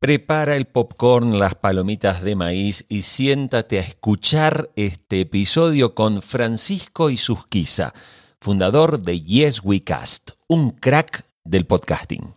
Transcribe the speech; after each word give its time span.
Prepara 0.00 0.54
el 0.54 0.66
popcorn, 0.66 1.40
las 1.40 1.56
palomitas 1.56 2.22
de 2.22 2.36
maíz 2.36 2.86
y 2.88 3.02
siéntate 3.02 3.78
a 3.78 3.82
escuchar 3.82 4.70
este 4.76 5.22
episodio 5.22 5.96
con 5.96 6.22
Francisco 6.22 7.10
Isusquiza, 7.10 7.92
fundador 8.40 9.00
de 9.00 9.20
Yes 9.20 9.60
We 9.64 9.82
Cast, 9.82 10.30
un 10.46 10.70
crack 10.70 11.24
del 11.42 11.66
podcasting. 11.66 12.36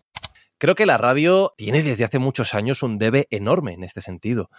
Creo 0.57 0.73
que 0.73 0.87
la 0.87 0.97
radio 0.97 1.53
tiene 1.55 1.83
desde 1.83 2.03
hace 2.03 2.17
muchos 2.17 2.55
años 2.55 2.81
un 2.81 2.97
debe 2.97 3.27
enorme 3.29 3.73
en 3.73 3.83
este 3.83 4.01
sentido 4.01 4.49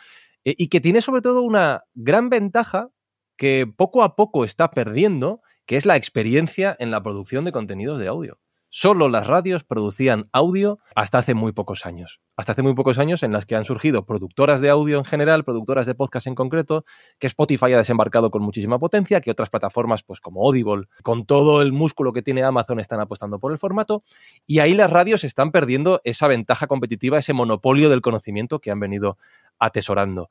eh, 0.45 0.55
y 0.57 0.69
que 0.69 0.80
tiene 0.80 1.03
sobre 1.03 1.23
todo 1.23 1.43
una 1.43 1.82
gran 1.95 2.29
ventaja 2.29 2.91
que 3.37 3.66
poco 3.66 4.05
a 4.05 4.14
poco 4.14 4.45
está 4.45 4.71
perdiendo, 4.71 5.41
que 5.66 5.75
es 5.75 5.87
la 5.87 5.96
experiencia 5.96 6.77
en 6.79 6.93
la 6.93 7.03
producción 7.03 7.45
de 7.45 7.50
contenidos 7.50 7.98
de 7.98 8.07
audio. 8.07 8.39
Solo 8.75 9.11
las 9.11 9.27
radios 9.27 9.64
producían 9.64 10.30
audio 10.32 10.79
hasta 10.95 11.18
hace 11.18 11.34
muy 11.34 11.52
pocos 11.52 11.84
años. 11.84 12.23
Hasta 12.38 12.52
hace 12.52 12.62
muy 12.62 12.73
pocos 12.73 12.98
años 12.98 13.23
en 13.23 13.30
las 13.30 13.45
que 13.45 13.55
han 13.55 13.66
surgido 13.66 14.06
productoras 14.06 14.62
de 14.62 14.70
audio 14.70 14.96
en 14.96 15.05
general, 15.05 15.45
productoras 15.45 15.84
de 15.84 15.95
podcast 15.95 16.27
en 16.27 16.34
concreto, 16.34 16.87
que 17.19 17.27
Spotify 17.27 17.74
ha 17.74 17.77
desembarcado 17.77 18.30
con 18.30 18.41
muchísima 18.41 18.79
potencia, 18.79 19.20
que 19.20 19.30
otras 19.30 19.51
plataformas, 19.51 20.02
pues 20.02 20.23
como 20.23 20.41
Audible, 20.46 20.87
con 21.02 21.27
todo 21.27 21.60
el 21.60 21.70
músculo 21.70 22.15
que 22.15 22.23
tiene 22.23 22.45
Amazon, 22.45 22.80
están 22.80 22.98
apostando 22.98 23.38
por 23.38 23.52
el 23.52 23.59
formato. 23.59 24.05
Y 24.46 24.60
ahí 24.60 24.73
las 24.73 24.88
radios 24.88 25.23
están 25.23 25.52
perdiendo 25.52 26.01
esa 26.04 26.27
ventaja 26.27 26.66
competitiva, 26.66 27.18
ese 27.18 27.34
monopolio 27.34 27.91
del 27.91 28.01
conocimiento 28.01 28.59
que 28.59 28.70
han 28.70 28.80
venido 28.80 29.18
atesorando. 29.59 30.30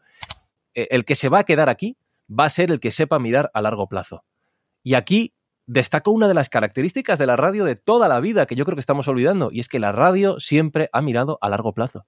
E, 0.73 0.87
el 0.89 1.05
que 1.05 1.13
se 1.13 1.29
va 1.29 1.37
a 1.37 1.43
quedar 1.43 1.69
aquí 1.69 1.95
va 2.27 2.45
a 2.45 2.49
ser 2.49 2.71
el 2.71 2.79
que 2.79 2.89
sepa 2.89 3.19
mirar 3.19 3.51
a 3.53 3.61
largo 3.61 3.87
plazo. 3.87 4.23
Y 4.81 4.95
aquí 4.95 5.35
destaco 5.71 6.11
una 6.11 6.27
de 6.27 6.33
las 6.33 6.49
características 6.49 7.17
de 7.17 7.25
la 7.25 7.37
radio 7.37 7.63
de 7.63 7.77
toda 7.77 8.09
la 8.09 8.19
vida 8.19 8.45
que 8.45 8.55
yo 8.55 8.65
creo 8.65 8.75
que 8.75 8.81
estamos 8.81 9.07
olvidando, 9.07 9.49
y 9.51 9.61
es 9.61 9.69
que 9.69 9.79
la 9.79 9.93
radio 9.93 10.39
siempre 10.39 10.89
ha 10.91 11.01
mirado 11.01 11.37
a 11.41 11.49
largo 11.49 11.73
plazo. 11.73 12.05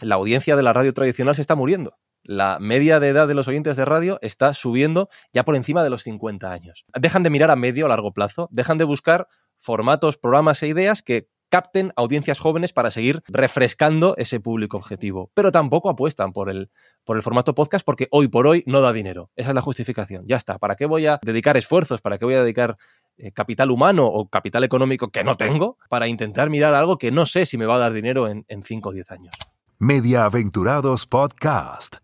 La 0.00 0.16
audiencia 0.16 0.56
de 0.56 0.64
la 0.64 0.72
radio 0.72 0.92
tradicional 0.92 1.36
se 1.36 1.42
está 1.42 1.54
muriendo. 1.54 1.96
La 2.24 2.58
media 2.60 2.98
de 2.98 3.08
edad 3.08 3.28
de 3.28 3.34
los 3.34 3.46
oyentes 3.46 3.76
de 3.76 3.84
radio 3.84 4.18
está 4.20 4.52
subiendo 4.52 5.08
ya 5.32 5.44
por 5.44 5.54
encima 5.54 5.84
de 5.84 5.90
los 5.90 6.02
50 6.02 6.50
años. 6.50 6.84
Dejan 6.92 7.22
de 7.22 7.30
mirar 7.30 7.52
a 7.52 7.56
medio 7.56 7.84
o 7.86 7.88
largo 7.88 8.12
plazo, 8.12 8.48
dejan 8.50 8.78
de 8.78 8.84
buscar 8.84 9.28
formatos, 9.58 10.18
programas 10.18 10.60
e 10.64 10.68
ideas 10.68 11.00
que 11.00 11.28
capten 11.48 11.92
audiencias 11.96 12.38
jóvenes 12.38 12.72
para 12.72 12.90
seguir 12.90 13.22
refrescando 13.28 14.14
ese 14.16 14.40
público 14.40 14.76
objetivo. 14.76 15.30
Pero 15.34 15.52
tampoco 15.52 15.90
apuestan 15.90 16.32
por 16.32 16.50
el, 16.50 16.70
por 17.04 17.16
el 17.16 17.22
formato 17.22 17.54
podcast 17.54 17.84
porque 17.84 18.08
hoy 18.10 18.28
por 18.28 18.46
hoy 18.46 18.64
no 18.66 18.80
da 18.80 18.92
dinero. 18.92 19.30
Esa 19.36 19.50
es 19.50 19.54
la 19.54 19.60
justificación. 19.60 20.24
Ya 20.26 20.36
está. 20.36 20.58
¿Para 20.58 20.76
qué 20.76 20.86
voy 20.86 21.06
a 21.06 21.18
dedicar 21.22 21.56
esfuerzos? 21.56 22.00
¿Para 22.00 22.18
qué 22.18 22.24
voy 22.24 22.34
a 22.34 22.42
dedicar 22.42 22.76
eh, 23.16 23.32
capital 23.32 23.70
humano 23.70 24.06
o 24.06 24.28
capital 24.28 24.64
económico 24.64 25.10
que 25.10 25.24
no 25.24 25.36
tengo 25.36 25.78
para 25.88 26.08
intentar 26.08 26.50
mirar 26.50 26.74
algo 26.74 26.98
que 26.98 27.10
no 27.10 27.26
sé 27.26 27.46
si 27.46 27.58
me 27.58 27.66
va 27.66 27.76
a 27.76 27.78
dar 27.78 27.92
dinero 27.92 28.28
en 28.28 28.44
5 28.64 28.88
o 28.88 28.92
10 28.92 29.10
años? 29.10 29.34
Media 29.80 30.24
Aventurados 30.24 31.06
Podcast. 31.06 31.98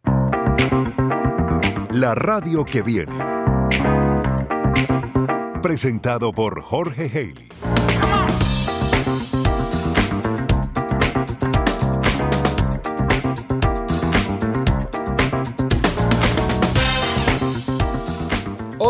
La 1.90 2.14
radio 2.14 2.64
que 2.64 2.82
viene. 2.82 3.18
Presentado 5.60 6.32
por 6.32 6.60
Jorge 6.62 7.10
Haley. 7.12 7.73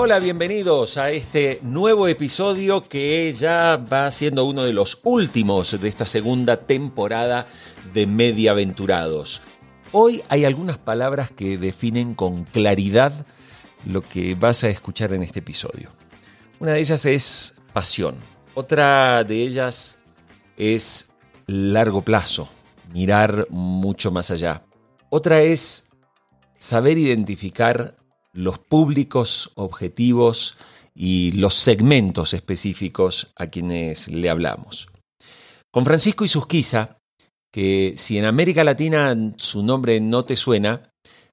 Hola, 0.05 0.19
bienvenidos 0.19 0.99
a 0.99 1.13
este 1.13 1.61
nuevo 1.63 2.09
episodio 2.09 2.87
que 2.87 3.33
ya 3.33 3.83
va 3.91 4.11
siendo 4.11 4.45
uno 4.45 4.65
de 4.65 4.75
los 4.75 5.01
últimos 5.03 5.81
de 5.81 5.89
esta 5.89 6.05
segunda 6.05 6.59
temporada 6.59 7.47
de 7.95 8.07
Mediaventurados. 8.07 9.41
Hoy 9.93 10.23
hay 10.29 10.45
algunas 10.45 10.77
palabras 10.77 11.31
que 11.31 11.57
definen 11.57 12.15
con 12.15 12.45
claridad 12.45 13.25
lo 13.87 14.03
que 14.03 14.35
vas 14.35 14.63
a 14.65 14.69
escuchar 14.69 15.15
en 15.15 15.23
este 15.23 15.39
episodio. 15.39 15.89
Una 16.61 16.73
de 16.73 16.81
ellas 16.81 17.07
es 17.07 17.55
pasión, 17.73 18.15
otra 18.53 19.25
de 19.25 19.41
ellas 19.41 19.99
es 20.59 21.09
largo 21.47 22.03
plazo, 22.03 22.51
mirar 22.93 23.47
mucho 23.49 24.11
más 24.11 24.31
allá. 24.31 24.65
Otra 25.09 25.41
es 25.41 25.87
saber 26.59 26.99
identificar 26.99 27.97
los 28.35 28.59
públicos 28.59 29.53
objetivos 29.55 30.57
y 30.95 31.33
los 31.33 31.55
segmentos 31.55 32.35
específicos 32.35 33.33
a 33.37 33.47
quienes 33.47 34.09
le 34.09 34.29
hablamos. 34.29 34.89
Con 35.73 35.85
Francisco 35.85 36.25
Isusquiza, 36.25 36.99
que 37.53 37.95
si 37.97 38.19
en 38.19 38.25
América 38.25 38.65
Latina 38.65 39.17
su 39.37 39.63
nombre 39.63 40.01
no 40.01 40.25
te 40.25 40.37
suena, 40.37 40.91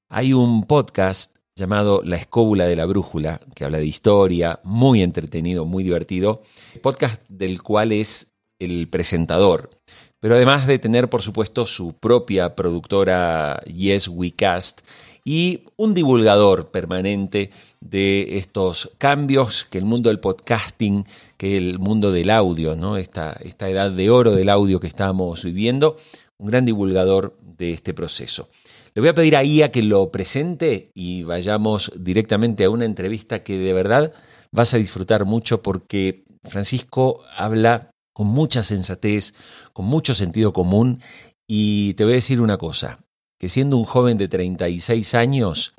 hay 0.09 0.33
un 0.33 0.63
podcast 0.63 1.35
llamado 1.55 2.01
La 2.03 2.15
Escóbula 2.15 2.65
de 2.65 2.75
la 2.75 2.85
Brújula, 2.85 3.41
que 3.55 3.65
habla 3.65 3.79
de 3.79 3.85
historia, 3.85 4.59
muy 4.63 5.01
entretenido, 5.01 5.65
muy 5.65 5.83
divertido, 5.83 6.43
podcast 6.81 7.21
del 7.27 7.61
cual 7.61 7.91
es 7.91 8.31
el 8.59 8.87
presentador. 8.87 9.71
Pero 10.19 10.35
además 10.35 10.67
de 10.67 10.77
tener, 10.77 11.09
por 11.09 11.23
supuesto, 11.23 11.65
su 11.65 11.93
propia 11.93 12.55
productora 12.55 13.61
Yes 13.65 14.07
We 14.07 14.31
Cast 14.31 14.81
y 15.23 15.65
un 15.77 15.93
divulgador 15.93 16.71
permanente 16.71 17.51
de 17.79 18.37
estos 18.37 18.91
cambios 18.97 19.65
que 19.69 19.77
el 19.77 19.85
mundo 19.85 20.09
del 20.09 20.19
podcasting, 20.19 21.05
que 21.37 21.57
el 21.57 21.79
mundo 21.79 22.11
del 22.11 22.29
audio, 22.29 22.75
¿no? 22.75 22.97
esta, 22.97 23.33
esta 23.41 23.69
edad 23.69 23.91
de 23.91 24.09
oro 24.09 24.31
del 24.31 24.49
audio 24.49 24.79
que 24.79 24.87
estamos 24.87 25.43
viviendo, 25.43 25.97
un 26.37 26.47
gran 26.47 26.65
divulgador 26.65 27.37
de 27.41 27.73
este 27.73 27.93
proceso. 27.93 28.49
Le 28.93 29.01
voy 29.01 29.09
a 29.09 29.15
pedir 29.15 29.35
a 29.35 29.43
IA 29.43 29.71
que 29.71 29.83
lo 29.83 30.11
presente 30.11 30.91
y 30.93 31.23
vayamos 31.23 31.91
directamente 31.97 32.65
a 32.65 32.69
una 32.69 32.85
entrevista 32.85 33.43
que 33.43 33.57
de 33.57 33.73
verdad 33.73 34.13
vas 34.51 34.73
a 34.73 34.77
disfrutar 34.77 35.25
mucho 35.25 35.61
porque 35.61 36.25
Francisco 36.43 37.23
habla 37.37 37.91
con 38.13 38.27
mucha 38.27 38.63
sensatez, 38.63 39.33
con 39.71 39.85
mucho 39.85 40.13
sentido 40.13 40.51
común 40.51 41.01
y 41.47 41.93
te 41.93 42.03
voy 42.03 42.13
a 42.13 42.15
decir 42.15 42.41
una 42.41 42.57
cosa, 42.57 42.99
que 43.41 43.49
siendo 43.49 43.75
un 43.75 43.85
joven 43.85 44.17
de 44.17 44.27
36 44.27 45.15
años 45.15 45.73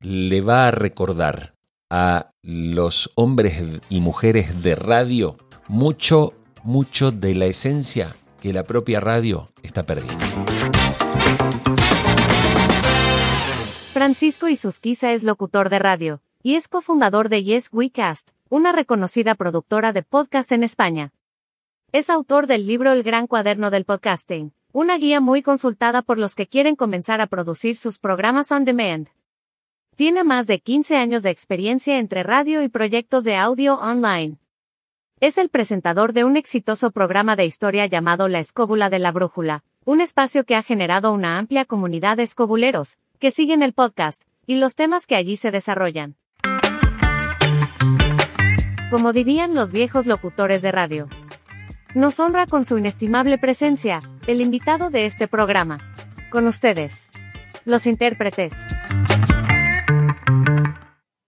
le 0.00 0.42
va 0.42 0.68
a 0.68 0.70
recordar 0.70 1.54
a 1.90 2.30
los 2.40 3.10
hombres 3.16 3.60
y 3.88 4.00
mujeres 4.00 4.62
de 4.62 4.76
radio 4.76 5.36
mucho, 5.66 6.34
mucho 6.62 7.10
de 7.10 7.34
la 7.34 7.46
esencia 7.46 8.14
que 8.40 8.52
la 8.52 8.62
propia 8.62 9.00
radio 9.00 9.48
está 9.64 9.84
perdiendo. 9.84 10.24
Francisco 13.92 14.46
Isusquiza 14.46 15.12
es 15.12 15.24
locutor 15.24 15.68
de 15.68 15.80
radio 15.80 16.22
y 16.44 16.54
es 16.54 16.68
cofundador 16.68 17.28
de 17.28 17.42
Yes 17.42 17.70
We 17.72 17.90
Cast, 17.90 18.30
una 18.50 18.70
reconocida 18.70 19.34
productora 19.34 19.92
de 19.92 20.04
podcast 20.04 20.52
en 20.52 20.62
España. 20.62 21.10
Es 21.90 22.08
autor 22.08 22.46
del 22.46 22.68
libro 22.68 22.92
El 22.92 23.02
Gran 23.02 23.26
Cuaderno 23.26 23.70
del 23.70 23.84
Podcasting, 23.84 24.52
una 24.72 24.98
guía 24.98 25.20
muy 25.20 25.42
consultada 25.42 26.02
por 26.02 26.18
los 26.18 26.34
que 26.34 26.46
quieren 26.46 26.76
comenzar 26.76 27.20
a 27.20 27.26
producir 27.26 27.76
sus 27.76 27.98
programas 27.98 28.52
on 28.52 28.64
demand. 28.64 29.08
Tiene 29.96 30.22
más 30.22 30.46
de 30.46 30.60
15 30.60 30.96
años 30.96 31.22
de 31.22 31.30
experiencia 31.30 31.98
entre 31.98 32.22
radio 32.22 32.62
y 32.62 32.68
proyectos 32.68 33.24
de 33.24 33.36
audio 33.36 33.74
online. 33.74 34.38
Es 35.18 35.38
el 35.38 35.48
presentador 35.50 36.12
de 36.12 36.24
un 36.24 36.36
exitoso 36.36 36.92
programa 36.92 37.36
de 37.36 37.44
historia 37.44 37.86
llamado 37.86 38.28
La 38.28 38.38
Escóbula 38.38 38.88
de 38.88 39.00
la 39.00 39.12
Brújula, 39.12 39.64
un 39.84 40.00
espacio 40.00 40.44
que 40.44 40.54
ha 40.54 40.62
generado 40.62 41.12
una 41.12 41.38
amplia 41.38 41.64
comunidad 41.64 42.16
de 42.16 42.22
escobuleros, 42.22 42.98
que 43.18 43.30
siguen 43.30 43.62
el 43.62 43.72
podcast, 43.72 44.22
y 44.46 44.54
los 44.54 44.76
temas 44.76 45.06
que 45.06 45.16
allí 45.16 45.36
se 45.36 45.50
desarrollan. 45.50 46.16
Como 48.90 49.12
dirían 49.12 49.54
los 49.54 49.72
viejos 49.72 50.06
locutores 50.06 50.62
de 50.62 50.72
radio, 50.72 51.08
nos 51.94 52.20
honra 52.20 52.46
con 52.46 52.64
su 52.64 52.78
inestimable 52.78 53.38
presencia, 53.38 54.00
el 54.26 54.40
invitado 54.40 54.90
de 54.90 55.06
este 55.06 55.26
programa. 55.28 55.78
Con 56.30 56.46
ustedes, 56.46 57.08
los 57.64 57.86
intérpretes. 57.86 58.54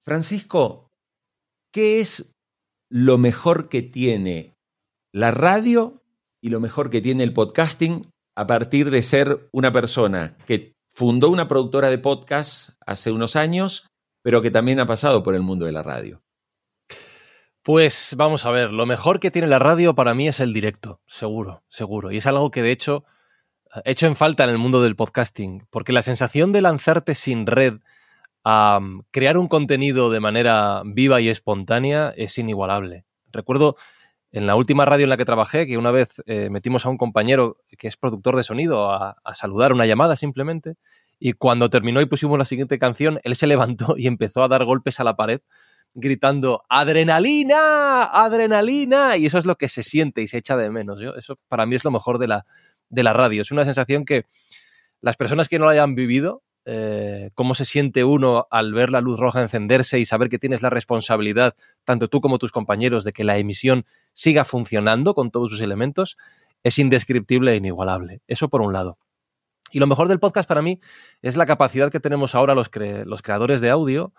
Francisco, 0.02 0.90
¿qué 1.72 2.00
es 2.00 2.32
lo 2.88 3.18
mejor 3.18 3.68
que 3.68 3.82
tiene 3.82 4.54
la 5.12 5.30
radio 5.30 6.02
y 6.40 6.50
lo 6.50 6.60
mejor 6.60 6.90
que 6.90 7.00
tiene 7.00 7.24
el 7.24 7.32
podcasting 7.32 8.08
a 8.36 8.46
partir 8.46 8.90
de 8.90 9.02
ser 9.02 9.48
una 9.52 9.72
persona 9.72 10.36
que 10.46 10.74
fundó 10.86 11.30
una 11.30 11.48
productora 11.48 11.90
de 11.90 11.98
podcast 11.98 12.70
hace 12.86 13.10
unos 13.10 13.36
años, 13.36 13.88
pero 14.22 14.42
que 14.42 14.50
también 14.50 14.80
ha 14.80 14.86
pasado 14.86 15.22
por 15.22 15.34
el 15.34 15.42
mundo 15.42 15.66
de 15.66 15.72
la 15.72 15.82
radio? 15.82 16.22
Pues 17.62 18.14
vamos 18.16 18.44
a 18.44 18.50
ver, 18.50 18.72
lo 18.72 18.86
mejor 18.86 19.20
que 19.20 19.30
tiene 19.30 19.46
la 19.46 19.60
radio 19.60 19.94
para 19.94 20.14
mí 20.14 20.26
es 20.26 20.40
el 20.40 20.52
directo, 20.52 21.00
seguro, 21.06 21.62
seguro. 21.68 22.10
Y 22.10 22.16
es 22.16 22.26
algo 22.26 22.50
que 22.50 22.60
de 22.60 22.72
hecho 22.72 23.04
he 23.84 23.92
hecho 23.92 24.08
en 24.08 24.16
falta 24.16 24.42
en 24.42 24.50
el 24.50 24.58
mundo 24.58 24.82
del 24.82 24.96
podcasting, 24.96 25.66
porque 25.70 25.92
la 25.92 26.02
sensación 26.02 26.50
de 26.50 26.60
lanzarte 26.60 27.14
sin 27.14 27.46
red 27.46 27.74
a 28.42 28.80
mm, 28.80 29.04
crear 29.12 29.38
un 29.38 29.46
contenido 29.46 30.10
de 30.10 30.18
manera 30.18 30.82
viva 30.84 31.20
y 31.20 31.28
espontánea 31.28 32.12
es 32.16 32.36
inigualable. 32.36 33.04
Recuerdo 33.30 33.76
en 34.32 34.48
la 34.48 34.56
última 34.56 34.84
radio 34.84 35.04
en 35.04 35.10
la 35.10 35.16
que 35.16 35.24
trabajé, 35.24 35.66
que 35.66 35.78
una 35.78 35.92
vez 35.92 36.20
eh, 36.26 36.48
metimos 36.50 36.84
a 36.84 36.88
un 36.88 36.98
compañero 36.98 37.58
que 37.78 37.86
es 37.86 37.96
productor 37.96 38.34
de 38.34 38.42
sonido 38.42 38.90
a, 38.90 39.16
saludar 39.34 39.72
una 39.72 39.86
llamada 39.86 40.16
simplemente, 40.16 40.74
y 41.20 41.34
cuando 41.34 41.70
terminó 41.70 42.00
y 42.00 42.06
pusimos 42.06 42.36
la 42.38 42.44
siguiente 42.44 42.80
canción, 42.80 43.20
él 43.22 43.36
se 43.36 43.46
levantó 43.46 43.94
y 43.98 44.08
empezó 44.08 44.42
a 44.42 44.48
dar 44.48 44.64
golpes 44.64 44.98
a 44.98 45.04
la 45.04 45.14
pared 45.14 45.42
gritando 45.94 46.62
adrenalina, 46.68 48.04
adrenalina, 48.04 49.16
y 49.16 49.26
eso 49.26 49.38
es 49.38 49.44
lo 49.44 49.56
que 49.56 49.68
se 49.68 49.82
siente 49.82 50.22
y 50.22 50.28
se 50.28 50.38
echa 50.38 50.56
de 50.56 50.70
menos. 50.70 50.98
Eso 51.16 51.38
para 51.48 51.66
mí 51.66 51.76
es 51.76 51.84
lo 51.84 51.90
mejor 51.90 52.18
de 52.18 52.28
la, 52.28 52.46
de 52.88 53.02
la 53.02 53.12
radio. 53.12 53.42
Es 53.42 53.50
una 53.50 53.64
sensación 53.64 54.04
que 54.04 54.26
las 55.00 55.16
personas 55.16 55.48
que 55.48 55.58
no 55.58 55.66
la 55.66 55.72
hayan 55.72 55.94
vivido, 55.94 56.42
eh, 56.64 57.30
cómo 57.34 57.54
se 57.54 57.64
siente 57.64 58.04
uno 58.04 58.46
al 58.50 58.72
ver 58.72 58.90
la 58.90 59.00
luz 59.00 59.18
roja 59.18 59.42
encenderse 59.42 59.98
y 59.98 60.04
saber 60.04 60.28
que 60.28 60.38
tienes 60.38 60.62
la 60.62 60.70
responsabilidad, 60.70 61.56
tanto 61.84 62.08
tú 62.08 62.20
como 62.20 62.38
tus 62.38 62.52
compañeros, 62.52 63.04
de 63.04 63.12
que 63.12 63.24
la 63.24 63.36
emisión 63.36 63.84
siga 64.12 64.44
funcionando 64.44 65.14
con 65.14 65.30
todos 65.30 65.50
sus 65.50 65.60
elementos, 65.60 66.16
es 66.62 66.78
indescriptible 66.78 67.52
e 67.52 67.56
inigualable. 67.56 68.22
Eso 68.28 68.48
por 68.48 68.62
un 68.62 68.72
lado. 68.72 68.98
Y 69.72 69.80
lo 69.80 69.86
mejor 69.86 70.06
del 70.08 70.20
podcast 70.20 70.48
para 70.48 70.62
mí 70.62 70.80
es 71.22 71.36
la 71.36 71.46
capacidad 71.46 71.90
que 71.90 71.98
tenemos 71.98 72.34
ahora 72.34 72.54
los, 72.54 72.70
los 73.06 73.22
creadores 73.22 73.60
de 73.60 73.70
audio 73.70 74.12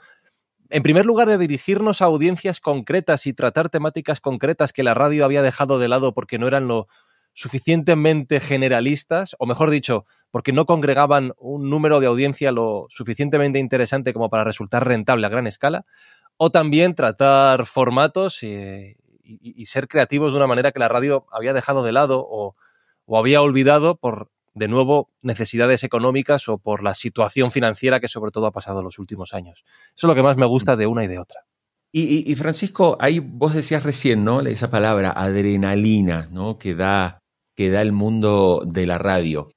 en 0.73 0.81
primer 0.81 1.05
lugar, 1.05 1.27
de 1.27 1.37
dirigirnos 1.37 2.01
a 2.01 2.05
audiencias 2.05 2.59
concretas 2.59 3.27
y 3.27 3.33
tratar 3.33 3.69
temáticas 3.69 4.19
concretas 4.19 4.73
que 4.73 4.81
la 4.81 4.95
radio 4.95 5.23
había 5.23 5.43
dejado 5.43 5.77
de 5.77 5.87
lado 5.87 6.15
porque 6.15 6.39
no 6.39 6.47
eran 6.47 6.67
lo 6.67 6.87
suficientemente 7.33 8.39
generalistas, 8.39 9.35
o 9.37 9.45
mejor 9.45 9.69
dicho, 9.69 10.07
porque 10.31 10.51
no 10.51 10.65
congregaban 10.65 11.33
un 11.37 11.69
número 11.69 11.99
de 11.99 12.07
audiencia 12.07 12.51
lo 12.51 12.87
suficientemente 12.89 13.59
interesante 13.59 14.13
como 14.13 14.31
para 14.31 14.43
resultar 14.43 14.87
rentable 14.87 15.27
a 15.27 15.29
gran 15.29 15.45
escala, 15.45 15.85
o 16.37 16.49
también 16.49 16.95
tratar 16.95 17.67
formatos 17.67 18.41
y, 18.41 18.95
y, 19.23 19.65
ser 19.67 19.87
creativos 19.87 20.33
de 20.33 20.37
una 20.37 20.47
manera 20.47 20.71
que 20.71 20.79
la 20.79 20.89
radio 20.89 21.27
había 21.31 21.53
dejado 21.53 21.83
de 21.83 21.91
lado 21.91 22.25
o 22.27 22.55
había 23.15 23.43
olvidado 23.43 23.95
por 23.95 24.31
de 24.53 24.67
nuevo, 24.67 25.09
necesidades 25.21 25.83
económicas 25.83 26.47
o 26.47 26.57
por 26.57 26.83
la 26.83 26.93
situación 26.93 27.51
financiera 27.51 27.99
que 27.99 28.07
sobre 28.07 28.31
todo 28.31 28.47
ha 28.47 28.51
pasado 28.51 28.79
en 28.79 28.85
los 28.85 28.99
últimos 28.99 29.33
años. 29.33 29.63
Eso 29.95 30.07
es 30.07 30.09
lo 30.09 30.15
que 30.15 30.23
más 30.23 30.37
me 30.37 30.45
gusta 30.45 30.75
de 30.75 30.87
una 30.87 31.03
y 31.03 31.07
de 31.07 31.19
otra. 31.19 31.41
Y, 31.91 32.29
y, 32.31 32.35
Francisco, 32.35 32.97
ahí 32.99 33.19
vos 33.19 33.53
decías 33.53 33.83
recién, 33.83 34.23
¿no? 34.23 34.41
Esa 34.41 34.71
palabra, 34.71 35.11
adrenalina, 35.11 36.27
¿no? 36.31 36.57
Que 36.57 36.73
da, 36.73 37.19
que 37.55 37.69
da 37.69 37.83
el 37.83 37.91
mundo 37.91 38.63
de 38.65 38.87
la 38.87 38.97
radio. 38.97 39.51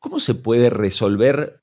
¿Cómo 0.00 0.18
se 0.18 0.34
puede 0.34 0.68
resolver 0.68 1.62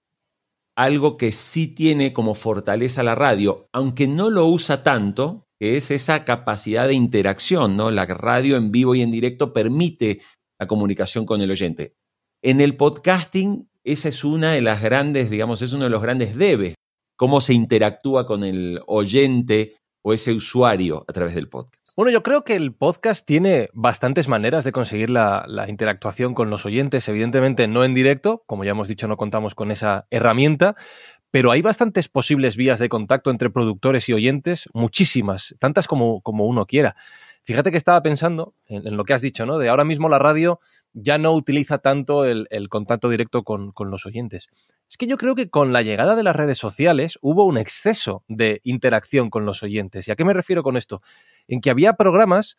algo 0.75 1.17
que 1.17 1.31
sí 1.31 1.67
tiene 1.67 2.13
como 2.13 2.35
fortaleza 2.35 3.03
la 3.03 3.15
radio, 3.15 3.69
aunque 3.71 4.07
no 4.07 4.29
lo 4.29 4.45
usa 4.47 4.83
tanto, 4.83 5.47
que 5.59 5.77
es 5.77 5.89
esa 5.89 6.25
capacidad 6.25 6.87
de 6.87 6.93
interacción, 6.93 7.77
¿no? 7.77 7.91
La 7.91 8.05
radio 8.05 8.57
en 8.57 8.71
vivo 8.71 8.93
y 8.93 9.01
en 9.01 9.11
directo 9.11 9.53
permite 9.53 10.21
la 10.59 10.67
comunicación 10.67 11.25
con 11.25 11.41
el 11.41 11.51
oyente. 11.51 11.95
En 12.47 12.61
el 12.61 12.77
podcasting, 12.77 13.67
esa 13.83 14.07
es 14.07 14.23
una 14.23 14.51
de 14.51 14.61
las 14.61 14.79
grandes, 14.79 15.31
digamos, 15.31 15.63
es 15.63 15.73
uno 15.73 15.85
de 15.85 15.89
los 15.89 16.03
grandes 16.03 16.35
debes, 16.35 16.75
cómo 17.15 17.41
se 17.41 17.55
interactúa 17.55 18.27
con 18.27 18.43
el 18.43 18.81
oyente 18.85 19.77
o 20.03 20.13
ese 20.13 20.31
usuario 20.31 21.05
a 21.07 21.11
través 21.11 21.33
del 21.33 21.49
podcast. 21.49 21.89
Bueno, 21.97 22.11
yo 22.11 22.21
creo 22.21 22.43
que 22.43 22.55
el 22.55 22.71
podcast 22.71 23.25
tiene 23.25 23.69
bastantes 23.73 24.27
maneras 24.27 24.63
de 24.63 24.71
conseguir 24.71 25.09
la, 25.09 25.45
la, 25.47 25.67
interactuación 25.67 26.35
con 26.35 26.51
los 26.51 26.67
oyentes, 26.67 27.07
evidentemente 27.07 27.67
no 27.67 27.83
en 27.83 27.95
directo, 27.95 28.43
como 28.45 28.63
ya 28.63 28.71
hemos 28.71 28.89
dicho, 28.89 29.07
no 29.07 29.17
contamos 29.17 29.55
con 29.55 29.71
esa 29.71 30.05
herramienta, 30.11 30.75
pero 31.31 31.49
hay 31.49 31.63
bastantes 31.63 32.09
posibles 32.09 32.57
vías 32.57 32.77
de 32.77 32.89
contacto 32.89 33.31
entre 33.31 33.49
productores 33.49 34.07
y 34.07 34.13
oyentes, 34.13 34.69
muchísimas, 34.71 35.55
tantas 35.57 35.87
como, 35.87 36.21
como 36.21 36.45
uno 36.45 36.67
quiera. 36.67 36.95
Fíjate 37.45 37.69
que 37.69 37.77
estaba 37.77 38.01
pensando 38.01 38.55
en, 38.65 38.97
lo 38.97 39.03
que 39.03 39.13
has 39.13 39.21
dicho, 39.21 39.45
¿no? 39.45 39.59
De 39.59 39.69
ahora 39.69 39.85
mismo 39.85 40.09
la 40.09 40.17
radio 40.17 40.59
ya 40.93 41.17
no 41.19 41.31
utiliza 41.33 41.77
tanto 41.77 42.25
el, 42.25 42.47
el 42.49 42.69
contacto 42.69 43.07
directo 43.07 43.43
con, 43.43 43.71
con, 43.71 43.91
los 43.91 44.07
oyentes. 44.07 44.47
Es 44.89 44.97
que 44.97 45.05
yo 45.05 45.17
creo 45.17 45.35
que 45.35 45.49
con 45.49 45.71
la 45.71 45.83
llegada 45.83 46.15
de 46.15 46.23
las 46.23 46.35
redes 46.35 46.57
sociales 46.57 47.19
hubo 47.21 47.45
un 47.45 47.57
exceso 47.57 48.23
de 48.27 48.61
interacción 48.63 49.29
con 49.29 49.45
los 49.45 49.61
oyentes. 49.61 50.07
¿Y 50.07 50.11
a 50.11 50.15
qué 50.15 50.25
me 50.25 50.33
refiero 50.33 50.63
con 50.63 50.75
esto? 50.75 51.03
En 51.47 51.61
que 51.61 51.69
había 51.69 51.93
programas 51.93 52.57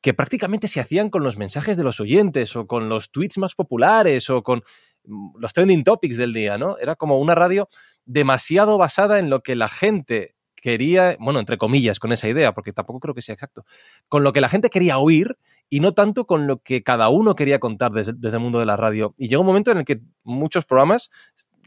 que 0.00 0.14
prácticamente 0.14 0.68
se 0.68 0.80
hacían 0.80 1.10
con 1.10 1.24
los 1.24 1.36
mensajes 1.36 1.76
de 1.76 1.84
los 1.84 2.00
oyentes 2.00 2.54
o 2.54 2.66
con 2.66 2.88
los 2.88 3.10
tweets 3.10 3.38
más 3.38 3.54
populares 3.54 4.30
o 4.30 4.42
con 4.42 4.62
mm, 5.04 5.38
los 5.38 5.52
trending 5.52 5.82
topics 5.84 6.16
del 6.16 6.32
día, 6.32 6.58
¿no? 6.58 6.78
Era 6.78 6.94
como 6.94 7.18
una 7.18 7.34
radio 7.34 7.68
demasiado 8.04 8.78
basada 8.78 9.18
en 9.18 9.30
lo 9.30 9.42
que 9.42 9.56
la 9.56 9.68
gente 9.68 10.36
quería, 10.60 11.16
bueno, 11.18 11.40
entre 11.40 11.58
comillas, 11.58 11.98
con 11.98 12.12
esa 12.12 12.28
idea, 12.28 12.52
porque 12.52 12.72
tampoco 12.72 13.00
creo 13.00 13.14
que 13.14 13.22
sea 13.22 13.34
exacto, 13.34 13.64
con 14.08 14.22
lo 14.24 14.32
que 14.32 14.40
la 14.40 14.48
gente 14.48 14.70
quería 14.70 14.98
oír 14.98 15.36
y 15.70 15.80
no 15.80 15.92
tanto 15.92 16.26
con 16.26 16.46
lo 16.46 16.58
que 16.62 16.82
cada 16.82 17.08
uno 17.08 17.34
quería 17.34 17.58
contar 17.58 17.92
desde, 17.92 18.12
desde 18.14 18.36
el 18.36 18.42
mundo 18.42 18.58
de 18.58 18.66
la 18.66 18.76
radio. 18.76 19.14
Y 19.16 19.28
llegó 19.28 19.42
un 19.42 19.48
momento 19.48 19.70
en 19.70 19.78
el 19.78 19.84
que 19.84 19.98
muchos 20.22 20.64
programas 20.64 21.10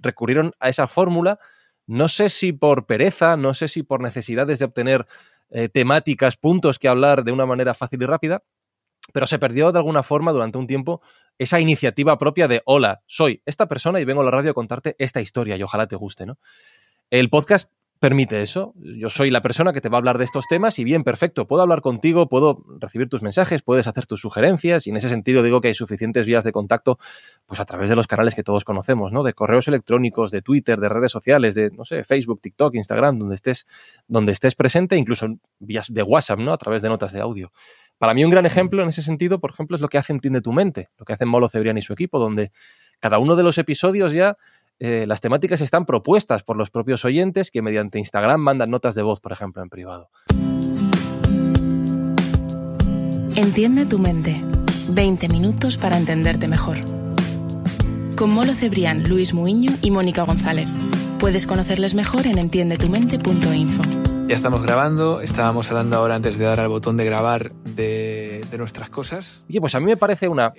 recurrieron 0.01 0.53
a 0.59 0.69
esa 0.69 0.88
fórmula, 0.88 1.39
no 1.88 2.07
sé 2.07 2.29
si 2.29 2.53
por 2.53 2.85
pereza, 2.85 3.38
no 3.38 3.53
sé 3.53 3.67
si 3.67 3.83
por 3.83 4.01
necesidades 4.01 4.59
de 4.59 4.65
obtener 4.65 5.07
eh, 5.49 5.69
temáticas, 5.69 6.38
puntos 6.38 6.79
que 6.79 6.88
hablar 6.88 7.23
de 7.23 7.31
una 7.31 7.45
manera 7.45 7.73
fácil 7.73 8.01
y 8.01 8.05
rápida, 8.05 8.43
pero 9.13 9.27
se 9.27 9.39
perdió 9.39 9.71
de 9.71 9.79
alguna 9.79 10.03
forma 10.03 10.31
durante 10.31 10.57
un 10.57 10.67
tiempo 10.67 11.01
esa 11.38 11.59
iniciativa 11.59 12.17
propia 12.17 12.47
de, 12.47 12.61
hola, 12.65 13.01
soy 13.07 13.41
esta 13.45 13.67
persona 13.67 13.99
y 13.99 14.05
vengo 14.05 14.21
a 14.21 14.23
la 14.23 14.31
radio 14.31 14.51
a 14.51 14.53
contarte 14.53 14.95
esta 14.99 15.21
historia 15.21 15.57
y 15.57 15.63
ojalá 15.63 15.88
te 15.88 15.95
guste, 15.95 16.25
¿no? 16.25 16.38
El 17.09 17.29
podcast 17.29 17.69
permite 18.01 18.42
eso. 18.42 18.74
Yo 18.77 19.09
soy 19.09 19.30
la 19.30 19.44
persona 19.44 19.74
que 19.74 19.80
te 19.80 19.88
va 19.88 19.98
a 19.98 20.00
hablar 20.00 20.18
de 20.18 20.24
estos 20.24 20.48
temas 20.48 20.80
y 20.80 20.83
bien, 20.83 21.03
perfecto, 21.03 21.45
puedo 21.45 21.62
hablar 21.62 21.81
contigo, 21.81 22.27
puedo 22.27 22.65
recibir 22.80 23.07
tus 23.07 23.21
mensajes, 23.21 23.62
puedes 23.62 23.86
hacer 23.86 24.07
tus 24.07 24.19
sugerencias 24.19 24.88
y 24.88 24.89
en 24.89 24.95
ese 24.95 25.07
sentido 25.07 25.44
digo 25.44 25.62
que 25.62 25.68
hay 25.68 25.75
suficientes 25.75 26.25
vías 26.25 26.44
de 26.44 26.51
contacto 26.51 26.98
pues 27.45 27.59
a 27.59 27.65
través 27.65 27.92
de 27.92 27.95
los 27.95 28.07
canales 28.07 28.33
que 28.33 28.42
todos 28.42 28.65
conocemos, 28.65 29.12
¿no? 29.12 29.21
De 29.21 29.33
correos 29.33 29.68
electrónicos, 29.68 30.31
de 30.31 30.42
Twitter, 30.42 30.80
de 30.80 30.89
redes 30.89 31.12
sociales, 31.12 31.53
de 31.53 31.69
no 31.69 31.86
sé, 31.86 32.03
Facebook, 32.03 32.42
TikTok, 32.42 32.74
Instagram, 32.74 33.19
donde 33.19 33.36
estés 33.36 33.68
donde 34.07 34.31
estés 34.31 34.56
presente, 34.56 34.98
incluso 34.98 35.27
vías 35.59 35.86
de 35.94 36.01
WhatsApp, 36.01 36.39
¿no? 36.39 36.53
A 36.53 36.57
través 36.57 36.81
de 36.81 36.89
notas 36.89 37.13
de 37.13 37.21
audio. 37.21 37.51
Para 38.00 38.15
mí 38.15 38.25
un 38.25 38.31
gran 38.31 38.48
ejemplo 38.48 38.81
en 38.81 38.89
ese 38.89 39.03
sentido, 39.03 39.39
por 39.39 39.51
ejemplo, 39.51 39.75
es 39.75 39.81
lo 39.81 39.88
que 39.88 40.00
hace 40.00 40.12
Entiende 40.12 40.42
tu 40.42 40.53
mente, 40.53 40.89
lo 40.98 41.06
que 41.06 41.13
hacen 41.13 41.27
Molo 41.27 41.50
Cebrián 41.50 41.77
y 41.77 41.83
su 41.83 41.94
equipo, 41.94 42.18
donde 42.18 42.51
cada 43.00 43.19
uno 43.19 43.36
de 43.36 43.44
los 43.44 43.59
episodios 43.59 44.12
ya 44.12 44.38
eh, 44.83 45.05
las 45.05 45.21
temáticas 45.21 45.61
están 45.61 45.85
propuestas 45.85 46.41
por 46.41 46.57
los 46.57 46.71
propios 46.71 47.05
oyentes 47.05 47.51
que 47.51 47.61
mediante 47.61 47.99
Instagram 47.99 48.41
mandan 48.41 48.71
notas 48.71 48.95
de 48.95 49.03
voz, 49.03 49.19
por 49.19 49.31
ejemplo, 49.31 49.61
en 49.61 49.69
privado. 49.69 50.09
Entiende 53.35 53.85
tu 53.85 53.99
mente. 53.99 54.41
20 54.89 55.29
minutos 55.29 55.77
para 55.77 55.97
entenderte 55.97 56.47
mejor. 56.47 56.77
Con 58.17 58.31
Molo 58.31 58.53
Cebrián, 58.55 59.07
Luis 59.07 59.35
Muiño 59.35 59.71
y 59.83 59.91
Mónica 59.91 60.23
González. 60.23 60.69
Puedes 61.19 61.45
conocerles 61.45 61.93
mejor 61.93 62.25
en 62.25 62.39
entiendetumente.info. 62.39 63.83
Ya 64.27 64.35
estamos 64.35 64.63
grabando, 64.63 65.21
estábamos 65.21 65.69
hablando 65.69 65.97
ahora 65.97 66.15
antes 66.15 66.39
de 66.39 66.45
dar 66.45 66.59
al 66.59 66.69
botón 66.69 66.97
de 66.97 67.05
grabar 67.05 67.51
de, 67.51 68.41
de 68.50 68.57
nuestras 68.57 68.89
cosas. 68.89 69.43
Oye, 69.47 69.61
pues 69.61 69.75
a 69.75 69.79
mí 69.79 69.85
me 69.85 69.97
parece 69.97 70.27
una 70.27 70.53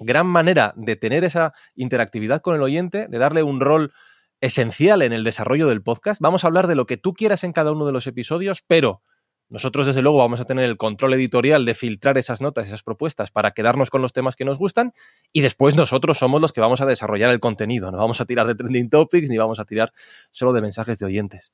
gran 0.00 0.26
manera 0.26 0.72
de 0.76 0.96
tener 0.96 1.24
esa 1.24 1.52
interactividad 1.74 2.40
con 2.40 2.54
el 2.54 2.62
oyente, 2.62 3.06
de 3.08 3.18
darle 3.18 3.42
un 3.42 3.60
rol 3.60 3.92
esencial 4.40 5.02
en 5.02 5.12
el 5.12 5.24
desarrollo 5.24 5.68
del 5.68 5.82
podcast. 5.82 6.20
Vamos 6.20 6.44
a 6.44 6.48
hablar 6.48 6.66
de 6.66 6.74
lo 6.74 6.86
que 6.86 6.96
tú 6.96 7.14
quieras 7.14 7.44
en 7.44 7.52
cada 7.52 7.72
uno 7.72 7.86
de 7.86 7.92
los 7.92 8.06
episodios, 8.06 8.62
pero 8.66 9.02
nosotros 9.48 9.86
desde 9.86 10.02
luego 10.02 10.18
vamos 10.18 10.40
a 10.40 10.44
tener 10.44 10.64
el 10.64 10.76
control 10.76 11.14
editorial 11.14 11.64
de 11.64 11.74
filtrar 11.74 12.18
esas 12.18 12.40
notas, 12.40 12.66
esas 12.66 12.82
propuestas 12.82 13.30
para 13.30 13.52
quedarnos 13.52 13.90
con 13.90 14.02
los 14.02 14.12
temas 14.12 14.36
que 14.36 14.44
nos 14.44 14.58
gustan 14.58 14.92
y 15.32 15.42
después 15.42 15.76
nosotros 15.76 16.18
somos 16.18 16.40
los 16.40 16.52
que 16.52 16.60
vamos 16.60 16.80
a 16.80 16.86
desarrollar 16.86 17.30
el 17.30 17.40
contenido. 17.40 17.90
No 17.90 17.98
vamos 17.98 18.20
a 18.20 18.24
tirar 18.24 18.46
de 18.46 18.54
trending 18.54 18.90
topics 18.90 19.30
ni 19.30 19.38
vamos 19.38 19.60
a 19.60 19.64
tirar 19.64 19.92
solo 20.32 20.52
de 20.52 20.62
mensajes 20.62 20.98
de 20.98 21.06
oyentes. 21.06 21.52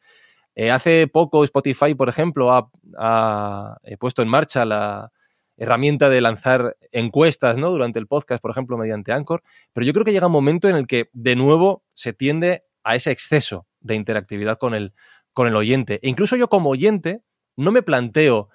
Eh, 0.55 0.71
hace 0.71 1.07
poco 1.07 1.45
Spotify, 1.45 1.95
por 1.95 2.09
ejemplo, 2.09 2.53
ha, 2.53 2.71
ha 2.99 3.79
puesto 3.99 4.23
en 4.23 4.29
marcha 4.29 4.65
la, 4.65 5.13
herramienta 5.61 6.09
de 6.09 6.23
lanzar 6.23 6.77
encuestas 6.91 7.59
¿no? 7.59 7.71
durante 7.71 7.99
el 7.99 8.07
podcast, 8.07 8.41
por 8.41 8.51
ejemplo, 8.51 8.79
mediante 8.79 9.13
Anchor, 9.13 9.43
pero 9.75 9.87
yo 9.87 9.93
creo 9.93 10.07
que 10.07 10.13
llega 10.13 10.27
un 10.27 10.33
momento 10.33 10.69
en 10.69 10.75
el 10.75 10.87
que 10.87 11.11
de 11.13 11.37
nuevo 11.37 11.85
se 11.93 12.15
tiende 12.15 12.65
a 12.83 12.95
ese 12.95 13.11
exceso 13.11 13.67
de 13.79 13.95
interactividad 13.95 14.59
con 14.59 14.75
el, 14.75 14.95
con 15.35 15.47
el 15.47 15.55
oyente. 15.55 16.01
E 16.03 16.09
incluso 16.09 16.35
yo 16.35 16.49
como 16.49 16.71
oyente 16.71 17.21
no 17.57 17.73
me 17.73 17.83
planteo 17.83 18.49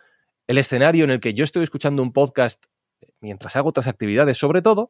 el 0.47 0.57
escenario 0.57 1.03
en 1.03 1.12
el 1.12 1.19
que 1.19 1.35
yo 1.35 1.43
estoy 1.43 1.63
escuchando 1.63 2.01
un 2.01 2.12
podcast 2.12 2.65
mientras 3.21 3.55
hago 3.55 3.69
otras 3.69 3.88
actividades, 3.88 4.39
sobre 4.39 4.63
todo, 4.63 4.89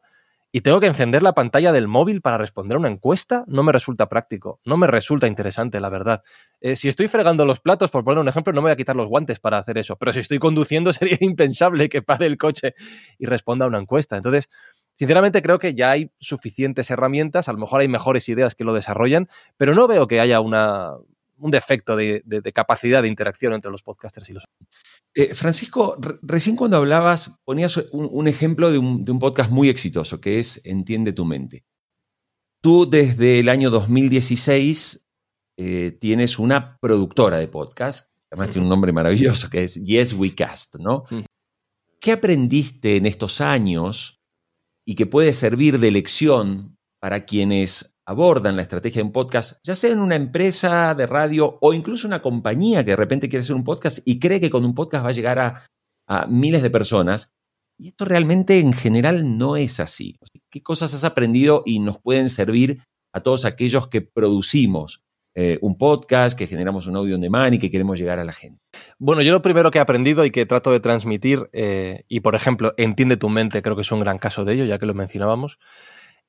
y 0.55 0.61
tengo 0.61 0.79
que 0.79 0.87
encender 0.87 1.21
la 1.21 1.33
pantalla 1.33 1.73
del 1.73 1.89
móvil 1.89 2.21
para 2.21 2.37
responder 2.37 2.77
a 2.77 2.79
una 2.79 2.87
encuesta, 2.87 3.43
no 3.45 3.61
me 3.61 3.73
resulta 3.73 4.07
práctico, 4.07 4.61
no 4.63 4.77
me 4.77 4.87
resulta 4.87 5.27
interesante, 5.27 5.81
la 5.81 5.89
verdad. 5.89 6.23
Eh, 6.61 6.77
si 6.77 6.87
estoy 6.87 7.09
fregando 7.09 7.45
los 7.45 7.59
platos, 7.59 7.91
por 7.91 8.05
poner 8.05 8.21
un 8.21 8.29
ejemplo, 8.29 8.53
no 8.53 8.61
me 8.61 8.67
voy 8.67 8.71
a 8.71 8.77
quitar 8.77 8.95
los 8.95 9.09
guantes 9.09 9.41
para 9.41 9.57
hacer 9.57 9.77
eso, 9.77 9.97
pero 9.97 10.13
si 10.13 10.21
estoy 10.21 10.39
conduciendo 10.39 10.93
sería 10.93 11.17
impensable 11.19 11.89
que 11.89 12.01
pare 12.01 12.25
el 12.25 12.37
coche 12.37 12.73
y 13.17 13.25
responda 13.25 13.65
a 13.65 13.67
una 13.67 13.79
encuesta. 13.79 14.15
Entonces, 14.15 14.49
sinceramente 14.95 15.41
creo 15.41 15.59
que 15.59 15.75
ya 15.75 15.91
hay 15.91 16.11
suficientes 16.21 16.89
herramientas, 16.89 17.49
a 17.49 17.51
lo 17.51 17.59
mejor 17.59 17.81
hay 17.81 17.89
mejores 17.89 18.29
ideas 18.29 18.55
que 18.55 18.63
lo 18.63 18.71
desarrollan, 18.71 19.27
pero 19.57 19.75
no 19.75 19.89
veo 19.89 20.07
que 20.07 20.21
haya 20.21 20.39
una 20.39 20.93
un 21.37 21.51
defecto 21.51 21.95
de, 21.95 22.21
de, 22.25 22.41
de, 22.41 22.53
capacidad 22.53 23.01
de 23.01 23.07
interacción 23.07 23.53
entre 23.53 23.71
los 23.71 23.83
podcasters 23.83 24.29
y 24.29 24.33
los... 24.33 24.43
Eh, 25.13 25.33
Francisco, 25.33 25.97
re 25.99 26.15
recién 26.21 26.55
cuando 26.55 26.77
hablabas 26.77 27.39
ponías 27.43 27.77
un, 27.77 28.09
un 28.11 28.27
ejemplo 28.27 28.71
de 28.71 28.77
un, 28.77 29.05
de 29.05 29.11
un, 29.11 29.19
podcast 29.19 29.51
muy 29.51 29.69
exitoso, 29.69 30.19
que 30.19 30.39
es 30.39 30.61
Entiende 30.65 31.13
tu 31.13 31.25
mente. 31.25 31.65
Tú 32.61 32.89
desde 32.89 33.39
el 33.39 33.49
año 33.49 33.69
2016 33.69 35.07
eh, 35.57 35.97
tienes 35.99 36.37
una 36.39 36.77
productora 36.79 37.37
de 37.37 37.47
podcast, 37.47 38.13
además 38.29 38.49
tiene 38.49 38.65
un 38.65 38.69
nombre 38.69 38.91
maravilloso, 38.91 39.49
que 39.49 39.63
es 39.63 39.75
Yes 39.75 40.13
We 40.13 40.35
Cast, 40.35 40.75
¿no? 40.77 41.05
¿Qué 41.99 42.11
aprendiste 42.11 42.97
en 42.97 43.05
estos 43.05 43.39
años 43.39 44.21
y 44.85 44.95
que 44.95 45.05
puede 45.05 45.33
servir 45.33 45.79
de 45.79 45.91
lección 45.91 46.74
para 47.05 47.23
quienes 47.23 47.99
abordan 48.07 48.55
la 48.55 48.63
estrategia 48.63 48.99
de 48.99 49.05
un 49.05 49.11
podcast, 49.11 49.59
ya 49.63 49.75
sea 49.75 49.91
en 49.91 49.99
una 49.99 50.15
empresa 50.15 50.95
de 50.95 51.05
radio 51.05 51.59
o 51.61 51.71
incluso 51.71 52.07
una 52.07 52.23
compañía 52.23 52.83
que 52.83 52.89
de 52.89 52.95
repente 52.95 53.29
quiere 53.29 53.41
hacer 53.41 53.55
un 53.55 53.63
podcast 53.63 53.99
y 54.05 54.17
cree 54.17 54.41
que 54.41 54.49
con 54.49 54.65
un 54.65 54.73
podcast 54.73 55.05
va 55.05 55.09
a 55.09 55.13
llegar 55.13 55.37
a, 55.37 56.25
miles 56.27 56.63
de 56.63 56.71
personas? 56.71 57.31
Y 57.77 57.89
esto 57.89 58.05
realmente 58.05 58.57
en 58.57 58.73
general 58.73 59.37
no 59.37 59.55
es 59.55 59.79
así. 59.79 60.17
¿Qué 60.49 60.63
cosas 60.63 60.95
has 60.95 61.03
aprendido 61.03 61.61
y 61.63 61.77
nos 61.77 62.01
pueden 62.01 62.31
servir 62.31 62.81
a 63.13 63.19
todos 63.19 63.45
aquellos 63.45 63.87
que 63.87 64.01
producimos 64.01 65.03
eh, 65.35 65.59
un 65.61 65.77
podcast, 65.77 66.35
que 66.35 66.47
generamos 66.47 66.87
un 66.87 66.95
audio 66.95 67.13
on 67.13 67.21
demand 67.21 67.53
y 67.53 67.59
que 67.59 67.69
queremos 67.69 67.99
llegar 67.99 68.17
a 68.17 68.25
la 68.25 68.33
gente? 68.33 68.59
Bueno, 68.97 69.21
yo 69.21 69.31
lo 69.31 69.43
primero 69.43 69.69
que 69.69 69.77
he 69.77 69.81
aprendido 69.81 70.25
y 70.25 70.31
que 70.31 70.47
trato 70.47 70.71
de 70.71 70.79
transmitir, 70.79 71.51
eh, 71.53 72.03
y 72.07 72.21
por 72.21 72.33
ejemplo, 72.33 72.73
entiende 72.77 73.15
tu 73.15 73.29
mente, 73.29 73.61
creo 73.61 73.75
que 73.75 73.83
es 73.83 73.91
un 73.91 73.99
gran 73.99 74.17
caso 74.17 74.43
de 74.43 74.55
ello, 74.55 74.65
ya 74.65 74.79
que 74.79 74.87
lo 74.87 74.95
mencionábamos, 74.95 75.59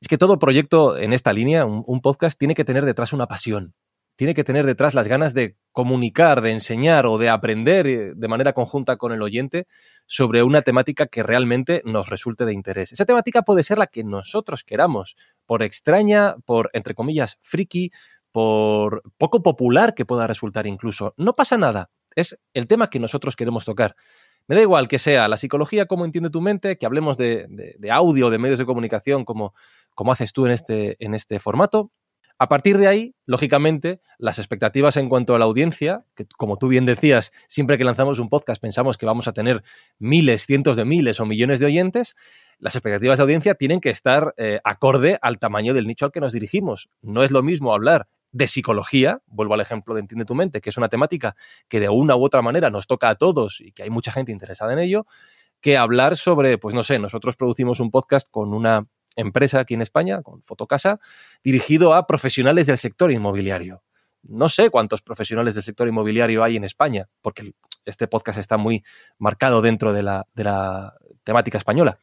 es 0.01 0.09
que 0.09 0.19
todo 0.19 0.39
proyecto 0.39 0.97
en 0.97 1.13
esta 1.13 1.33
línea, 1.33 1.65
un, 1.65 2.01
podcast, 2.01 2.39
tiene 2.39 2.55
que 2.55 2.65
tener 2.65 2.85
detrás 2.85 3.13
una 3.13 3.27
pasión 3.27 3.75
tiene 4.17 4.35
que 4.35 4.45
tener 4.45 4.67
detrás 4.67 4.95
las 4.95 5.09
ganas 5.09 5.35
de 5.35 5.57
comunicar, 5.73 6.41
de 6.41 6.51
enseñar 6.51 7.07
o 7.07 7.19
de 7.19 7.29
aprender 7.29 7.87
eh, 7.87 8.13
de 8.17 8.29
manera 8.29 8.55
conjunta 8.55 8.97
con 8.97 9.13
el 9.13 9.23
oyente 9.23 9.67
sobre 10.07 10.43
una 10.43 10.63
temática 10.63 11.07
que 11.07 11.23
realmente 11.23 11.83
nos 11.85 12.09
resulte 12.09 12.47
de 12.47 12.55
interés. 12.55 12.93
Esa 12.93 13.05
temática 13.05 13.43
puede 13.43 13.63
ser 13.63 13.79
la 13.79 13.87
que 13.87 14.05
nosotros 14.05 14.65
queramos, 14.65 15.17
por 15.45 15.63
extraña, 15.63 16.37
por, 16.47 16.71
entre 16.73 16.95
comillas, 16.95 17.39
friki, 17.43 17.93
por 18.33 19.03
poco 19.19 19.43
popular 19.43 19.95
que 19.95 20.07
pueda 20.07 20.27
resultar 20.27 20.67
incluso. 20.67 21.15
No 21.19 21.35
pasa 21.35 21.59
nada, 21.59 21.91
es 22.15 22.39
el 22.55 22.67
tema 22.67 22.89
que 22.89 22.99
nosotros 22.99 23.37
queremos 23.37 23.67
tocar. 23.67 23.97
Me 24.49 24.55
da 24.55 24.63
igual 24.63 24.89
que 24.89 24.99
sea 24.99 25.29
la 25.29 25.37
psicología 25.37 25.87
como 25.87 26.05
entiende 26.05 26.31
tu 26.31 26.41
mente, 26.41 26.79
que 26.79 26.87
hablemos 26.87 27.19
de, 27.19 27.47
de, 27.51 27.75
de 27.79 27.91
audio, 27.91 28.31
de 28.31 28.39
medios 28.39 28.61
de 28.61 28.65
comunicación 28.65 29.25
como, 29.25 29.55
como 29.97 30.13
haces 30.13 30.33
tú 30.33 30.47
en 30.47 30.53
este, 30.53 30.97
en 31.05 31.15
este 31.15 31.41
formato, 31.41 31.91
a 32.39 32.49
partir 32.49 32.77
de 32.77 32.87
ahí, 32.87 33.15
lógicamente, 33.25 34.01
las 34.19 34.39
expectativas 34.39 34.99
en 34.99 35.09
cuanto 35.09 35.35
a 35.35 35.39
la 35.39 35.47
audiencia, 35.47 36.05
que 36.15 36.27
como 36.37 36.59
tú 36.59 36.69
bien 36.69 36.85
decías, 36.85 37.33
siempre 37.49 37.79
que 37.79 37.85
lanzamos 37.85 38.19
un 38.19 38.29
podcast 38.29 38.61
pensamos 38.61 38.99
que 38.99 39.07
vamos 39.07 39.27
a 39.27 39.33
tener 39.33 39.63
miles, 39.99 40.45
cientos 40.45 40.77
de 40.77 40.85
miles 40.85 41.19
o 41.19 41.25
millones 41.25 41.61
de 41.61 41.67
oyentes, 41.67 42.15
las 42.59 42.75
expectativas 42.75 43.17
de 43.17 43.23
audiencia 43.23 43.55
tienen 43.55 43.81
que 43.81 43.89
estar 43.89 44.35
eh, 44.37 44.61
acorde 44.65 45.19
al 45.23 45.39
tamaño 45.39 45.73
del 45.73 45.87
nicho 45.87 46.05
al 46.05 46.13
que 46.13 46.21
nos 46.21 46.35
dirigimos. 46.35 46.91
No 47.01 47.23
es 47.23 47.31
lo 47.31 47.43
mismo 47.43 47.73
hablar 47.73 48.07
de 48.33 48.47
psicología, 48.47 49.23
vuelvo 49.27 49.55
al 49.55 49.63
ejemplo 49.63 49.95
de 49.95 50.01
Entiende 50.01 50.27
tu 50.27 50.35
mente, 50.35 50.61
que 50.61 50.69
es 50.69 50.77
una 50.77 50.91
temática 50.91 51.37
que 51.69 51.81
de 51.81 51.89
una 51.89 52.17
u 52.17 52.25
otra 52.25 52.43
manera 52.43 52.69
nos 52.69 52.87
toca 52.87 53.09
a 53.09 53.15
todos 53.15 53.63
y 53.63 53.73
que 53.73 53.83
hay 53.83 53.91
mucha 53.91 54.13
gente 54.13 54.31
interesada 54.31 54.75
en 54.75 54.79
ello, 54.79 55.07
que 55.63 55.79
hablar 55.79 56.17
sobre, 56.17 56.59
pues 56.59 56.75
no 56.75 56.83
sé, 56.83 56.99
nosotros 56.99 57.37
producimos 57.37 57.81
un 57.81 57.91
podcast 57.91 58.29
con 58.31 58.53
una 58.53 58.87
empresa 59.17 59.61
aquí 59.61 59.75
en 59.75 59.83
España, 59.83 60.23
con 60.23 60.43
Fotocasa, 60.43 61.01
dirigido 61.43 61.95
a 61.95 62.07
profesionales 62.07 62.67
del 62.67 62.79
sector 62.79 63.11
inmobiliario. 63.11 63.83
No 64.23 64.49
sé 64.49 64.71
cuántos 64.71 65.03
profesionales 65.03 65.55
del 65.55 65.65
sector 65.65 65.89
inmobiliario 65.89 66.45
hay 66.45 66.57
en 66.57 66.65
España, 66.65 67.09
porque 67.23 67.55
este 67.85 68.09
podcast 68.09 68.39
está 68.39 68.57
muy 68.57 68.85
marcado 69.19 69.63
dentro 69.63 69.93
de 69.93 70.03
la, 70.03 70.27
de 70.35 70.45
la 70.45 70.95
temática 71.25 71.59
española. 71.59 71.99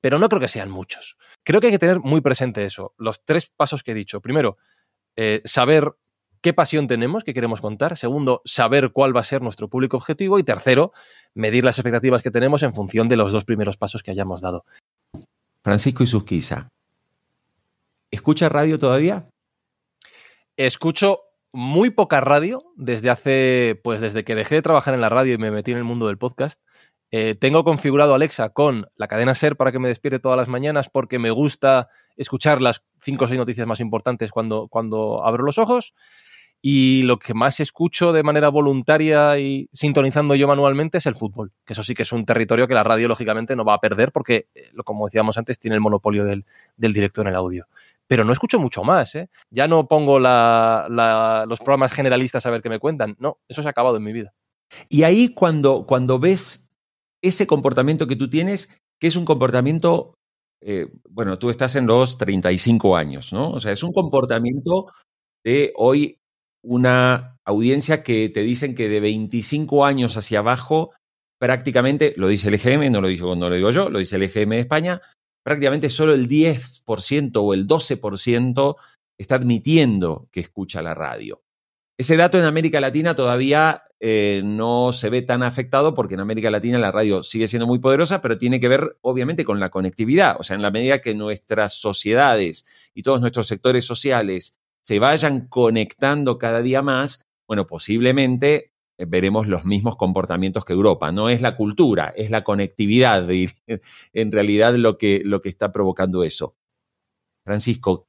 Pero 0.00 0.18
no 0.18 0.28
creo 0.28 0.40
que 0.40 0.48
sean 0.48 0.70
muchos. 0.70 1.16
Creo 1.42 1.60
que 1.60 1.68
hay 1.68 1.72
que 1.72 1.78
tener 1.78 2.00
muy 2.00 2.20
presente 2.20 2.64
eso. 2.64 2.94
Los 2.98 3.24
tres 3.24 3.48
pasos 3.48 3.82
que 3.82 3.92
he 3.92 3.94
dicho. 3.94 4.20
Primero, 4.20 4.58
eh, 5.16 5.40
saber 5.44 5.92
qué 6.40 6.52
pasión 6.52 6.86
tenemos, 6.86 7.24
qué 7.24 7.32
queremos 7.32 7.60
contar. 7.60 7.96
Segundo, 7.96 8.42
saber 8.44 8.92
cuál 8.92 9.16
va 9.16 9.20
a 9.20 9.24
ser 9.24 9.42
nuestro 9.42 9.68
público 9.68 9.96
objetivo. 9.96 10.38
Y 10.38 10.44
tercero, 10.44 10.92
medir 11.34 11.64
las 11.64 11.78
expectativas 11.78 12.22
que 12.22 12.30
tenemos 12.30 12.62
en 12.62 12.74
función 12.74 13.08
de 13.08 13.16
los 13.16 13.32
dos 13.32 13.44
primeros 13.44 13.76
pasos 13.76 14.02
que 14.02 14.10
hayamos 14.10 14.42
dado. 14.42 14.64
Francisco 15.66 16.04
y 16.04 16.06
Susquiza. 16.06 16.68
¿Escucha 18.12 18.48
radio 18.48 18.78
todavía? 18.78 19.28
Escucho 20.56 21.22
muy 21.52 21.90
poca 21.90 22.20
radio 22.20 22.62
desde 22.76 23.10
hace, 23.10 23.80
pues 23.82 24.00
desde 24.00 24.22
que 24.22 24.36
dejé 24.36 24.54
de 24.54 24.62
trabajar 24.62 24.94
en 24.94 25.00
la 25.00 25.08
radio 25.08 25.34
y 25.34 25.38
me 25.38 25.50
metí 25.50 25.72
en 25.72 25.78
el 25.78 25.82
mundo 25.82 26.06
del 26.06 26.18
podcast. 26.18 26.60
Eh, 27.10 27.34
tengo 27.34 27.64
configurado 27.64 28.14
Alexa 28.14 28.50
con 28.50 28.86
la 28.94 29.08
cadena 29.08 29.34
Ser 29.34 29.56
para 29.56 29.72
que 29.72 29.80
me 29.80 29.88
despierte 29.88 30.20
todas 30.20 30.38
las 30.38 30.46
mañanas 30.46 30.88
porque 30.88 31.18
me 31.18 31.32
gusta 31.32 31.88
escuchar 32.16 32.62
las 32.62 32.84
cinco 33.02 33.24
o 33.24 33.28
seis 33.28 33.38
noticias 33.38 33.66
más 33.66 33.80
importantes 33.80 34.30
cuando, 34.30 34.68
cuando 34.68 35.26
abro 35.26 35.42
los 35.42 35.58
ojos. 35.58 35.94
Y 36.68 37.02
lo 37.02 37.20
que 37.20 37.32
más 37.32 37.60
escucho 37.60 38.12
de 38.12 38.24
manera 38.24 38.48
voluntaria 38.48 39.38
y 39.38 39.68
sintonizando 39.72 40.34
yo 40.34 40.48
manualmente 40.48 40.98
es 40.98 41.06
el 41.06 41.14
fútbol, 41.14 41.52
que 41.64 41.74
eso 41.74 41.84
sí 41.84 41.94
que 41.94 42.02
es 42.02 42.10
un 42.10 42.26
territorio 42.26 42.66
que 42.66 42.74
la 42.74 42.82
radio 42.82 43.06
lógicamente 43.06 43.54
no 43.54 43.64
va 43.64 43.74
a 43.74 43.78
perder 43.78 44.10
porque, 44.10 44.48
eh, 44.52 44.72
como 44.84 45.06
decíamos 45.06 45.38
antes, 45.38 45.60
tiene 45.60 45.76
el 45.76 45.80
monopolio 45.80 46.24
del, 46.24 46.44
del 46.76 46.92
directo 46.92 47.20
en 47.20 47.28
el 47.28 47.36
audio. 47.36 47.68
Pero 48.08 48.24
no 48.24 48.32
escucho 48.32 48.58
mucho 48.58 48.82
más, 48.82 49.14
¿eh? 49.14 49.30
Ya 49.48 49.68
no 49.68 49.86
pongo 49.86 50.18
la, 50.18 51.44
los 51.48 51.60
programas 51.60 51.92
generalistas 51.92 52.44
a 52.46 52.50
ver 52.50 52.62
qué 52.62 52.68
me 52.68 52.80
cuentan. 52.80 53.14
No, 53.20 53.38
eso 53.46 53.62
se 53.62 53.68
ha 53.68 53.70
acabado 53.70 53.98
en 53.98 54.02
mi 54.02 54.12
vida. 54.12 54.34
Y 54.88 55.04
ahí 55.04 55.28
cuando, 55.28 55.86
cuando 55.86 56.18
ves 56.18 56.72
ese 57.22 57.46
comportamiento 57.46 58.08
que 58.08 58.16
tú 58.16 58.28
tienes, 58.28 58.76
que 58.98 59.06
es 59.06 59.14
un 59.14 59.24
comportamiento, 59.24 60.14
eh, 60.60 60.88
bueno, 61.10 61.38
tú 61.38 61.48
estás 61.48 61.76
en 61.76 61.86
los 61.86 62.18
35 62.18 62.96
años, 62.96 63.32
¿no? 63.32 63.50
O 63.50 63.60
sea, 63.60 63.70
es 63.70 63.84
un 63.84 63.92
comportamiento 63.92 64.86
de 65.44 65.72
hoy 65.76 66.18
una 66.66 67.38
audiencia 67.44 68.02
que 68.02 68.28
te 68.28 68.40
dicen 68.40 68.74
que 68.74 68.88
de 68.88 69.00
25 69.00 69.86
años 69.86 70.16
hacia 70.16 70.40
abajo, 70.40 70.92
prácticamente, 71.38 72.12
lo 72.16 72.28
dice 72.28 72.48
el 72.48 72.54
EGM, 72.54 72.90
no 72.90 73.00
lo 73.00 73.08
digo, 73.08 73.36
no 73.36 73.48
lo 73.48 73.54
digo 73.54 73.70
yo, 73.70 73.88
lo 73.88 74.00
dice 74.00 74.16
el 74.16 74.24
EGM 74.24 74.50
de 74.50 74.58
España, 74.58 75.02
prácticamente 75.44 75.90
solo 75.90 76.12
el 76.12 76.28
10% 76.28 77.30
o 77.36 77.54
el 77.54 77.68
12% 77.68 78.76
está 79.16 79.36
admitiendo 79.36 80.28
que 80.32 80.40
escucha 80.40 80.82
la 80.82 80.94
radio. 80.94 81.42
Ese 81.98 82.16
dato 82.16 82.38
en 82.38 82.44
América 82.44 82.80
Latina 82.80 83.14
todavía 83.14 83.84
eh, 84.00 84.42
no 84.44 84.92
se 84.92 85.08
ve 85.08 85.22
tan 85.22 85.42
afectado 85.42 85.94
porque 85.94 86.14
en 86.14 86.20
América 86.20 86.50
Latina 86.50 86.78
la 86.78 86.92
radio 86.92 87.22
sigue 87.22 87.48
siendo 87.48 87.66
muy 87.66 87.78
poderosa, 87.78 88.20
pero 88.20 88.36
tiene 88.36 88.60
que 88.60 88.68
ver 88.68 88.98
obviamente 89.02 89.44
con 89.44 89.60
la 89.60 89.70
conectividad. 89.70 90.36
O 90.38 90.42
sea, 90.42 90.56
en 90.56 90.62
la 90.62 90.70
medida 90.70 91.00
que 91.00 91.14
nuestras 91.14 91.74
sociedades 91.74 92.66
y 92.92 93.02
todos 93.02 93.20
nuestros 93.20 93.46
sectores 93.46 93.84
sociales 93.84 94.58
se 94.86 95.00
vayan 95.00 95.48
conectando 95.48 96.38
cada 96.38 96.62
día 96.62 96.80
más, 96.80 97.26
bueno, 97.48 97.66
posiblemente 97.66 98.72
eh, 98.96 99.04
veremos 99.04 99.48
los 99.48 99.64
mismos 99.64 99.96
comportamientos 99.96 100.64
que 100.64 100.74
Europa. 100.74 101.10
No 101.10 101.28
es 101.28 101.42
la 101.42 101.56
cultura, 101.56 102.12
es 102.14 102.30
la 102.30 102.44
conectividad, 102.44 103.28
en 104.12 104.32
realidad 104.32 104.76
lo 104.76 104.96
que, 104.96 105.22
lo 105.24 105.40
que 105.40 105.48
está 105.48 105.72
provocando 105.72 106.22
eso. 106.22 106.54
Francisco, 107.44 108.06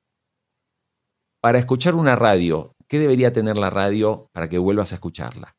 para 1.42 1.58
escuchar 1.58 1.96
una 1.96 2.16
radio, 2.16 2.76
¿qué 2.88 3.00
debería 3.00 3.32
tener 3.32 3.58
la 3.58 3.72
radio 3.72 4.30
para 4.32 4.48
que 4.48 4.60
vuelvas 4.60 4.92
a 4.92 4.96
escucharla? 4.96 5.56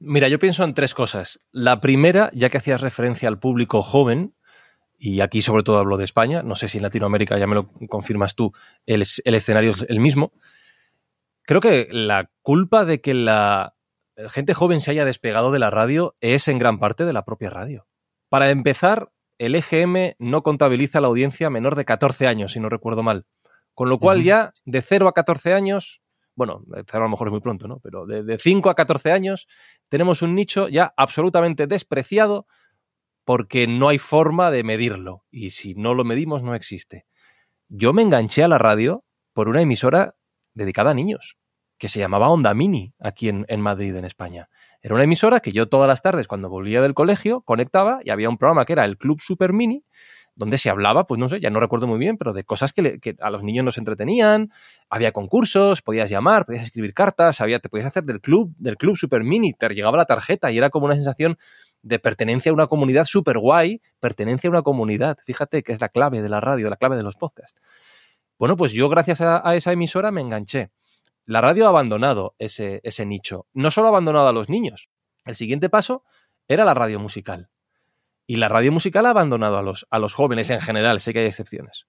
Mira, 0.00 0.28
yo 0.28 0.38
pienso 0.38 0.64
en 0.64 0.74
tres 0.74 0.92
cosas. 0.92 1.40
La 1.50 1.80
primera, 1.80 2.30
ya 2.34 2.50
que 2.50 2.58
hacías 2.58 2.82
referencia 2.82 3.26
al 3.26 3.40
público 3.40 3.80
joven, 3.80 4.34
y 5.02 5.22
aquí 5.22 5.40
sobre 5.40 5.62
todo 5.62 5.78
hablo 5.78 5.96
de 5.96 6.04
España, 6.04 6.42
no 6.42 6.54
sé 6.54 6.68
si 6.68 6.76
en 6.76 6.82
Latinoamérica 6.82 7.38
ya 7.38 7.46
me 7.46 7.54
lo 7.54 7.70
confirmas 7.88 8.34
tú, 8.34 8.52
el, 8.84 9.02
el 9.24 9.34
escenario 9.34 9.70
es 9.70 9.86
el 9.88 9.98
mismo. 9.98 10.32
Creo 11.42 11.62
que 11.62 11.88
la 11.90 12.30
culpa 12.42 12.84
de 12.84 13.00
que 13.00 13.14
la 13.14 13.74
gente 14.28 14.52
joven 14.52 14.80
se 14.80 14.90
haya 14.90 15.06
despegado 15.06 15.52
de 15.52 15.58
la 15.58 15.70
radio 15.70 16.16
es 16.20 16.48
en 16.48 16.58
gran 16.58 16.78
parte 16.78 17.06
de 17.06 17.14
la 17.14 17.24
propia 17.24 17.48
radio. 17.48 17.88
Para 18.28 18.50
empezar, 18.50 19.10
el 19.38 19.54
EGM 19.54 20.16
no 20.18 20.42
contabiliza 20.42 21.00
la 21.00 21.08
audiencia 21.08 21.48
menor 21.48 21.76
de 21.76 21.86
14 21.86 22.26
años, 22.26 22.52
si 22.52 22.60
no 22.60 22.68
recuerdo 22.68 23.02
mal. 23.02 23.24
Con 23.72 23.88
lo 23.88 23.98
cual, 23.98 24.22
ya 24.22 24.52
de 24.66 24.82
0 24.82 25.08
a 25.08 25.14
14 25.14 25.54
años, 25.54 26.02
bueno, 26.34 26.62
de 26.66 26.84
0 26.86 26.98
a 26.98 27.06
lo 27.06 27.08
mejor 27.08 27.28
es 27.28 27.32
muy 27.32 27.40
pronto, 27.40 27.66
¿no? 27.66 27.80
Pero 27.80 28.04
de, 28.04 28.22
de 28.22 28.36
5 28.36 28.68
a 28.68 28.74
14 28.74 29.12
años 29.12 29.48
tenemos 29.88 30.20
un 30.20 30.34
nicho 30.34 30.68
ya 30.68 30.92
absolutamente 30.94 31.66
despreciado 31.66 32.46
porque 33.30 33.68
no 33.68 33.88
hay 33.88 33.98
forma 34.00 34.50
de 34.50 34.64
medirlo. 34.64 35.22
Y 35.30 35.50
si 35.50 35.76
no 35.76 35.94
lo 35.94 36.02
medimos, 36.02 36.42
no 36.42 36.52
existe. 36.52 37.06
Yo 37.68 37.92
me 37.92 38.02
enganché 38.02 38.42
a 38.42 38.48
la 38.48 38.58
radio 38.58 39.04
por 39.34 39.48
una 39.48 39.60
emisora 39.62 40.16
dedicada 40.52 40.90
a 40.90 40.94
niños, 40.94 41.36
que 41.78 41.86
se 41.86 42.00
llamaba 42.00 42.28
Onda 42.28 42.52
Mini, 42.54 42.92
aquí 42.98 43.28
en, 43.28 43.46
Madrid, 43.60 43.94
en 43.94 44.04
España. 44.04 44.48
Era 44.82 44.96
una 44.96 45.04
emisora 45.04 45.38
que 45.38 45.52
yo 45.52 45.68
todas 45.68 45.86
las 45.86 46.02
tardes, 46.02 46.26
cuando 46.26 46.50
volvía 46.50 46.80
del 46.80 46.92
colegio, 46.94 47.42
conectaba 47.42 48.00
y 48.04 48.10
había 48.10 48.28
un 48.28 48.36
programa 48.36 48.64
que 48.64 48.72
era 48.72 48.84
el 48.84 48.98
Club 48.98 49.20
Super 49.20 49.52
Mini, 49.52 49.84
donde 50.34 50.58
se 50.58 50.68
hablaba, 50.68 51.06
pues 51.06 51.20
no 51.20 51.28
sé, 51.28 51.38
ya 51.38 51.50
no 51.50 51.60
recuerdo 51.60 51.86
muy 51.86 52.00
bien, 52.00 52.18
pero 52.18 52.32
de 52.32 52.42
cosas 52.42 52.72
que, 52.72 52.82
le- 52.82 53.00
a 53.20 53.30
los 53.30 53.44
niños 53.44 53.64
nos 53.64 53.78
entretenían, 53.78 54.50
había 54.88 55.12
concursos, 55.12 55.82
podías 55.82 56.10
llamar, 56.10 56.46
podías 56.46 56.64
escribir 56.64 56.94
cartas, 56.94 57.40
había, 57.40 57.60
te 57.60 57.68
podías 57.68 57.86
hacer 57.86 58.02
del 58.02 58.20
club, 58.20 58.52
del 58.58 58.76
club 58.76 58.96
super 58.96 59.22
mini, 59.22 59.52
te 59.52 59.68
llegaba 59.68 59.96
la 59.98 60.06
tarjeta 60.06 60.50
y 60.50 60.58
era 60.58 60.70
como 60.70 60.86
una 60.86 60.96
sensación 60.96 61.38
de 61.82 61.98
pertenencia 61.98 62.50
a 62.50 62.54
una 62.54 62.66
comunidad 62.66 63.04
súper 63.04 63.38
guay, 63.38 63.80
pertenencia 64.00 64.48
a 64.48 64.50
una 64.52 64.62
comunidad, 64.62 65.18
fíjate 65.24 65.62
que 65.62 65.72
es 65.72 65.80
la 65.80 65.88
clave 65.88 66.22
de 66.22 66.28
la 66.28 66.40
radio, 66.40 66.68
la 66.68 66.76
clave 66.76 66.96
de 66.96 67.02
los 67.02 67.16
podcasts. 67.16 67.60
Bueno, 68.38 68.56
pues 68.56 68.72
yo 68.72 68.88
gracias 68.88 69.20
a, 69.20 69.42
esa 69.54 69.72
emisora 69.72 70.10
me 70.10 70.20
enganché. 70.20 70.70
La 71.26 71.40
radio 71.40 71.66
ha 71.66 71.68
abandonado 71.68 72.34
ese, 72.38 72.80
ese 72.82 73.04
nicho. 73.04 73.46
No 73.52 73.70
solo 73.70 73.88
ha 73.88 73.90
abandonado 73.90 74.28
a 74.28 74.32
los 74.32 74.48
niños. 74.48 74.88
El 75.26 75.34
siguiente 75.34 75.68
paso 75.68 76.04
era 76.48 76.64
la 76.64 76.74
radio 76.74 76.98
musical. 76.98 77.50
Y 78.26 78.36
la 78.36 78.48
radio 78.48 78.72
musical 78.72 79.06
ha 79.06 79.10
abandonado 79.10 79.58
a 79.58 79.62
los, 79.62 79.86
a 79.90 79.98
los 79.98 80.14
jóvenes 80.14 80.50
en 80.50 80.60
general, 80.60 81.00
sé 81.00 81.12
que 81.12 81.20
hay 81.20 81.26
excepciones. 81.26 81.86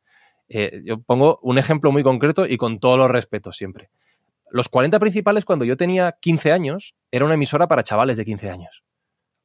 Eh, 0.50 0.82
yo 0.84 1.00
pongo 1.02 1.40
un 1.44 1.58
ejemplo 1.58 1.92
muy 1.92 2.04
concreto 2.04 2.46
y 2.46 2.58
con 2.58 2.80
todos 2.80 2.98
los 2.98 3.10
respetos 3.10 3.56
siempre. 3.56 3.90
Los 4.50 4.68
40 4.68 5.00
principales, 5.00 5.46
cuando 5.46 5.64
yo 5.64 5.78
tenía 5.78 6.18
15 6.20 6.52
años, 6.52 6.94
era 7.10 7.24
una 7.24 7.36
emisora 7.36 7.68
para 7.68 7.84
chavales 7.84 8.18
de 8.18 8.26
15 8.26 8.50
años. 8.50 8.84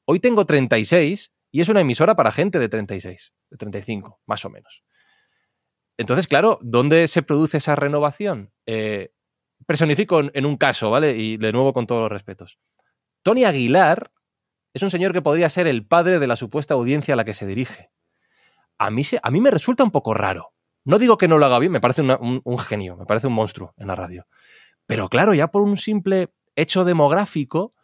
Hoy 0.06 0.20
tengo 0.20 0.46
36 0.46 1.32
y 1.50 1.60
es 1.60 1.68
una 1.68 1.80
emisora 1.80 2.14
para 2.16 2.32
gente 2.32 2.58
de 2.58 2.68
36, 2.68 3.32
de 3.50 3.56
35, 3.56 4.20
más 4.26 4.44
o 4.44 4.50
menos. 4.50 4.82
Entonces, 5.98 6.26
claro, 6.26 6.58
¿dónde 6.62 7.08
se 7.08 7.22
produce 7.22 7.56
esa 7.58 7.74
renovación? 7.74 8.52
Eh, 8.66 9.10
personifico 9.66 10.20
en, 10.20 10.46
un 10.46 10.56
caso, 10.56 10.90
¿vale? 10.90 11.16
Y 11.16 11.38
de 11.38 11.52
nuevo 11.52 11.72
con 11.72 11.86
todos 11.86 12.02
los 12.02 12.12
respetos. 12.12 12.58
Tony 13.22 13.44
Aguilar 13.44 14.12
es 14.74 14.82
un 14.82 14.90
señor 14.90 15.12
que 15.12 15.22
podría 15.22 15.48
ser 15.48 15.66
el 15.66 15.86
padre 15.86 16.18
de 16.18 16.26
la 16.26 16.36
supuesta 16.36 16.74
audiencia 16.74 17.14
a 17.14 17.16
la 17.16 17.24
que 17.24 17.34
se 17.34 17.46
dirige. 17.46 17.90
A 18.78 18.90
mí, 18.90 19.04
se- 19.04 19.20
a 19.22 19.30
mí 19.30 19.40
me 19.40 19.50
resulta 19.50 19.82
un 19.82 19.90
poco 19.90 20.12
raro. 20.12 20.52
No 20.84 20.98
digo 20.98 21.16
que 21.16 21.28
no 21.28 21.38
lo 21.38 21.46
haga 21.46 21.58
bien, 21.58 21.72
me 21.72 21.80
parece 21.80 22.02
un 22.02 22.58
genio, 22.58 22.96
me 22.96 23.06
parece 23.06 23.26
un 23.26 23.32
monstruo 23.32 23.74
en 23.78 23.88
la 23.88 23.96
radio. 23.96 24.26
Pero 24.86 25.08
claro, 25.08 25.34
ya 25.34 25.48
por 25.48 25.62
un 25.62 25.78
simple 25.78 26.28
hecho 26.54 26.84
demográfico, 26.84 27.74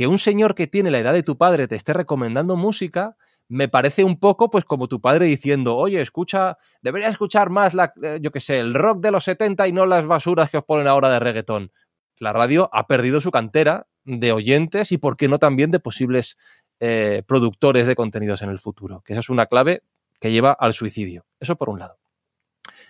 que 0.00 0.06
un 0.06 0.16
señor 0.16 0.54
que 0.54 0.66
tiene 0.66 0.90
la 0.90 1.00
edad 1.00 1.12
de 1.12 1.22
tu 1.22 1.36
padre 1.36 1.68
te 1.68 1.76
esté 1.76 1.92
recomendando 1.92 2.56
música, 2.56 3.18
me 3.48 3.68
parece 3.68 4.02
un 4.02 4.18
poco 4.18 4.48
pues 4.48 4.64
como 4.64 4.88
tu 4.88 5.02
padre 5.02 5.26
diciendo, 5.26 5.76
oye, 5.76 6.00
escucha, 6.00 6.56
debería 6.80 7.08
escuchar 7.08 7.50
más, 7.50 7.74
la, 7.74 7.92
eh, 8.02 8.18
yo 8.22 8.30
qué 8.30 8.40
sé, 8.40 8.60
el 8.60 8.72
rock 8.72 9.00
de 9.00 9.10
los 9.10 9.24
70 9.24 9.68
y 9.68 9.72
no 9.72 9.84
las 9.84 10.06
basuras 10.06 10.48
que 10.48 10.56
os 10.56 10.64
ponen 10.64 10.88
ahora 10.88 11.10
de 11.10 11.18
reggaetón. 11.18 11.70
La 12.16 12.32
radio 12.32 12.70
ha 12.72 12.86
perdido 12.86 13.20
su 13.20 13.30
cantera 13.30 13.88
de 14.04 14.32
oyentes 14.32 14.90
y, 14.90 14.96
por 14.96 15.18
qué 15.18 15.28
no, 15.28 15.38
también 15.38 15.70
de 15.70 15.80
posibles 15.80 16.38
eh, 16.80 17.22
productores 17.26 17.86
de 17.86 17.94
contenidos 17.94 18.40
en 18.40 18.48
el 18.48 18.58
futuro, 18.58 19.02
que 19.04 19.12
esa 19.12 19.20
es 19.20 19.28
una 19.28 19.44
clave 19.44 19.82
que 20.18 20.32
lleva 20.32 20.52
al 20.52 20.72
suicidio. 20.72 21.26
Eso 21.40 21.56
por 21.56 21.68
un 21.68 21.78
lado. 21.78 21.98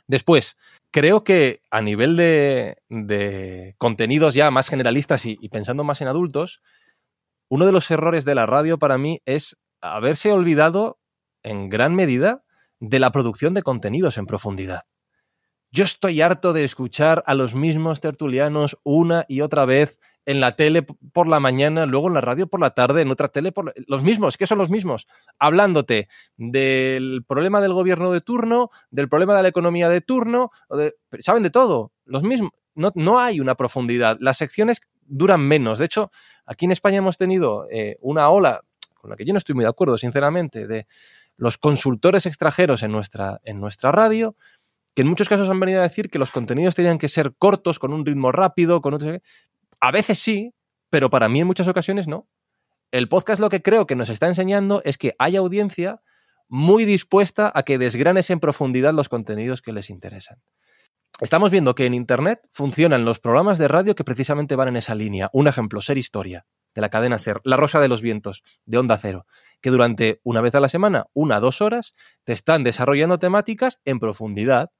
Después, 0.06 0.56
creo 0.92 1.24
que 1.24 1.62
a 1.72 1.80
nivel 1.80 2.16
de, 2.16 3.74
contenidos 3.78 4.34
ya 4.34 4.52
más 4.52 4.68
generalistas 4.68 5.26
y 5.26 5.48
pensando 5.48 5.82
más 5.82 6.00
en 6.02 6.06
adultos, 6.06 6.62
uno 7.50 7.66
de 7.66 7.72
los 7.72 7.90
errores 7.90 8.24
de 8.24 8.34
la 8.34 8.46
radio 8.46 8.78
para 8.78 8.96
mí 8.96 9.20
es 9.26 9.58
haberse 9.82 10.32
olvidado 10.32 10.98
en 11.42 11.68
gran 11.68 11.94
medida 11.94 12.44
de 12.78 13.00
la 13.00 13.10
producción 13.12 13.52
de 13.54 13.62
contenidos 13.62 14.16
en 14.18 14.26
profundidad. 14.26 14.82
Yo 15.72 15.84
estoy 15.84 16.20
harto 16.20 16.52
de 16.52 16.64
escuchar 16.64 17.22
a 17.26 17.34
los 17.34 17.54
mismos 17.54 18.00
tertulianos 18.00 18.78
una 18.82 19.24
y 19.28 19.40
otra 19.40 19.64
vez 19.64 20.00
en 20.26 20.40
la 20.40 20.54
tele 20.54 20.82
por 21.12 21.28
la 21.28 21.40
mañana, 21.40 21.86
luego 21.86 22.08
en 22.08 22.14
la 22.14 22.20
radio 22.20 22.46
por 22.46 22.60
la 22.60 22.70
tarde, 22.70 23.02
en 23.02 23.10
otra 23.10 23.28
tele 23.28 23.52
por 23.52 23.66
la- 23.66 23.72
los 23.86 24.02
mismos, 24.02 24.36
que 24.36 24.46
son 24.46 24.58
los 24.58 24.70
mismos, 24.70 25.06
hablándote 25.38 26.08
del 26.36 27.24
problema 27.26 27.60
del 27.60 27.72
gobierno 27.72 28.12
de 28.12 28.20
turno, 28.20 28.70
del 28.90 29.08
problema 29.08 29.34
de 29.36 29.42
la 29.42 29.48
economía 29.48 29.88
de 29.88 30.00
turno, 30.00 30.50
saben 31.20 31.42
de 31.42 31.50
todo, 31.50 31.92
los 32.04 32.22
mismos. 32.22 32.50
No, 32.74 32.92
no 32.94 33.18
hay 33.18 33.40
una 33.40 33.54
profundidad. 33.56 34.16
Las 34.20 34.38
secciones 34.38 34.80
duran 35.10 35.40
menos. 35.40 35.78
De 35.78 35.86
hecho, 35.86 36.10
aquí 36.46 36.64
en 36.64 36.72
España 36.72 36.98
hemos 36.98 37.16
tenido 37.16 37.66
eh, 37.70 37.96
una 38.00 38.30
ola 38.30 38.62
con 38.94 39.10
la 39.10 39.16
que 39.16 39.24
yo 39.24 39.32
no 39.32 39.38
estoy 39.38 39.54
muy 39.54 39.64
de 39.64 39.70
acuerdo, 39.70 39.98
sinceramente, 39.98 40.66
de 40.66 40.86
los 41.36 41.56
consultores 41.58 42.26
extranjeros 42.26 42.82
en 42.82 42.92
nuestra, 42.92 43.40
en 43.44 43.60
nuestra 43.60 43.90
radio, 43.92 44.36
que 44.94 45.02
en 45.02 45.08
muchos 45.08 45.28
casos 45.28 45.48
han 45.48 45.58
venido 45.58 45.80
a 45.80 45.84
decir 45.84 46.10
que 46.10 46.18
los 46.18 46.30
contenidos 46.30 46.74
tenían 46.74 46.98
que 46.98 47.08
ser 47.08 47.34
cortos, 47.38 47.78
con 47.78 47.92
un 47.92 48.04
ritmo 48.04 48.30
rápido, 48.30 48.82
con 48.82 48.94
otro... 48.94 49.18
A 49.80 49.90
veces 49.90 50.18
sí, 50.18 50.52
pero 50.90 51.08
para 51.08 51.28
mí 51.28 51.40
en 51.40 51.46
muchas 51.46 51.66
ocasiones 51.68 52.08
no. 52.08 52.28
El 52.90 53.08
podcast 53.08 53.40
lo 53.40 53.48
que 53.48 53.62
creo 53.62 53.86
que 53.86 53.96
nos 53.96 54.10
está 54.10 54.26
enseñando 54.26 54.82
es 54.84 54.98
que 54.98 55.14
hay 55.18 55.36
audiencia 55.36 56.02
muy 56.48 56.84
dispuesta 56.84 57.50
a 57.54 57.62
que 57.62 57.78
desgranes 57.78 58.28
en 58.28 58.40
profundidad 58.40 58.92
los 58.92 59.08
contenidos 59.08 59.62
que 59.62 59.72
les 59.72 59.88
interesan. 59.88 60.42
Estamos 61.20 61.50
viendo 61.50 61.74
que 61.74 61.86
en 61.86 61.94
Internet 61.94 62.40
funcionan 62.52 63.04
los 63.04 63.20
programas 63.20 63.58
de 63.58 63.68
radio 63.68 63.94
que 63.94 64.04
precisamente 64.04 64.56
van 64.56 64.68
en 64.68 64.76
esa 64.76 64.94
línea. 64.94 65.28
Un 65.32 65.48
ejemplo, 65.48 65.80
Ser 65.80 65.98
Historia, 65.98 66.46
de 66.74 66.80
la 66.80 66.88
cadena 66.88 67.18
Ser, 67.18 67.40
La 67.44 67.56
Rosa 67.56 67.80
de 67.80 67.88
los 67.88 68.00
Vientos, 68.00 68.42
de 68.64 68.78
Onda 68.78 68.96
Cero, 68.96 69.26
que 69.60 69.70
durante 69.70 70.20
una 70.24 70.40
vez 70.40 70.54
a 70.54 70.60
la 70.60 70.68
semana, 70.68 71.06
una 71.12 71.38
o 71.38 71.40
dos 71.40 71.60
horas, 71.60 71.94
te 72.24 72.32
están 72.32 72.64
desarrollando 72.64 73.18
temáticas 73.18 73.80
en 73.84 73.98
profundidad. 73.98 74.70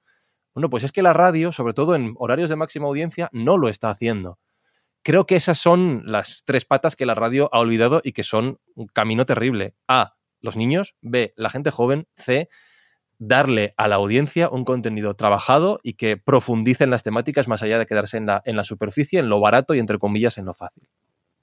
Bueno, 0.55 0.71
pues 0.71 0.85
es 0.85 0.93
que 0.93 1.03
la 1.03 1.13
radio, 1.13 1.53
sobre 1.53 1.75
todo 1.75 1.95
en 1.95 2.15
horarios 2.17 2.49
de 2.49 2.57
máxima 2.57 2.87
audiencia, 2.87 3.29
no 3.33 3.59
lo 3.59 3.69
está 3.69 3.91
haciendo. 3.91 4.39
Creo 5.03 5.27
que 5.27 5.37
esas 5.37 5.59
son 5.59 6.03
las 6.05 6.43
tres 6.45 6.65
patas 6.65 6.97
que 6.97 7.07
la 7.07 7.15
radio 7.15 7.49
ha 7.53 7.59
olvidado 7.59 8.01
y 8.05 8.13
que 8.13 8.23
son 8.23 8.59
un 8.75 8.87
camino 8.87 9.27
terrible. 9.27 9.75
A, 9.89 10.15
los 10.41 10.57
niños. 10.57 10.95
B, 11.01 11.33
la 11.37 11.51
gente 11.51 11.71
joven. 11.71 12.07
C, 12.17 12.49
darle 13.21 13.75
a 13.77 13.87
la 13.87 13.97
audiencia 13.97 14.49
un 14.49 14.65
contenido 14.65 15.15
trabajado 15.15 15.79
y 15.83 15.93
que 15.93 16.17
profundice 16.17 16.85
en 16.85 16.91
las 16.91 17.03
temáticas 17.03 17.47
más 17.47 17.63
allá 17.63 17.79
de 17.79 17.87
quedarse 17.87 18.17
en 18.17 18.27
la, 18.27 18.43
en 18.45 18.57
la 18.57 18.65
superficie, 18.65 19.21
en 19.21 19.29
lo 19.29 19.41
barato 19.41 19.75
y 19.75 19.79
entre 19.79 19.99
comillas 19.99 20.39
en 20.39 20.47
lo 20.47 20.55
fácil. 20.55 20.89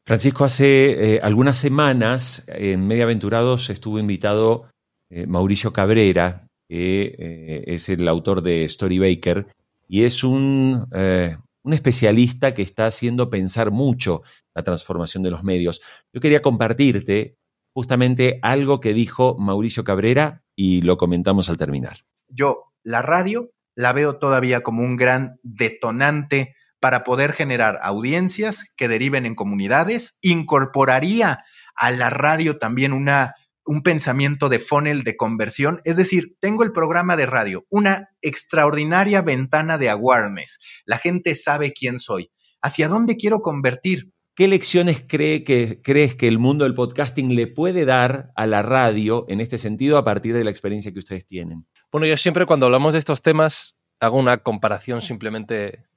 Francisco, 0.04 0.44
hace 0.44 1.16
eh, 1.16 1.20
algunas 1.22 1.58
semanas 1.58 2.46
en 2.48 2.88
Mediaventurados 2.88 3.70
estuvo 3.70 4.00
invitado 4.00 4.66
eh, 5.10 5.28
Mauricio 5.28 5.72
Cabrera, 5.72 6.48
que 6.68 7.16
eh, 7.18 7.64
es 7.68 7.90
el 7.90 8.08
autor 8.08 8.42
de 8.42 8.66
Story 8.66 9.00
Baker, 9.00 9.48
y 9.88 10.04
es 10.04 10.24
un, 10.24 10.88
eh, 10.94 11.38
un 11.64 11.74
especialista 11.74 12.54
que 12.54 12.62
está 12.62 12.88
haciendo 12.88 13.30
pensar 13.30 13.72
mucho 13.72 14.24
la 14.56 14.64
transformación 14.64 15.24
de 15.24 15.32
los 15.32 15.44
medios. 15.44 15.82
Yo 16.12 16.20
quería 16.22 16.42
compartirte 16.42 17.36
justamente 17.78 18.40
algo 18.42 18.80
que 18.80 18.96
dijo 18.96 19.38
Mauricio 19.38 19.84
Cabrera 19.84 20.42
y 20.56 20.82
lo 20.82 20.98
comentamos 20.98 21.48
al 21.48 21.60
terminar. 21.60 22.06
Yo 22.28 22.74
la 22.82 23.04
radio 23.04 23.52
la 23.76 23.94
veo 23.94 24.18
todavía 24.18 24.62
como 24.62 24.82
un 24.82 24.98
gran 24.98 25.38
detonante 25.44 26.56
para 26.80 27.04
poder 27.04 27.34
generar 27.34 27.78
audiencias 27.84 28.66
que 28.76 28.88
deriven 28.88 29.28
en 29.28 29.36
comunidades. 29.36 30.18
Incorporaría 30.22 31.44
a 31.76 31.92
la 31.92 32.10
radio 32.10 32.58
también 32.58 32.94
una, 32.94 33.36
un 33.64 33.84
pensamiento 33.84 34.50
de 34.50 34.58
funnel 34.58 35.04
de 35.04 35.16
conversión. 35.16 35.80
Es 35.84 35.98
decir, 35.98 36.36
tengo 36.40 36.64
el 36.64 36.72
programa 36.72 37.16
de 37.16 37.28
radio, 37.28 37.68
una 37.70 38.10
extraordinaria 38.24 39.22
ventana 39.22 39.78
de 39.78 39.92
awareness. 39.92 40.58
La 40.84 40.98
gente 40.98 41.36
sabe 41.36 41.74
quién 41.74 42.00
soy. 42.00 42.32
¿Hacia 42.60 42.88
dónde 42.88 43.18
quiero 43.18 43.42
convertir? 43.42 44.10
¿Qué 44.38 44.48
lecciones 44.48 45.04
cree 45.08 45.44
que, 45.44 45.82
crees 45.82 46.14
que 46.14 46.28
el 46.28 46.38
mundo 46.38 46.64
del 46.64 46.76
podcasting 46.76 47.36
le 47.36 47.48
puede 47.48 47.86
dar 47.86 48.34
a 48.36 48.46
la 48.46 48.62
radio 48.62 49.26
en 49.30 49.40
este 49.40 49.58
sentido 49.58 49.98
a 49.98 50.04
partir 50.04 50.36
de 50.36 50.44
la 50.44 50.52
experiencia 50.52 50.94
que 50.94 51.00
ustedes 51.00 51.26
tienen? 51.26 51.66
Bueno, 51.92 52.06
yo 52.06 52.16
siempre 52.18 52.46
cuando 52.46 52.68
hablamos 52.68 52.94
de 52.94 53.00
estos 53.00 53.24
temas 53.24 53.76
hago 54.00 54.16
una 54.16 54.44
comparación 54.44 55.02
simplemente 55.02 55.88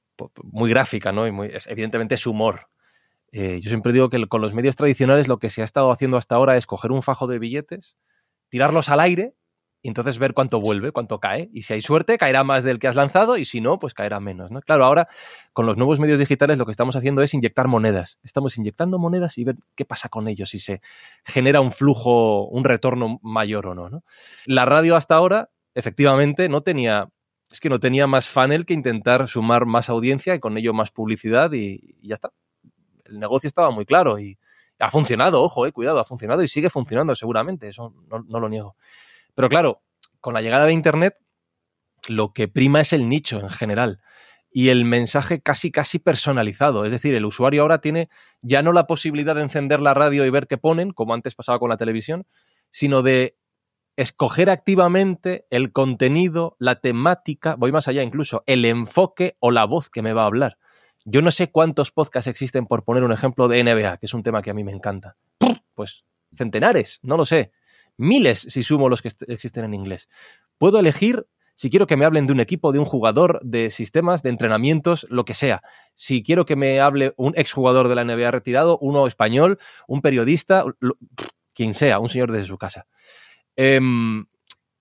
muy 0.41 0.71
gráfica, 0.71 1.11
¿no? 1.11 1.27
Y 1.27 1.31
muy, 1.31 1.51
evidentemente 1.67 2.15
es 2.15 2.25
humor. 2.25 2.69
Eh, 3.31 3.59
yo 3.61 3.69
siempre 3.69 3.93
digo 3.93 4.09
que 4.09 4.27
con 4.27 4.41
los 4.41 4.55
medios 4.55 4.75
tradicionales 4.75 5.27
lo 5.27 5.37
que 5.37 5.51
se 5.51 5.61
ha 5.61 5.65
estado 5.65 5.91
haciendo 5.91 6.17
hasta 6.17 6.33
ahora 6.33 6.57
es 6.57 6.65
coger 6.65 6.91
un 6.91 7.03
fajo 7.03 7.27
de 7.27 7.37
billetes, 7.37 7.95
tirarlos 8.49 8.89
al 8.89 9.01
aire 9.01 9.35
y 9.81 9.87
entonces 9.87 10.19
ver 10.19 10.33
cuánto 10.33 10.59
vuelve, 10.59 10.91
cuánto 10.91 11.19
cae. 11.19 11.49
Y 11.53 11.63
si 11.63 11.73
hay 11.73 11.81
suerte, 11.81 12.17
caerá 12.17 12.43
más 12.43 12.63
del 12.63 12.77
que 12.77 12.87
has 12.87 12.95
lanzado 12.95 13.37
y 13.37 13.45
si 13.45 13.61
no, 13.61 13.79
pues 13.79 13.93
caerá 13.93 14.19
menos. 14.19 14.51
¿no? 14.51 14.61
Claro, 14.61 14.85
ahora 14.85 15.07
con 15.53 15.65
los 15.65 15.77
nuevos 15.77 15.99
medios 15.99 16.19
digitales 16.19 16.59
lo 16.59 16.65
que 16.65 16.71
estamos 16.71 16.95
haciendo 16.95 17.21
es 17.23 17.33
inyectar 17.33 17.67
monedas. 17.67 18.19
Estamos 18.23 18.57
inyectando 18.57 18.99
monedas 18.99 19.37
y 19.39 19.43
ver 19.43 19.55
qué 19.75 19.85
pasa 19.85 20.09
con 20.09 20.27
ellos, 20.27 20.51
si 20.51 20.59
se 20.59 20.81
genera 21.25 21.61
un 21.61 21.71
flujo, 21.71 22.47
un 22.47 22.63
retorno 22.63 23.19
mayor 23.23 23.67
o 23.67 23.75
no. 23.75 23.89
¿no? 23.89 24.03
La 24.45 24.65
radio 24.65 24.95
hasta 24.95 25.15
ahora, 25.15 25.49
efectivamente, 25.73 26.47
no 26.47 26.61
tenía, 26.61 27.09
es 27.51 27.59
que 27.59 27.69
no 27.69 27.79
tenía 27.79 28.05
más 28.05 28.29
funnel 28.29 28.67
que 28.67 28.75
intentar 28.75 29.27
sumar 29.27 29.65
más 29.65 29.89
audiencia 29.89 30.35
y 30.35 30.39
con 30.39 30.57
ello 30.57 30.73
más 30.73 30.91
publicidad 30.91 31.51
y, 31.53 31.95
ya 32.03 32.13
está. 32.13 32.31
El 33.05 33.19
negocio 33.19 33.47
estaba 33.47 33.71
muy 33.71 33.85
claro 33.85 34.19
y 34.19 34.37
ha 34.79 34.91
funcionado, 34.91 35.41
ojo, 35.41 35.65
eh, 35.65 35.71
cuidado, 35.71 35.99
ha 35.99 36.05
funcionado 36.05 36.43
y 36.43 36.47
sigue 36.47 36.69
funcionando 36.69 37.13
seguramente, 37.15 37.67
eso 37.67 37.93
no 38.07 38.39
lo 38.39 38.47
niego. 38.47 38.75
Pero 39.35 39.49
claro, 39.49 39.81
con 40.19 40.33
la 40.33 40.41
llegada 40.41 40.65
de 40.65 40.73
Internet, 40.73 41.15
lo 42.07 42.33
que 42.33 42.47
prima 42.47 42.81
es 42.81 42.93
el 42.93 43.09
nicho 43.09 43.39
en 43.39 43.49
general 43.49 43.99
y 44.51 44.69
el 44.69 44.85
mensaje 44.85 45.41
casi, 45.41 45.71
casi 45.71 45.99
personalizado. 45.99 46.85
Es 46.85 46.91
decir, 46.91 47.15
el 47.15 47.25
usuario 47.25 47.61
ahora 47.61 47.79
tiene 47.79 48.09
ya 48.41 48.61
no 48.61 48.73
la 48.73 48.87
posibilidad 48.87 49.35
de 49.35 49.43
encender 49.43 49.81
la 49.81 49.93
radio 49.93 50.25
y 50.25 50.29
ver 50.29 50.47
qué 50.47 50.57
ponen, 50.57 50.91
como 50.91 51.13
antes 51.13 51.35
pasaba 51.35 51.59
con 51.59 51.69
la 51.69 51.77
televisión, 51.77 52.25
sino 52.69 53.01
de 53.01 53.37
escoger 53.95 54.49
activamente 54.49 55.45
el 55.49 55.71
contenido, 55.71 56.55
la 56.59 56.75
temática, 56.75 57.55
voy 57.55 57.71
más 57.71 57.87
allá 57.87 58.03
incluso, 58.03 58.43
el 58.45 58.65
enfoque 58.65 59.37
o 59.39 59.51
la 59.51 59.65
voz 59.65 59.89
que 59.89 60.01
me 60.01 60.13
va 60.13 60.23
a 60.23 60.27
hablar. 60.27 60.57
Yo 61.05 61.21
no 61.21 61.31
sé 61.31 61.51
cuántos 61.51 61.91
podcasts 61.91 62.27
existen, 62.27 62.67
por 62.67 62.83
poner 62.83 63.03
un 63.03 63.11
ejemplo, 63.11 63.47
de 63.47 63.63
NBA, 63.63 63.97
que 63.97 64.05
es 64.05 64.13
un 64.13 64.23
tema 64.23 64.41
que 64.41 64.51
a 64.51 64.53
mí 64.53 64.63
me 64.63 64.71
encanta. 64.71 65.15
Pues 65.73 66.05
centenares, 66.35 66.99
no 67.01 67.17
lo 67.17 67.25
sé. 67.25 67.51
Miles 68.01 68.39
si 68.49 68.63
sumo 68.63 68.89
los 68.89 69.01
que 69.01 69.11
existen 69.27 69.65
en 69.65 69.73
inglés. 69.73 70.09
Puedo 70.57 70.79
elegir 70.79 71.25
si 71.55 71.69
quiero 71.69 71.85
que 71.85 71.95
me 71.95 72.05
hablen 72.05 72.25
de 72.25 72.33
un 72.33 72.39
equipo, 72.39 72.71
de 72.71 72.79
un 72.79 72.85
jugador, 72.85 73.39
de 73.43 73.69
sistemas, 73.69 74.23
de 74.23 74.29
entrenamientos, 74.31 75.05
lo 75.09 75.25
que 75.25 75.35
sea. 75.35 75.61
Si 75.93 76.23
quiero 76.23 76.45
que 76.45 76.55
me 76.55 76.79
hable 76.79 77.13
un 77.17 77.33
exjugador 77.35 77.87
de 77.87 77.93
la 77.93 78.03
NBA 78.03 78.31
retirado, 78.31 78.79
uno 78.79 79.05
español, 79.05 79.59
un 79.87 80.01
periodista, 80.01 80.65
quien 81.53 81.75
sea, 81.75 81.99
un 81.99 82.09
señor 82.09 82.31
desde 82.31 82.47
su 82.47 82.57
casa. 82.57 82.87
Em, 83.55 84.25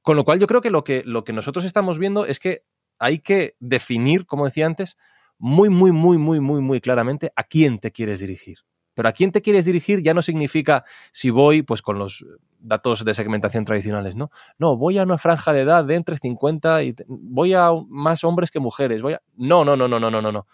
con 0.01 0.17
lo 0.17 0.25
cual 0.25 0.41
yo 0.41 0.47
creo 0.47 0.63
que 0.63 0.71
lo, 0.71 0.83
que 0.83 1.03
lo 1.05 1.23
que 1.23 1.35
nosotros 1.35 1.67
estamos 1.67 1.99
viendo 1.99 2.25
es 2.25 2.39
que 2.39 2.63
hay 2.99 3.19
que 3.19 3.57
definir, 3.59 4.25
como 4.25 4.47
decía 4.47 4.65
antes, 4.65 4.97
muy, 5.39 5.69
muy, 5.69 5.93
muy, 5.93 6.17
muy, 6.17 6.41
muy, 6.41 6.61
muy 6.61 6.81
claramente 6.81 7.33
a 7.37 7.45
quién 7.45 7.79
te 7.79 7.91
quieres 7.91 8.21
dirigir. 8.21 8.59
Pero 9.01 9.09
a 9.09 9.13
quién 9.13 9.33
te 9.33 9.41
quieres 9.41 9.65
dirigir 9.65 10.03
ya 10.03 10.13
no 10.13 10.21
significa 10.21 10.85
si 11.11 11.31
voy 11.31 11.63
pues 11.63 11.81
con 11.81 11.99
los 11.99 12.23
datos 12.59 13.03
de 13.03 13.15
segmentación 13.15 13.65
tradicionales, 13.65 14.15
¿no? 14.15 14.31
No, 14.59 14.77
voy 14.77 14.99
a 14.99 15.05
una 15.05 15.17
franja 15.17 15.55
de 15.55 15.63
edad 15.63 15.87
de 15.87 15.95
entre 15.95 16.19
50 16.19 16.83
y 16.83 16.95
voy 17.09 17.55
a 17.55 17.71
más 17.89 18.25
hombres 18.25 18.51
que 18.51 18.61
mujeres, 18.61 19.01
voy 19.01 19.15
a 19.15 19.23
No, 19.37 19.65
no, 19.65 19.75
no, 19.75 19.89
no, 19.89 19.99
no, 19.99 20.11
no, 20.11 20.21
no, 20.21 20.31
no. 20.31 20.47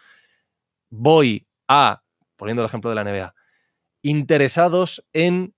Voy 0.90 1.44
a, 1.66 2.04
poniendo 2.36 2.62
el 2.62 2.66
ejemplo 2.66 2.88
de 2.88 2.94
la 2.94 3.02
NBA, 3.02 3.34
interesados 4.02 5.04
en 5.12 5.52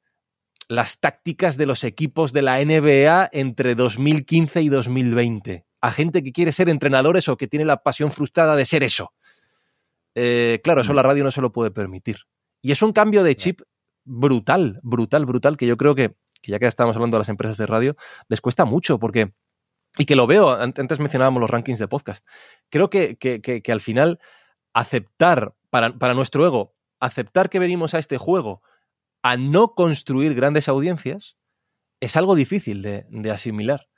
las 0.66 0.98
tácticas 0.98 1.59
de 1.59 1.66
los 1.66 1.85
equipos 1.85 2.33
de 2.33 2.40
la 2.40 2.64
NBA 2.64 3.29
entre 3.33 3.74
2015 3.74 4.62
y 4.62 4.70
2020. 4.70 5.66
A 5.83 5.90
gente 5.90 6.22
que 6.22 6.33
quiere 6.33 6.53
ser 6.53 6.70
entrenadores 6.70 7.29
o 7.29 7.37
que 7.37 7.48
tiene 7.48 7.66
la 7.66 7.83
pasión 7.83 8.12
frustrada 8.12 8.57
de 8.57 8.64
ser 8.64 8.83
eso. 8.83 9.12
Eh, 10.14 10.62
claro, 10.64 10.81
eso 10.81 10.94
la 10.94 11.03
radio 11.03 11.22
no 11.22 11.31
se 11.31 11.42
lo 11.42 11.53
puede 11.53 11.70
permitir. 11.70 12.16
Y 12.61 12.73
es 12.73 12.83
un 12.83 12.92
cambio 12.92 13.23
de 13.23 13.37
chip 13.37 13.61
brutal, 14.05 14.81
brutal, 14.83 15.27
brutal, 15.27 15.57
que 15.57 15.66
yo 15.66 15.77
creo 15.77 15.94
que, 15.94 16.16
ya 16.42 16.59
que 16.59 16.66
estamos 16.66 16.97
hablando 16.97 17.16
de 17.16 17.21
las 17.21 17.29
empresas 17.29 17.57
de 17.57 17.66
radio, 17.66 17.97
les 18.29 18.40
cuesta 18.40 18.64
mucho 18.64 18.99
porque, 18.99 19.33
y 19.99 20.07
que 20.07 20.16
lo 20.16 20.27
veo, 20.27 20.51
antes 20.51 20.99
mencionábamos 20.99 21.40
los 21.40 21.51
rankings 21.51 21.79
de 21.79 21.88
podcast, 21.88 22.27
creo 22.71 22.90
que, 22.90 23.16
que, 23.16 23.73
al 23.73 23.81
final 23.81 24.18
aceptar, 24.73 25.55
para, 25.71 25.97
para 25.99 26.14
nuestro 26.14 26.47
ego, 26.47 26.75
aceptar 27.01 27.51
que 27.51 27.59
venimos 27.59 27.94
a 27.94 27.99
este 27.99 28.18
juego 28.18 28.62
a 29.23 29.37
no 29.37 29.75
construir 29.75 30.35
grandes 30.35 30.68
audiencias 30.68 31.37
es 32.01 32.16
algo 32.16 32.35
difícil 32.35 32.83
de, 32.83 33.07
de, 33.11 33.31
asimilar. 33.31 33.88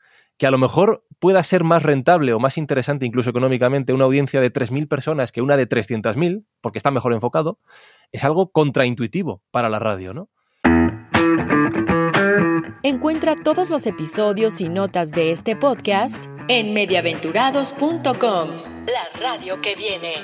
Que 0.40 0.46
a 0.46 0.50
lo 0.50 0.56
mejor 0.56 1.04
pueda 1.18 1.42
ser 1.42 1.64
más 1.64 1.82
rentable 1.82 2.32
o 2.32 2.40
más 2.40 2.56
interesante, 2.56 3.04
incluso 3.04 3.28
económicamente, 3.28 3.92
una 3.92 4.06
audiencia 4.06 4.40
de 4.40 4.50
3.000 4.50 4.88
personas 4.88 5.32
que 5.32 5.42
una 5.42 5.58
de 5.58 5.68
300.000, 5.68 6.46
porque 6.62 6.78
está 6.78 6.90
mejor 6.90 7.12
enfocado, 7.12 7.58
es 8.10 8.24
algo 8.24 8.50
contraintuitivo 8.50 9.42
para 9.50 9.68
la 9.68 9.78
radio, 9.78 10.14
¿no? 10.14 10.30
Encuentra 12.82 13.36
todos 13.36 13.68
los 13.68 13.86
episodios 13.86 14.62
y 14.62 14.70
notas 14.70 15.10
de 15.12 15.30
este 15.30 15.56
podcast 15.56 16.24
en 16.48 16.72
mediaventurados.com, 16.72 18.48
la 18.86 19.20
radio 19.20 19.60
que 19.60 19.76
viene. 19.76 20.14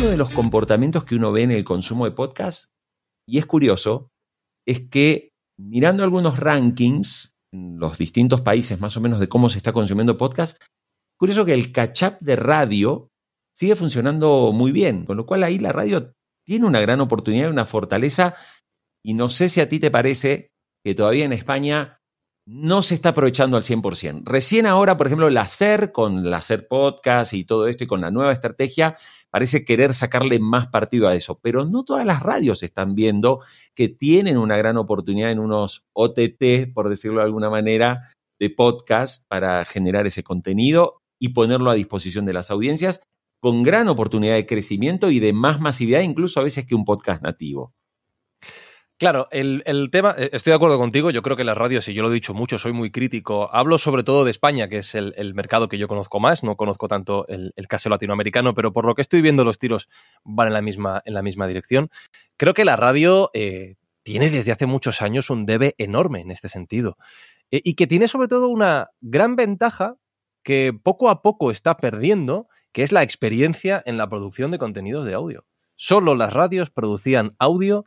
Uno 0.00 0.08
de 0.08 0.16
los 0.16 0.30
comportamientos 0.30 1.04
que 1.04 1.14
uno 1.14 1.30
ve 1.30 1.42
en 1.42 1.50
el 1.50 1.62
consumo 1.62 2.06
de 2.06 2.12
podcast, 2.12 2.70
y 3.28 3.36
es 3.36 3.44
curioso, 3.44 4.08
es 4.66 4.88
que 4.88 5.34
mirando 5.58 6.02
algunos 6.02 6.40
rankings 6.40 7.36
en 7.52 7.78
los 7.78 7.98
distintos 7.98 8.40
países 8.40 8.80
más 8.80 8.96
o 8.96 9.02
menos 9.02 9.20
de 9.20 9.28
cómo 9.28 9.50
se 9.50 9.58
está 9.58 9.74
consumiendo 9.74 10.16
podcast, 10.16 10.56
curioso 11.18 11.44
que 11.44 11.52
el 11.52 11.70
catch-up 11.70 12.16
de 12.20 12.34
radio 12.36 13.08
sigue 13.54 13.76
funcionando 13.76 14.52
muy 14.54 14.72
bien, 14.72 15.04
con 15.04 15.18
lo 15.18 15.26
cual 15.26 15.44
ahí 15.44 15.58
la 15.58 15.70
radio 15.70 16.14
tiene 16.46 16.64
una 16.64 16.80
gran 16.80 17.02
oportunidad, 17.02 17.50
una 17.50 17.66
fortaleza, 17.66 18.34
y 19.04 19.12
no 19.12 19.28
sé 19.28 19.50
si 19.50 19.60
a 19.60 19.68
ti 19.68 19.80
te 19.80 19.90
parece 19.90 20.48
que 20.82 20.94
todavía 20.94 21.26
en 21.26 21.34
España 21.34 21.98
no 22.46 22.82
se 22.82 22.94
está 22.94 23.10
aprovechando 23.10 23.58
al 23.58 23.62
100%. 23.62 24.22
Recién 24.24 24.64
ahora, 24.64 24.96
por 24.96 25.06
ejemplo, 25.06 25.28
la 25.28 25.46
SER, 25.46 25.92
con 25.92 26.30
la 26.30 26.40
SER 26.40 26.66
Podcast 26.68 27.34
y 27.34 27.44
todo 27.44 27.68
esto 27.68 27.84
y 27.84 27.86
con 27.86 28.00
la 28.00 28.10
nueva 28.10 28.32
estrategia, 28.32 28.96
parece 29.30 29.64
querer 29.64 29.92
sacarle 29.92 30.38
más 30.38 30.68
partido 30.68 31.08
a 31.08 31.14
eso, 31.14 31.38
pero 31.40 31.64
no 31.64 31.84
todas 31.84 32.04
las 32.04 32.22
radios 32.22 32.62
están 32.62 32.94
viendo 32.94 33.40
que 33.74 33.88
tienen 33.88 34.36
una 34.36 34.56
gran 34.56 34.76
oportunidad 34.76 35.30
en 35.30 35.38
unos 35.38 35.86
OTT, 35.92 36.72
por 36.74 36.88
decirlo 36.88 37.20
de 37.20 37.26
alguna 37.26 37.50
manera, 37.50 38.12
de 38.38 38.50
podcast 38.50 39.26
para 39.28 39.64
generar 39.64 40.06
ese 40.06 40.22
contenido 40.22 41.02
y 41.20 41.30
ponerlo 41.30 41.70
a 41.70 41.74
disposición 41.74 42.24
de 42.26 42.32
las 42.32 42.50
audiencias 42.50 43.02
con 43.40 43.62
gran 43.62 43.88
oportunidad 43.88 44.34
de 44.34 44.46
crecimiento 44.46 45.10
y 45.10 45.20
de 45.20 45.32
más 45.32 45.60
masividad, 45.60 46.02
incluso 46.02 46.40
a 46.40 46.44
veces 46.44 46.66
que 46.66 46.74
un 46.74 46.84
podcast 46.84 47.22
nativo. 47.22 47.72
Claro, 49.00 49.28
el, 49.30 49.88
tema, 49.90 50.14
eh, 50.18 50.28
estoy 50.34 50.50
de 50.50 50.56
acuerdo 50.56 50.76
contigo, 50.76 51.10
yo 51.10 51.22
creo 51.22 51.34
que 51.34 51.42
las 51.42 51.56
radios, 51.56 51.88
y 51.88 51.94
yo 51.94 52.02
lo 52.02 52.10
he 52.10 52.12
dicho 52.12 52.34
mucho, 52.34 52.58
soy 52.58 52.74
muy 52.74 52.90
crítico, 52.90 53.48
hablo 53.50 53.78
sobre 53.78 54.02
todo 54.02 54.26
de 54.26 54.30
España, 54.30 54.68
que 54.68 54.76
es 54.76 54.94
el, 54.94 55.32
mercado 55.32 55.68
que 55.70 55.78
yo 55.78 55.88
conozco 55.88 56.20
más, 56.20 56.44
no 56.44 56.54
conozco 56.54 56.86
tanto 56.86 57.26
el, 57.28 57.54
caso 57.66 57.88
latinoamericano, 57.88 58.52
pero 58.52 58.74
por 58.74 58.84
lo 58.84 58.94
que 58.94 59.00
estoy 59.00 59.22
viendo 59.22 59.42
los 59.42 59.56
tiros 59.56 59.88
van 60.22 60.48
en 60.48 60.52
la 60.52 60.60
misma, 60.60 61.00
en 61.06 61.14
la 61.14 61.22
misma 61.22 61.46
dirección. 61.46 61.88
Creo 62.36 62.52
que 62.52 62.66
la 62.66 62.76
radio 62.76 63.30
eh, 63.32 63.76
tiene 64.02 64.28
desde 64.28 64.52
hace 64.52 64.66
muchos 64.66 65.00
años 65.00 65.30
un 65.30 65.46
debe 65.46 65.74
enorme 65.78 66.20
en 66.20 66.30
este 66.30 66.50
sentido, 66.50 66.98
eh, 67.50 67.62
y 67.64 67.76
que 67.76 67.86
tiene 67.86 68.06
sobre 68.06 68.28
todo 68.28 68.48
una 68.48 68.90
gran 69.00 69.34
ventaja 69.34 69.96
que 70.42 70.74
poco 70.74 71.08
a 71.08 71.22
poco 71.22 71.50
está 71.50 71.78
perdiendo, 71.78 72.48
que 72.70 72.82
es 72.82 72.92
la 72.92 73.02
experiencia 73.02 73.82
en 73.86 73.96
la 73.96 74.10
producción 74.10 74.50
de 74.50 74.58
contenidos 74.58 75.06
de 75.06 75.14
audio. 75.14 75.46
Solo 75.74 76.14
las 76.14 76.34
radios 76.34 76.68
producían 76.68 77.34
audio 77.38 77.86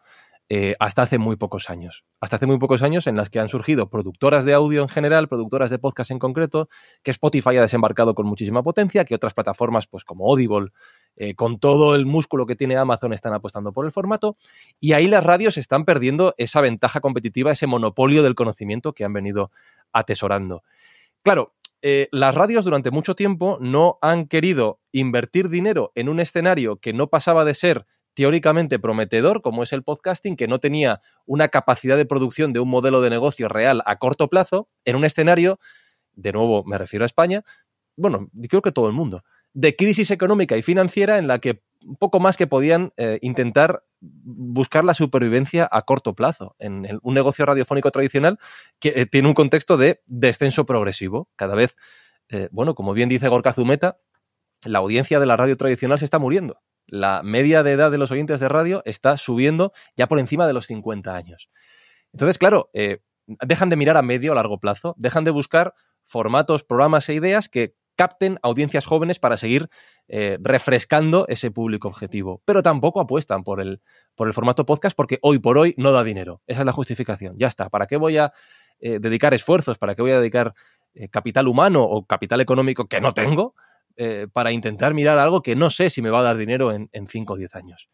eh, 0.56 0.76
hasta 0.80 1.02
hace 1.02 1.18
muy 1.18 1.36
pocos 1.36 1.72
años. 1.72 2.06
Hasta 2.22 2.36
hace 2.36 2.46
muy 2.46 2.60
pocos 2.60 2.84
años 2.84 3.08
en 3.08 3.16
las 3.16 3.32
que 3.32 3.40
han 3.40 3.50
surgido 3.50 3.90
productoras 3.90 4.46
de 4.46 4.54
audio 4.54 4.84
en 4.84 4.88
general, 4.88 5.28
productoras 5.28 5.72
de 5.72 5.80
podcast 5.80 6.12
en 6.12 6.20
concreto, 6.20 6.70
que 7.02 7.10
Spotify 7.10 7.58
ha 7.58 7.62
desembarcado 7.62 8.14
con 8.14 8.28
muchísima 8.28 8.62
potencia, 8.62 9.04
que 9.04 9.16
otras 9.16 9.34
plataformas, 9.34 9.88
pues 9.88 10.04
como 10.04 10.30
Audible, 10.30 10.70
eh, 11.16 11.34
con 11.34 11.58
todo 11.58 11.96
el 11.96 12.06
músculo 12.06 12.46
que 12.46 12.56
tiene 12.56 12.78
Amazon, 12.78 13.14
están 13.14 13.34
apostando 13.34 13.74
por 13.74 13.88
el 13.88 13.92
formato. 13.92 14.38
Y 14.80 14.94
ahí 14.94 15.08
las 15.08 15.24
radios 15.24 15.58
están 15.58 15.86
perdiendo 15.86 16.36
esa 16.38 16.62
ventaja 16.62 17.00
competitiva, 17.02 17.52
ese 17.52 17.66
monopolio 17.66 18.22
del 18.22 18.36
conocimiento 18.36 18.94
que 18.94 19.06
han 19.06 19.14
venido 19.14 19.50
atesorando. 19.92 20.62
Claro, 21.24 21.56
eh, 21.82 22.10
las 22.12 22.36
radios 22.36 22.64
durante 22.64 22.92
mucho 22.92 23.16
tiempo 23.16 23.58
no 23.60 23.98
han 24.04 24.28
querido 24.28 24.82
invertir 24.92 25.50
dinero 25.50 25.92
en 25.96 26.10
un 26.10 26.20
escenario 26.20 26.78
que 26.78 26.94
no 26.94 27.08
pasaba 27.08 27.44
de 27.44 27.56
ser 27.56 27.88
teóricamente 28.14 28.80
prometedor, 28.80 29.42
como 29.42 29.64
es 29.64 29.74
el 29.74 29.84
podcasting, 29.84 30.36
que 30.36 30.48
no 30.48 30.60
tenía 30.60 31.02
una 31.26 31.50
capacidad 31.50 31.98
de 31.98 32.06
producción 32.06 32.54
de 32.54 32.60
un 32.60 32.70
modelo 32.70 33.02
de 33.02 33.10
negocio 33.10 33.48
real 33.48 33.82
a 33.86 33.98
corto 33.98 34.30
plazo, 34.30 34.70
en 34.86 34.96
un 34.96 35.06
escenario, 35.06 35.60
de 36.14 36.32
nuevo 36.32 36.64
me 36.64 36.78
refiero 36.78 37.04
a 37.04 37.08
España, 37.08 37.44
bueno, 37.96 38.30
creo 38.50 38.62
que 38.62 38.72
todo 38.72 38.88
el 38.88 38.94
mundo, 38.94 39.24
de 39.54 39.76
crisis 39.76 40.12
económica 40.12 40.58
y 40.58 40.62
financiera 40.62 41.18
en 41.18 41.28
la 41.28 41.40
que 41.40 41.62
poco 42.00 42.20
más 42.20 42.38
que 42.38 42.48
podían 42.48 42.92
eh, 42.98 43.20
intentar 43.22 43.84
buscar 44.00 44.84
la 44.84 44.94
supervivencia 44.94 45.68
a 45.72 45.84
corto 45.84 46.14
plazo 46.14 46.56
en 46.60 47.00
un 47.02 47.14
negocio 47.14 47.46
radiofónico 47.46 47.92
tradicional 47.92 48.40
que 48.80 48.94
eh, 48.96 49.06
tiene 49.06 49.28
un 49.28 49.34
contexto 49.34 49.78
de 49.78 50.02
descenso 50.06 50.66
progresivo. 50.66 51.30
Cada 51.36 51.56
vez, 51.56 51.76
eh, 52.30 52.50
bueno, 52.52 52.76
como 52.76 52.94
bien 52.94 53.10
dice 53.10 53.28
Gorka 53.28 53.54
Zumeta, 53.54 53.98
la 54.66 54.80
audiencia 54.80 55.20
de 55.20 55.26
la 55.26 55.38
radio 55.38 55.58
tradicional 55.58 56.00
se 56.00 56.06
está 56.06 56.20
muriendo 56.20 56.60
la 56.94 57.24
media 57.24 57.64
de 57.64 57.72
edad 57.72 57.90
de 57.90 57.98
los 57.98 58.12
oyentes 58.12 58.40
de 58.40 58.48
radio 58.48 58.84
está 58.86 59.18
subiendo 59.18 59.74
ya 59.96 60.08
por 60.08 60.20
encima 60.20 60.46
de 60.46 60.54
los 60.54 60.68
50 60.68 61.16
años. 61.16 61.50
Entonces, 62.14 62.38
claro, 62.38 62.70
eh, 62.74 63.00
dejan 63.26 63.70
de 63.70 63.78
mirar 63.78 63.98
a 63.98 64.04
medio 64.04 64.32
o 64.32 64.36
largo 64.36 64.60
plazo, 64.60 64.94
dejan 65.00 65.24
de 65.24 65.32
buscar 65.32 65.74
formatos, 66.04 66.64
programas 66.64 67.10
e 67.10 67.16
ideas 67.16 67.50
que 67.50 67.74
capten 67.96 68.38
audiencias 68.44 68.86
jóvenes 68.86 69.18
para 69.18 69.38
seguir 69.38 69.70
eh, 70.08 70.38
refrescando 70.40 71.26
ese 71.30 71.50
público 71.50 71.88
objetivo. 71.88 72.44
Pero 72.46 72.62
tampoco 72.62 73.02
apuestan 73.02 73.44
por 73.44 73.60
el, 73.60 73.82
por 74.14 74.28
el 74.28 74.36
formato 74.36 74.64
podcast 74.64 74.96
porque 74.96 75.18
hoy 75.24 75.40
por 75.40 75.58
hoy 75.58 75.74
no 75.80 75.94
da 75.94 76.04
dinero. 76.04 76.44
Esa 76.46 76.60
es 76.60 76.66
la 76.68 76.74
justificación. 76.74 77.36
Ya 77.38 77.48
está. 77.48 77.70
¿Para 77.70 77.88
qué 77.88 77.98
voy 77.98 78.18
a 78.18 78.34
eh, 78.80 79.00
dedicar 79.00 79.34
esfuerzos? 79.34 79.80
¿Para 79.80 79.96
qué 79.96 80.04
voy 80.04 80.12
a 80.12 80.20
dedicar 80.20 80.54
capital 81.10 81.48
humano 81.48 81.82
o 81.82 82.06
capital 82.06 82.40
económico 82.40 82.88
que 82.88 83.02
no 83.02 83.16
tengo? 83.16 83.56
Eh, 83.96 84.28
para 84.32 84.52
intentar 84.52 84.96
mirar 84.96 85.20
algo 85.20 85.44
que 85.44 85.56
no 85.56 85.70
sé 85.70 85.92
si 85.92 86.02
me 86.02 86.10
va 86.10 86.22
a 86.22 86.24
dar 86.24 86.38
dinero 86.38 86.72
en, 86.72 86.90
5 87.08 87.34
o 87.34 87.38
10 87.38 87.56
años. 87.56 87.90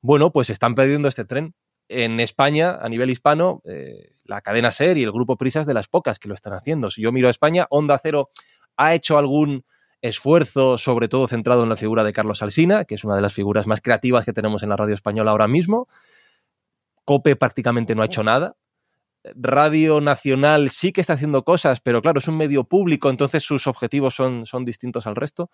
Bueno, 0.00 0.30
pues 0.30 0.48
están 0.48 0.76
perdiendo 0.76 1.08
este 1.08 1.24
tren. 1.24 1.54
En 1.88 2.20
España, 2.20 2.78
a 2.80 2.88
nivel 2.88 3.10
hispano, 3.10 3.60
eh, 3.64 4.12
la 4.22 4.42
cadena 4.42 4.70
SER 4.70 4.96
y 4.96 5.02
el 5.02 5.10
grupo 5.10 5.36
Prisas 5.36 5.66
de 5.66 5.74
las 5.74 5.88
pocas 5.88 6.20
que 6.20 6.28
lo 6.28 6.34
están 6.34 6.52
haciendo. 6.52 6.92
Si 6.92 7.02
yo 7.02 7.10
miro 7.10 7.26
a 7.26 7.32
España, 7.32 7.66
Onda 7.70 7.98
Cero 7.98 8.30
ha 8.76 8.94
hecho 8.94 9.18
algún 9.18 9.64
esfuerzo, 10.00 10.78
sobre 10.78 11.08
todo 11.08 11.26
centrado 11.26 11.64
en 11.64 11.68
la 11.68 11.76
figura 11.76 12.04
de 12.04 12.12
Carlos 12.12 12.42
Alsina, 12.42 12.84
que 12.84 12.94
es 12.94 13.02
una 13.02 13.16
de 13.16 13.22
las 13.22 13.34
figuras 13.34 13.66
más 13.66 13.80
creativas 13.80 14.24
que 14.24 14.32
tenemos 14.32 14.62
en 14.62 14.68
la 14.68 14.76
radio 14.76 14.94
española 14.94 15.32
ahora 15.32 15.48
mismo. 15.48 15.88
Cope 17.04 17.34
prácticamente 17.34 17.96
no 17.96 18.02
ha 18.02 18.06
hecho 18.06 18.22
nada. 18.22 18.54
Radio 19.24 20.00
Nacional 20.00 20.70
sí 20.70 20.92
que 20.92 21.00
está 21.00 21.14
haciendo 21.14 21.44
cosas, 21.44 21.80
pero 21.80 22.00
claro, 22.00 22.18
es 22.18 22.28
un 22.28 22.36
medio 22.36 22.64
público, 22.64 23.10
entonces 23.10 23.42
sus 23.42 23.66
objetivos 23.66 24.14
son, 24.14 24.46
son 24.46 24.64
distintos 24.64 25.06
al 25.06 25.16
resto. 25.16 25.50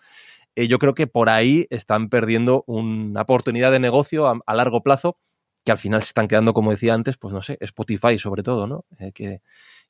Eh, 0.55 0.69
yo 0.69 0.79
creo 0.79 0.95
que 0.95 1.07
por 1.07 1.29
ahí 1.29 1.67
están 1.71 2.09
perdiendo 2.09 2.65
una 2.67 3.23
oportunidad 3.23 3.73
de 3.73 3.81
negocio 3.81 4.27
a, 4.29 4.55
largo 4.55 4.83
plazo, 4.83 5.19
que 5.65 5.73
al 5.73 5.79
final 5.79 6.01
se 6.03 6.09
están 6.09 6.29
quedando, 6.29 6.55
como 6.55 6.71
decía 6.71 6.95
antes, 6.95 7.17
pues 7.17 7.35
no 7.35 7.43
sé, 7.43 7.59
Spotify 7.61 8.19
sobre 8.19 8.45
todo, 8.45 8.69
¿no? 8.69 8.85
Eh, 9.01 9.13
que 9.13 9.41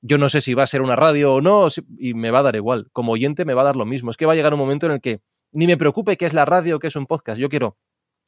yo 0.01 0.17
no 0.17 0.29
sé 0.29 0.41
si 0.41 0.55
va 0.55 0.63
a 0.63 0.67
ser 0.67 0.81
una 0.81 0.97
radio 0.97 1.35
o 1.35 1.41
no, 1.43 1.69
y 1.99 2.15
me 2.15 2.31
va 2.31 2.39
a 2.39 2.45
dar 2.45 2.57
igual. 2.57 2.89
Como 2.93 3.13
oyente 3.13 3.45
me 3.45 3.55
va 3.55 3.63
a 3.63 3.67
dar 3.67 3.77
lo 3.77 3.85
mismo. 3.85 4.11
Es 4.11 4.17
que 4.17 4.27
va 4.27 4.33
a 4.33 4.37
llegar 4.37 4.55
un 4.55 4.61
momento 4.61 4.87
en 4.87 4.93
el 4.93 5.01
que 5.01 5.21
ni 5.53 5.67
me 5.67 5.77
preocupe 5.77 6.17
qué 6.17 6.27
es 6.27 6.35
la 6.35 6.45
radio 6.45 6.79
qué 6.79 6.87
es 6.87 6.97
un 6.97 7.07
podcast. 7.07 7.39
Yo 7.39 7.49
quiero 7.49 7.77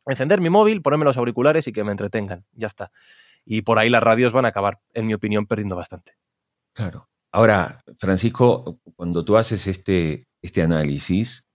encender 0.06 0.40
mi 0.40 0.50
móvil, 0.50 0.82
ponerme 0.82 1.04
los 1.04 1.16
auriculares 1.16 1.66
y 1.68 1.72
que 1.72 1.84
me 1.84 1.92
entretengan. 1.92 2.44
Ya 2.52 2.66
está 2.66 2.90
y 3.50 3.62
por 3.62 3.78
ahí 3.78 3.88
las 3.88 4.02
radios 4.02 4.34
van 4.34 4.44
a 4.44 4.48
acabar, 4.48 4.80
en 4.92 5.06
mi 5.06 5.14
opinión, 5.14 5.46
perdiendo 5.46 5.74
bastante. 5.74 6.12
Claro. 6.74 7.08
Ahora, 7.32 7.82
Francisco, 7.98 8.78
cuando 8.94 9.24
tú 9.24 9.38
haces 9.38 9.66
este, 9.66 10.26
este 10.42 10.60
análisis, 10.60 11.46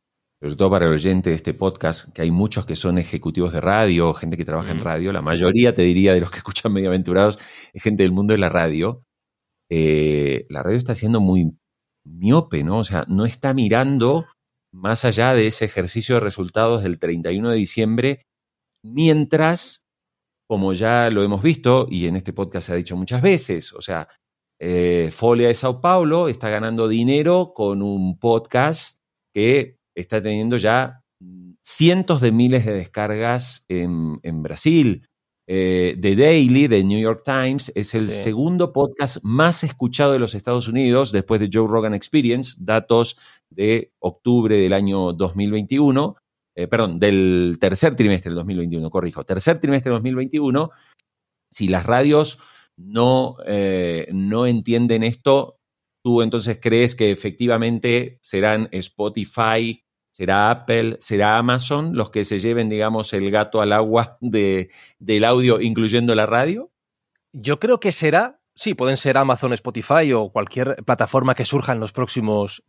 sobre 0.42 0.56
todo 0.56 0.72
para 0.72 0.86
el 0.86 0.94
oyente 0.94 1.30
de 1.30 1.36
este 1.36 1.54
podcast, 1.54 2.12
que 2.12 2.24
hay 2.24 2.32
muchos 2.32 2.66
que 2.66 2.76
son 2.76 2.98
ejecutivos 2.98 3.54
de 3.54 3.62
radio, 3.62 4.12
gente 4.16 4.38
que 4.38 4.44
trabaja 4.44 4.72
en 4.72 4.84
radio, 4.84 5.12
la 5.12 5.22
mayoría, 5.22 5.76
te 5.76 5.84
diría, 5.84 6.16
de 6.16 6.22
los 6.22 6.32
que 6.32 6.38
escuchan 6.38 6.74
Mediaventurados, 6.74 7.38
es 7.74 7.84
gente 7.84 8.02
del 8.02 8.12
mundo 8.12 8.34
de 8.34 8.40
la 8.40 8.50
radio. 8.50 9.04
Eh, 9.70 10.48
la 10.50 10.64
radio 10.64 10.80
está 10.80 10.96
siendo 10.96 11.22
muy 11.22 11.56
miope, 12.04 12.64
¿no? 12.64 12.80
O 12.80 12.84
sea, 12.84 13.06
no 13.08 13.26
está 13.26 13.54
mirando 13.54 14.26
más 14.74 15.06
allá 15.06 15.36
de 15.36 15.46
ese 15.46 15.66
ejercicio 15.66 16.16
de 16.16 16.22
resultados 16.22 16.82
del 16.82 16.98
31 16.98 17.52
de 17.52 17.56
diciembre, 17.56 18.26
mientras 18.84 19.83
como 20.54 20.72
ya 20.74 21.10
lo 21.10 21.24
hemos 21.24 21.42
visto 21.42 21.88
y 21.90 22.06
en 22.06 22.16
este 22.16 22.32
podcast 22.32 22.68
se 22.68 22.74
ha 22.74 22.76
dicho 22.76 22.96
muchas 22.96 23.24
veces, 23.24 23.74
o 23.74 23.82
sea, 23.82 24.08
eh, 24.60 25.10
Folia 25.12 25.48
de 25.48 25.56
Sao 25.56 25.82
Paulo 25.82 26.28
está 26.28 26.48
ganando 26.48 26.88
dinero 26.88 27.54
con 27.56 27.82
un 27.82 28.20
podcast 28.20 29.00
que 29.34 29.80
está 29.96 30.22
teniendo 30.22 30.58
ya 30.58 31.02
cientos 31.60 32.22
de 32.22 32.32
miles 32.32 32.68
de 32.68 32.74
descargas 32.74 33.66
en, 33.68 34.20
en 34.22 34.44
Brasil. 34.44 35.08
Eh, 35.48 35.98
The 36.00 36.16
Daily 36.16 36.68
de 36.68 36.84
New 36.84 37.00
York 37.00 37.24
Times 37.26 37.72
es 37.74 37.96
el 37.96 38.12
sí. 38.12 38.22
segundo 38.22 38.72
podcast 38.74 39.18
más 39.24 39.64
escuchado 39.64 40.14
de 40.14 40.20
los 40.20 40.36
Estados 40.36 40.68
Unidos 40.68 41.12
después 41.12 41.42
de 41.42 41.50
Joe 41.52 41.68
Rogan 41.68 41.96
Experience, 41.96 42.58
datos 42.60 43.18
de 43.50 43.92
octubre 43.98 44.56
del 44.56 44.74
año 44.74 45.14
2021 45.14 46.16
eh, 46.56 46.68
perdón, 46.68 47.00
del 47.00 47.58
tercer 47.60 47.96
trimestre 47.96 48.30
del 48.30 48.38
2021, 48.38 48.90
corrijo, 48.90 49.24
tercer 49.24 49.60
trimestre 49.60 49.90
del 49.90 49.98
2021, 49.98 50.72
si 51.50 51.68
las 51.68 51.86
radios 51.86 52.40
no, 52.78 53.38
eh, 53.46 54.08
no 54.12 54.46
entienden 54.48 55.04
esto, 55.04 55.60
tú 56.04 56.22
entonces 56.22 56.60
crees 56.62 56.96
que 56.96 57.12
efectivamente 57.12 58.20
serán 58.22 58.70
Spotify, 58.72 59.84
será 60.12 60.52
Apple, 60.52 60.98
será 61.00 61.38
Amazon 61.38 61.96
los 61.96 62.12
que 62.12 62.26
se 62.26 62.40
lleven, 62.40 62.70
digamos, 62.70 63.14
el 63.14 63.32
gato 63.32 63.62
al 63.62 63.74
agua 63.74 64.18
de, 64.22 64.70
del 65.00 65.26
audio, 65.26 65.60
incluyendo 65.60 66.14
la 66.14 66.26
radio? 66.26 66.72
Yo 67.32 67.60
creo 67.60 67.80
que 67.80 67.92
será 67.92 68.43
Sí, 68.56 68.76
pueden 68.76 68.98
ser 68.98 69.18
Amazon, 69.18 69.52
Spotify 69.54 70.14
o 70.14 70.30
cualquier 70.30 70.76
plataforma 70.86 71.34
que 71.34 71.44
surja 71.44 71.74
en 71.74 71.80
los 71.80 71.92
próximos, 71.92 72.62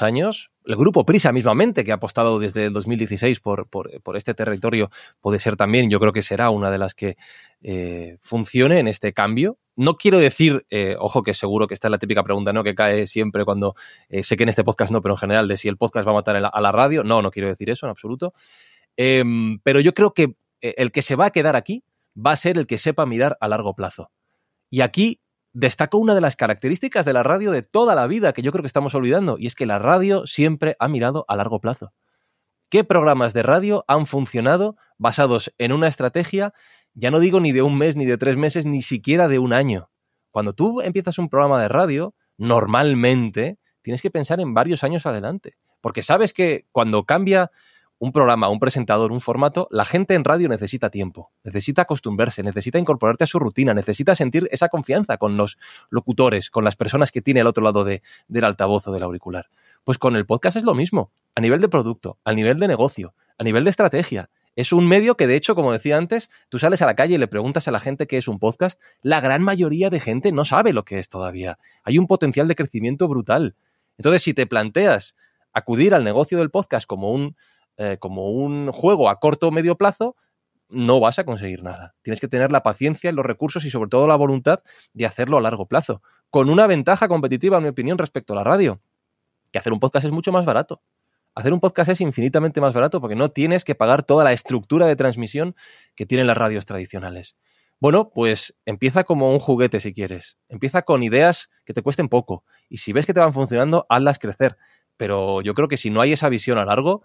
años. 0.00 0.50
El 0.64 0.76
grupo 0.76 1.04
Prisa 1.04 1.30
mismamente, 1.30 1.84
que 1.84 1.92
ha 1.92 1.96
apostado 1.96 2.38
desde 2.38 2.66
el 2.66 2.72
2016 2.72 3.40
por, 3.40 3.68
este 4.14 4.32
territorio, 4.32 4.90
puede 5.20 5.40
ser 5.40 5.56
también, 5.56 5.90
yo 5.90 6.00
creo 6.00 6.14
que 6.14 6.22
será 6.22 6.48
una 6.48 6.70
de 6.70 6.78
las 6.78 6.94
que 6.94 7.18
eh, 7.60 8.16
funcione 8.22 8.78
en 8.78 8.88
este 8.88 9.12
cambio. 9.12 9.58
No 9.76 9.96
quiero 9.96 10.18
decir, 10.18 10.64
eh, 10.70 10.96
ojo 10.98 11.22
que 11.22 11.34
seguro 11.34 11.66
que 11.66 11.74
esta 11.74 11.88
es 11.88 11.90
la 11.90 11.98
típica 11.98 12.22
pregunta, 12.22 12.54
¿no? 12.54 12.64
Que 12.64 12.74
cae 12.74 13.06
siempre 13.06 13.44
cuando, 13.44 13.74
eh, 14.08 14.24
sé 14.24 14.38
que 14.38 14.44
en 14.44 14.48
este 14.48 14.64
podcast 14.64 14.90
no, 14.90 15.02
pero 15.02 15.14
en 15.14 15.18
general, 15.18 15.48
de 15.48 15.58
si 15.58 15.68
el 15.68 15.76
podcast 15.76 16.08
va 16.08 16.12
a 16.12 16.14
matar 16.14 16.36
a 16.36 16.60
la, 16.60 16.72
radio. 16.72 17.04
No, 17.04 17.20
no 17.20 17.30
quiero 17.30 17.50
decir 17.50 17.68
eso 17.68 17.84
en 17.84 17.90
absoluto. 17.90 18.32
Em, 18.96 19.58
pero 19.62 19.80
yo 19.80 19.92
creo 19.92 20.14
que 20.14 20.34
el 20.62 20.92
que 20.92 21.02
se 21.02 21.14
va 21.14 21.26
a 21.26 21.30
quedar 21.30 21.56
aquí 21.56 21.84
va 22.16 22.32
a 22.32 22.36
ser 22.36 22.56
el 22.56 22.66
que 22.66 22.78
sepa 22.78 23.04
mirar 23.04 23.36
a 23.38 23.48
largo 23.48 23.74
plazo. 23.74 24.10
Y 24.74 24.80
aquí 24.80 25.20
destaco 25.52 25.98
una 25.98 26.16
de 26.16 26.20
las 26.20 26.34
características 26.34 27.06
de 27.06 27.12
la 27.12 27.22
radio 27.22 27.52
de 27.52 27.62
toda 27.62 27.94
la 27.94 28.08
vida 28.08 28.32
que 28.32 28.42
yo 28.42 28.50
creo 28.50 28.64
que 28.64 28.66
estamos 28.66 28.96
olvidando, 28.96 29.36
y 29.38 29.46
es 29.46 29.54
que 29.54 29.66
la 29.66 29.78
radio 29.78 30.26
siempre 30.26 30.74
ha 30.80 30.88
mirado 30.88 31.24
a 31.28 31.36
largo 31.36 31.60
plazo. 31.60 31.92
¿Qué 32.70 32.82
programas 32.82 33.34
de 33.34 33.44
radio 33.44 33.84
han 33.86 34.08
funcionado 34.08 34.74
basados 34.98 35.54
en 35.58 35.70
una 35.70 35.86
estrategia, 35.86 36.54
ya 36.92 37.12
no 37.12 37.20
digo 37.20 37.38
ni 37.38 37.52
de 37.52 37.62
un 37.62 37.78
mes, 37.78 37.94
ni 37.94 38.04
de 38.04 38.18
tres 38.18 38.36
meses, 38.36 38.66
ni 38.66 38.82
siquiera 38.82 39.28
de 39.28 39.38
un 39.38 39.52
año? 39.52 39.90
Cuando 40.32 40.54
tú 40.54 40.80
empiezas 40.80 41.18
un 41.18 41.28
programa 41.28 41.62
de 41.62 41.68
radio, 41.68 42.16
normalmente 42.36 43.60
tienes 43.80 44.02
que 44.02 44.10
pensar 44.10 44.40
en 44.40 44.54
varios 44.54 44.82
años 44.82 45.06
adelante, 45.06 45.54
porque 45.82 46.02
sabes 46.02 46.32
que 46.32 46.66
cuando 46.72 47.04
cambia 47.04 47.52
un 48.04 48.12
programa, 48.12 48.50
un 48.50 48.60
presentador, 48.60 49.12
un 49.12 49.22
formato, 49.22 49.66
la 49.70 49.86
gente 49.86 50.12
en 50.12 50.24
radio 50.24 50.46
necesita 50.46 50.90
tiempo, 50.90 51.30
necesita 51.42 51.82
acostumbrarse, 51.82 52.42
necesita 52.42 52.78
incorporarte 52.78 53.24
a 53.24 53.26
su 53.26 53.38
rutina, 53.38 53.72
necesita 53.72 54.14
sentir 54.14 54.46
esa 54.52 54.68
confianza 54.68 55.16
con 55.16 55.38
los 55.38 55.56
locutores, 55.88 56.50
con 56.50 56.64
las 56.64 56.76
personas 56.76 57.10
que 57.10 57.22
tiene 57.22 57.40
al 57.40 57.46
otro 57.46 57.64
lado 57.64 57.82
de, 57.82 58.02
del 58.28 58.44
altavoz 58.44 58.86
o 58.88 58.92
del 58.92 59.02
auricular. 59.02 59.48
Pues 59.84 59.96
con 59.96 60.16
el 60.16 60.26
podcast 60.26 60.58
es 60.58 60.64
lo 60.64 60.74
mismo, 60.74 61.12
a 61.34 61.40
nivel 61.40 61.62
de 61.62 61.68
producto, 61.70 62.18
a 62.24 62.34
nivel 62.34 62.58
de 62.58 62.68
negocio, 62.68 63.14
a 63.38 63.42
nivel 63.42 63.64
de 63.64 63.70
estrategia. 63.70 64.28
Es 64.54 64.74
un 64.74 64.86
medio 64.86 65.16
que, 65.16 65.26
de 65.26 65.36
hecho, 65.36 65.54
como 65.54 65.72
decía 65.72 65.96
antes, 65.96 66.28
tú 66.50 66.58
sales 66.58 66.82
a 66.82 66.86
la 66.86 66.96
calle 66.96 67.14
y 67.14 67.18
le 67.18 67.26
preguntas 67.26 67.68
a 67.68 67.70
la 67.70 67.80
gente 67.80 68.06
qué 68.06 68.18
es 68.18 68.28
un 68.28 68.38
podcast, 68.38 68.78
la 69.00 69.22
gran 69.22 69.40
mayoría 69.40 69.88
de 69.88 69.98
gente 69.98 70.30
no 70.30 70.44
sabe 70.44 70.74
lo 70.74 70.84
que 70.84 70.98
es 70.98 71.08
todavía. 71.08 71.58
Hay 71.84 71.96
un 71.96 72.06
potencial 72.06 72.48
de 72.48 72.54
crecimiento 72.54 73.08
brutal. 73.08 73.56
Entonces, 73.96 74.22
si 74.22 74.34
te 74.34 74.46
planteas 74.46 75.16
acudir 75.54 75.94
al 75.94 76.04
negocio 76.04 76.36
del 76.36 76.50
podcast 76.50 76.86
como 76.86 77.12
un, 77.12 77.34
eh, 77.76 77.96
como 77.98 78.30
un 78.30 78.70
juego 78.72 79.08
a 79.08 79.18
corto 79.20 79.48
o 79.48 79.50
medio 79.50 79.76
plazo, 79.76 80.16
no 80.68 81.00
vas 81.00 81.18
a 81.18 81.24
conseguir 81.24 81.62
nada. 81.62 81.94
Tienes 82.02 82.20
que 82.20 82.28
tener 82.28 82.52
la 82.52 82.62
paciencia, 82.62 83.12
los 83.12 83.24
recursos 83.24 83.64
y 83.64 83.70
sobre 83.70 83.90
todo 83.90 84.06
la 84.06 84.16
voluntad 84.16 84.60
de 84.92 85.06
hacerlo 85.06 85.38
a 85.38 85.40
largo 85.40 85.66
plazo. 85.66 86.02
Con 86.30 86.50
una 86.50 86.66
ventaja 86.66 87.08
competitiva, 87.08 87.58
en 87.58 87.64
mi 87.64 87.68
opinión, 87.68 87.98
respecto 87.98 88.32
a 88.32 88.36
la 88.36 88.44
radio, 88.44 88.80
que 89.52 89.58
hacer 89.58 89.72
un 89.72 89.80
podcast 89.80 90.06
es 90.06 90.12
mucho 90.12 90.32
más 90.32 90.44
barato. 90.44 90.82
Hacer 91.34 91.52
un 91.52 91.60
podcast 91.60 91.90
es 91.90 92.00
infinitamente 92.00 92.60
más 92.60 92.74
barato 92.74 93.00
porque 93.00 93.16
no 93.16 93.30
tienes 93.30 93.64
que 93.64 93.74
pagar 93.74 94.04
toda 94.04 94.24
la 94.24 94.32
estructura 94.32 94.86
de 94.86 94.96
transmisión 94.96 95.56
que 95.96 96.06
tienen 96.06 96.26
las 96.26 96.36
radios 96.36 96.64
tradicionales. 96.64 97.36
Bueno, 97.80 98.10
pues 98.10 98.56
empieza 98.64 99.04
como 99.04 99.32
un 99.32 99.40
juguete 99.40 99.80
si 99.80 99.92
quieres. 99.92 100.38
Empieza 100.48 100.82
con 100.82 101.02
ideas 101.02 101.50
que 101.64 101.74
te 101.74 101.82
cuesten 101.82 102.08
poco. 102.08 102.44
Y 102.68 102.78
si 102.78 102.92
ves 102.92 103.04
que 103.04 103.12
te 103.12 103.20
van 103.20 103.34
funcionando, 103.34 103.84
hazlas 103.88 104.18
crecer. 104.18 104.56
Pero 104.96 105.42
yo 105.42 105.54
creo 105.54 105.68
que 105.68 105.76
si 105.76 105.90
no 105.90 106.00
hay 106.00 106.12
esa 106.12 106.28
visión 106.28 106.56
a 106.58 106.64
largo, 106.64 107.02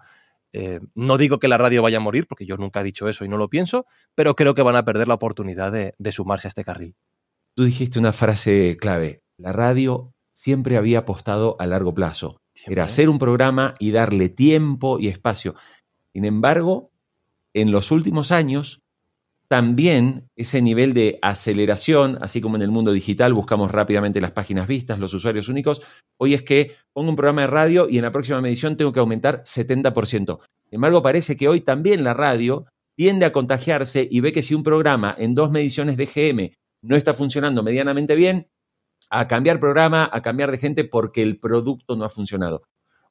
eh, 0.53 0.79
no 0.95 1.17
digo 1.17 1.39
que 1.39 1.47
la 1.47 1.57
radio 1.57 1.81
vaya 1.81 1.97
a 1.97 2.01
morir, 2.01 2.27
porque 2.27 2.45
yo 2.45 2.57
nunca 2.57 2.81
he 2.81 2.83
dicho 2.83 3.07
eso 3.07 3.25
y 3.25 3.29
no 3.29 3.37
lo 3.37 3.49
pienso, 3.49 3.85
pero 4.15 4.35
creo 4.35 4.55
que 4.55 4.61
van 4.61 4.75
a 4.75 4.85
perder 4.85 5.07
la 5.07 5.13
oportunidad 5.15 5.71
de, 5.71 5.93
de 5.97 6.11
sumarse 6.11 6.47
a 6.47 6.49
este 6.49 6.63
carril. 6.63 6.95
Tú 7.55 7.63
dijiste 7.63 7.99
una 7.99 8.13
frase 8.13 8.77
clave. 8.79 9.21
La 9.37 9.53
radio 9.53 10.13
siempre 10.33 10.77
había 10.77 10.99
apostado 10.99 11.55
a 11.59 11.67
largo 11.67 11.93
plazo. 11.93 12.41
Siempre. 12.53 12.73
Era 12.73 12.83
hacer 12.83 13.09
un 13.09 13.19
programa 13.19 13.73
y 13.79 13.91
darle 13.91 14.29
tiempo 14.29 14.99
y 14.99 15.07
espacio. 15.07 15.55
Sin 16.13 16.25
embargo, 16.25 16.91
en 17.53 17.71
los 17.71 17.91
últimos 17.91 18.31
años, 18.31 18.81
también 19.49 20.29
ese 20.35 20.61
nivel 20.61 20.93
de 20.93 21.17
aceleración, 21.23 22.19
así 22.21 22.39
como 22.39 22.55
en 22.55 22.61
el 22.61 22.69
mundo 22.69 22.91
digital 22.91 23.33
buscamos 23.33 23.71
rápidamente 23.71 24.21
las 24.21 24.31
páginas 24.31 24.67
vistas, 24.67 24.99
los 24.99 25.13
usuarios 25.15 25.49
únicos, 25.49 25.81
hoy 26.19 26.35
es 26.35 26.43
que 26.43 26.75
pongo 26.93 27.09
un 27.09 27.15
programa 27.15 27.41
de 27.41 27.47
radio 27.47 27.89
y 27.89 27.97
en 27.97 28.03
la 28.03 28.11
próxima 28.11 28.41
medición 28.41 28.77
tengo 28.77 28.93
que 28.93 28.99
aumentar 28.99 29.41
70%. 29.41 30.39
Sin 30.65 30.75
embargo, 30.75 31.01
parece 31.01 31.35
que 31.35 31.47
hoy 31.47 31.61
también 31.61 32.03
la 32.03 32.13
radio 32.13 32.67
tiende 32.95 33.25
a 33.25 33.31
contagiarse 33.31 34.07
y 34.09 34.19
ve 34.19 34.31
que 34.31 34.43
si 34.43 34.53
un 34.53 34.61
programa 34.61 35.15
en 35.17 35.33
dos 35.33 35.49
mediciones 35.49 35.97
de 35.97 36.05
GM 36.05 36.53
no 36.83 36.95
está 36.95 37.15
funcionando 37.15 37.63
medianamente 37.63 38.15
bien, 38.15 38.47
a 39.09 39.27
cambiar 39.27 39.59
programa, 39.59 40.07
a 40.13 40.21
cambiar 40.21 40.51
de 40.51 40.59
gente 40.59 40.83
porque 40.83 41.23
el 41.23 41.39
producto 41.39 41.95
no 41.95 42.05
ha 42.05 42.09
funcionado. 42.09 42.61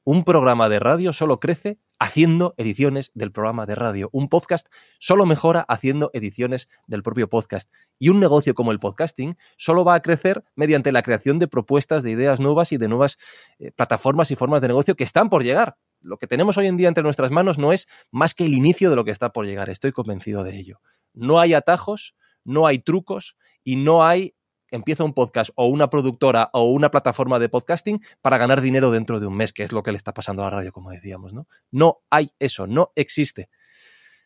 Un 0.05 0.23
programa 0.23 0.69
de 0.69 0.79
radio 0.79 1.13
solo 1.13 1.41
crece 1.41 1.81
haciendo 1.99 2.55
ediciones 2.57 3.11
del 3.15 3.33
programa 3.33 3.67
de 3.67 3.75
radio. 3.75 4.09
Un 4.13 4.29
podcast 4.29 4.69
solo 4.99 5.27
mejora 5.27 5.61
haciendo 5.69 6.11
ediciones 6.13 6.69
del 6.87 7.03
propio 7.03 7.29
podcast. 7.29 7.71
Y 7.99 8.09
un 8.09 8.21
negocio 8.21 8.55
como 8.55 8.73
el 8.73 8.79
podcasting 8.79 9.37
solo 9.57 9.85
va 9.85 9.95
a 9.95 10.03
crecer 10.03 10.45
mediante 10.55 10.93
la 10.93 11.03
creación 11.03 11.39
de 11.39 11.49
propuestas, 11.49 12.03
de 12.03 12.11
ideas 12.11 12.41
nuevas 12.41 12.73
y 12.73 12.77
de 12.77 12.89
nuevas 12.89 13.19
eh, 13.59 13.73
plataformas 13.73 14.31
y 14.31 14.37
formas 14.37 14.63
de 14.63 14.69
negocio 14.69 14.95
que 14.95 15.05
están 15.05 15.29
por 15.29 15.43
llegar. 15.43 15.77
Lo 16.01 16.19
que 16.19 16.29
tenemos 16.29 16.57
hoy 16.57 16.67
en 16.67 16.77
día 16.77 16.89
entre 16.89 17.03
nuestras 17.03 17.33
manos 17.33 17.59
no 17.59 17.73
es 17.73 17.89
más 18.11 18.35
que 18.35 18.45
el 18.45 18.55
inicio 18.55 18.91
de 18.91 18.97
lo 18.97 19.05
que 19.05 19.11
está 19.11 19.33
por 19.33 19.47
llegar. 19.47 19.69
Estoy 19.69 19.93
convencido 19.93 20.45
de 20.45 20.57
ello. 20.57 20.81
No 21.13 21.41
hay 21.41 21.55
atajos, 21.55 22.15
no 22.45 22.67
hay 22.67 22.79
trucos 22.79 23.37
y 23.65 23.77
no 23.77 24.05
hay 24.05 24.35
empieza 24.71 25.05
un 25.05 25.15
podcast 25.15 25.51
o 25.55 25.67
una 25.67 25.91
productora 25.91 26.51
o 26.53 26.71
una 26.71 26.91
plataforma 26.91 27.39
de 27.39 27.49
podcasting 27.49 28.03
para 28.23 28.39
ganar 28.39 28.61
dinero 28.61 28.91
dentro 28.91 29.21
de 29.21 29.27
un 29.27 29.37
mes, 29.37 29.53
que 29.53 29.63
es 29.63 29.73
lo 29.73 29.83
que 29.83 29.93
le 29.93 29.99
está 29.99 30.13
pasando 30.13 30.43
a 30.43 30.47
la 30.47 30.57
radio, 30.57 30.73
como 30.73 30.91
decíamos, 30.91 31.33
¿no? 31.33 31.47
No 31.71 31.99
hay 32.11 32.31
eso, 32.39 32.67
no 32.67 32.93
existe. 32.95 33.49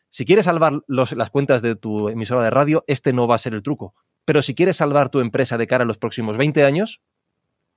Si 0.09 0.25
quieres 0.25 0.45
salvar 0.45 0.73
las 0.87 1.29
cuentas 1.31 1.61
de 1.61 1.75
tu 1.75 2.07
emisora 2.07 2.43
de 2.43 2.51
radio, 2.51 2.83
este 2.87 3.13
no 3.13 3.27
va 3.27 3.35
a 3.35 3.39
ser 3.39 3.55
el 3.55 3.63
truco. 3.63 3.95
Pero 4.25 4.41
si 4.41 4.53
quieres 4.53 4.77
salvar 4.77 5.09
tu 5.09 5.19
empresa 5.19 5.57
de 5.57 5.65
cara 5.67 5.83
a 5.83 5.87
los 5.87 5.97
próximos 5.97 6.37
20 6.37 6.63
años, 6.63 7.01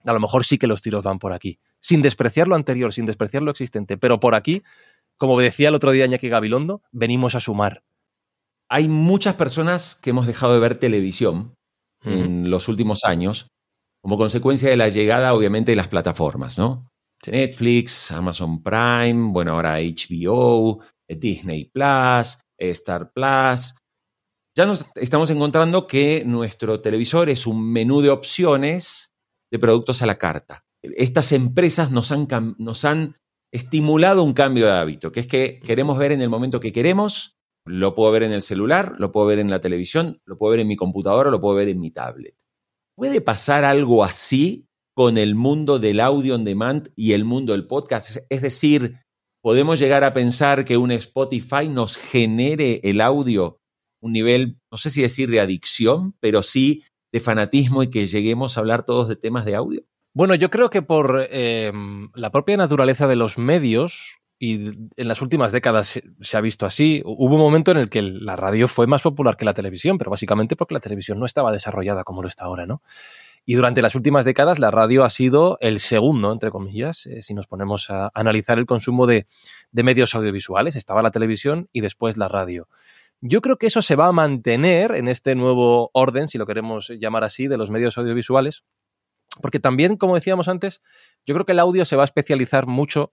a 0.05 0.13
lo 0.13 0.21
mejor 0.21 0.45
sí 0.45 0.59
que 0.59 0.67
los 0.67 0.83
tiros 0.83 1.03
van 1.03 1.19
por 1.19 1.33
aquí. 1.33 1.59
Sin 1.81 2.03
despreciar 2.03 2.47
lo 2.47 2.55
anterior, 2.55 2.93
sin 2.93 3.07
despreciar 3.07 3.43
lo 3.43 3.51
existente, 3.51 3.97
pero 3.97 4.21
por 4.21 4.35
aquí, 4.35 4.63
como 5.17 5.41
decía 5.41 5.71
el 5.71 5.75
otro 5.75 5.93
día 5.93 6.05
Iñaki 6.05 6.29
Gabilondo, 6.29 6.83
venimos 6.93 7.35
a 7.35 7.41
sumar. 7.41 7.83
Hay 8.69 8.87
muchas 8.89 9.35
personas 9.37 9.97
que 9.97 10.11
hemos 10.11 10.27
dejado 10.27 10.55
de 10.55 10.61
ver 10.61 10.75
televisión 10.75 11.56
en 12.03 12.51
los 12.51 12.69
últimos 12.69 13.05
años, 13.05 13.49
como 14.03 14.17
consecuencia 14.17 14.71
de 14.71 14.77
la 14.77 14.89
llegada, 14.89 15.35
obviamente, 15.35 15.73
de 15.73 15.77
las 15.77 15.89
plataformas, 15.89 16.59
¿no? 16.59 16.89
Netflix, 17.27 18.13
Amazon 18.13 18.63
Prime, 18.63 19.33
bueno, 19.33 19.53
ahora 19.53 19.79
HBO, 19.81 20.81
Disney 21.09 21.65
Plus, 21.65 22.39
Star 22.59 23.13
Plus. 23.13 23.75
Ya 24.57 24.67
nos 24.67 24.87
estamos 24.95 25.31
encontrando 25.31 25.87
que 25.87 26.25
nuestro 26.25 26.81
televisor 26.81 27.29
es 27.29 27.47
un 27.47 27.71
menú 27.73 28.01
de 28.01 28.11
opciones 28.11 29.15
de 29.51 29.59
productos 29.59 30.03
a 30.03 30.07
la 30.07 30.19
carta. 30.19 30.65
Estas 30.83 31.33
empresas 31.33 31.91
nos 31.91 32.13
han, 32.13 32.27
nos 32.59 32.85
han 32.85 33.17
estimulado 33.53 34.23
un 34.23 34.33
cambio 34.33 34.67
de 34.67 34.73
hábito, 34.73 35.13
que 35.13 35.21
es 35.21 35.27
que 35.27 35.61
queremos 35.61 35.99
ver 35.99 36.13
en 36.13 36.23
el 36.23 36.29
momento 36.29 36.61
que 36.61 36.73
queremos, 36.73 37.36
lo 37.67 37.95
puedo 37.95 38.13
ver 38.13 38.23
en 38.23 38.33
el 38.33 38.43
celular, 38.43 38.95
lo 38.99 39.13
puedo 39.13 39.27
ver 39.27 39.39
en 39.39 39.51
la 39.51 39.61
televisión, 39.61 40.21
lo 40.25 40.39
puedo 40.39 40.53
ver 40.53 40.61
en 40.61 40.69
mi 40.69 40.77
computadora, 40.77 41.31
lo 41.31 41.41
puedo 41.41 41.57
ver 41.57 41.69
en 41.69 41.81
mi 41.81 41.91
tablet. 41.91 42.37
¿Puede 42.97 43.21
pasar 43.21 43.65
algo 43.65 44.05
así 44.05 44.69
con 44.95 45.19
el 45.19 45.35
mundo 45.35 45.79
del 45.79 46.01
audio 46.01 46.35
on 46.35 46.45
demand 46.45 46.89
y 46.97 47.13
el 47.13 47.25
mundo 47.25 47.53
del 47.53 47.67
podcast? 47.67 48.19
Es 48.31 48.41
decir, 48.41 49.01
podemos 49.43 49.79
llegar 49.79 50.05
a 50.05 50.15
pensar 50.15 50.65
que 50.65 50.77
un 50.77 50.93
Spotify 50.93 51.69
nos 51.69 51.97
genere 51.97 52.81
el 52.85 53.01
audio 53.01 53.61
un 54.07 54.13
nivel, 54.13 54.59
no 54.71 54.79
sé 54.79 54.91
si 54.91 55.03
decir 55.03 55.31
de 55.31 55.41
adicción, 55.41 56.15
pero 56.21 56.43
sí 56.43 56.85
de 57.13 57.21
fanatismo 57.21 57.83
y 57.83 57.91
que 57.91 58.07
lleguemos 58.07 58.57
a 58.57 58.61
hablar 58.61 58.85
todos 58.85 59.09
de 59.09 59.17
temas 59.17 59.45
de 59.45 59.55
audio? 59.55 59.83
Bueno, 60.15 60.35
yo 60.35 60.51
creo 60.51 60.71
que 60.71 60.83
por 60.83 61.27
eh, 61.31 61.73
la 62.15 62.31
propia 62.31 62.57
naturaleza 62.57 63.07
de 63.07 63.17
los 63.17 63.37
medios, 63.37 64.19
y 64.39 64.55
en 64.97 65.09
las 65.09 65.23
últimas 65.23 65.51
décadas 65.51 66.01
se 66.21 66.37
ha 66.37 66.41
visto 66.41 66.67
así. 66.67 67.03
Hubo 67.05 67.35
un 67.35 67.41
momento 67.41 67.71
en 67.71 67.79
el 67.79 67.89
que 67.89 68.03
la 68.03 68.37
radio 68.37 68.69
fue 68.69 68.87
más 68.87 69.03
popular 69.03 69.37
que 69.37 69.47
la 69.47 69.55
televisión, 69.55 69.97
pero 69.97 70.11
básicamente 70.11 70.57
porque 70.57 70.75
la 70.75 70.81
televisión 70.81 71.19
no 71.19 71.25
estaba 71.25 71.53
desarrollada 71.53 72.05
como 72.05 72.23
lo 72.23 72.29
está 72.29 72.45
ahora, 72.45 72.67
¿no? 72.67 72.83
Y 73.47 73.55
durante 73.55 73.81
las 73.81 73.95
últimas 73.95 74.25
décadas 74.25 74.59
la 74.59 74.71
radio 74.71 75.05
ha 75.05 75.11
sido 75.11 75.57
el 75.61 75.79
segundo, 75.79 76.33
entre 76.33 76.51
comillas, 76.51 77.07
eh, 77.07 77.23
si 77.23 77.33
nos 77.33 77.47
ponemos 77.47 77.91
a 77.91 78.11
analizar 78.13 78.59
el 78.59 78.67
consumo 78.67 79.07
de, 79.07 79.27
de 79.71 79.83
medios 79.85 80.15
audiovisuales. 80.15 80.77
Estaba 80.77 81.01
la 81.01 81.13
televisión 81.13 81.69
y 81.73 81.81
después 81.81 82.17
la 82.17 82.29
radio. 82.29 82.69
Yo 83.21 83.41
creo 83.41 83.57
que 83.57 83.69
eso 83.69 83.83
se 83.83 83.97
va 83.97 84.09
a 84.09 84.13
mantener 84.13 84.93
en 84.93 85.09
este 85.09 85.35
nuevo 85.35 85.91
orden, 85.95 86.29
si 86.29 86.37
lo 86.39 86.47
queremos 86.47 86.89
llamar 87.01 87.25
así, 87.25 87.47
de 87.47 87.57
los 87.57 87.71
medios 87.71 87.97
audiovisuales, 87.97 88.65
porque 89.41 89.61
también, 89.61 89.97
como 89.97 90.15
decíamos 90.15 90.49
antes, 90.49 90.83
yo 91.25 91.35
creo 91.35 91.47
que 91.47 91.53
el 91.53 91.59
audio 91.59 91.85
se 91.85 91.97
va 91.97 92.03
a 92.03 92.05
especializar 92.05 92.67
mucho 92.67 93.13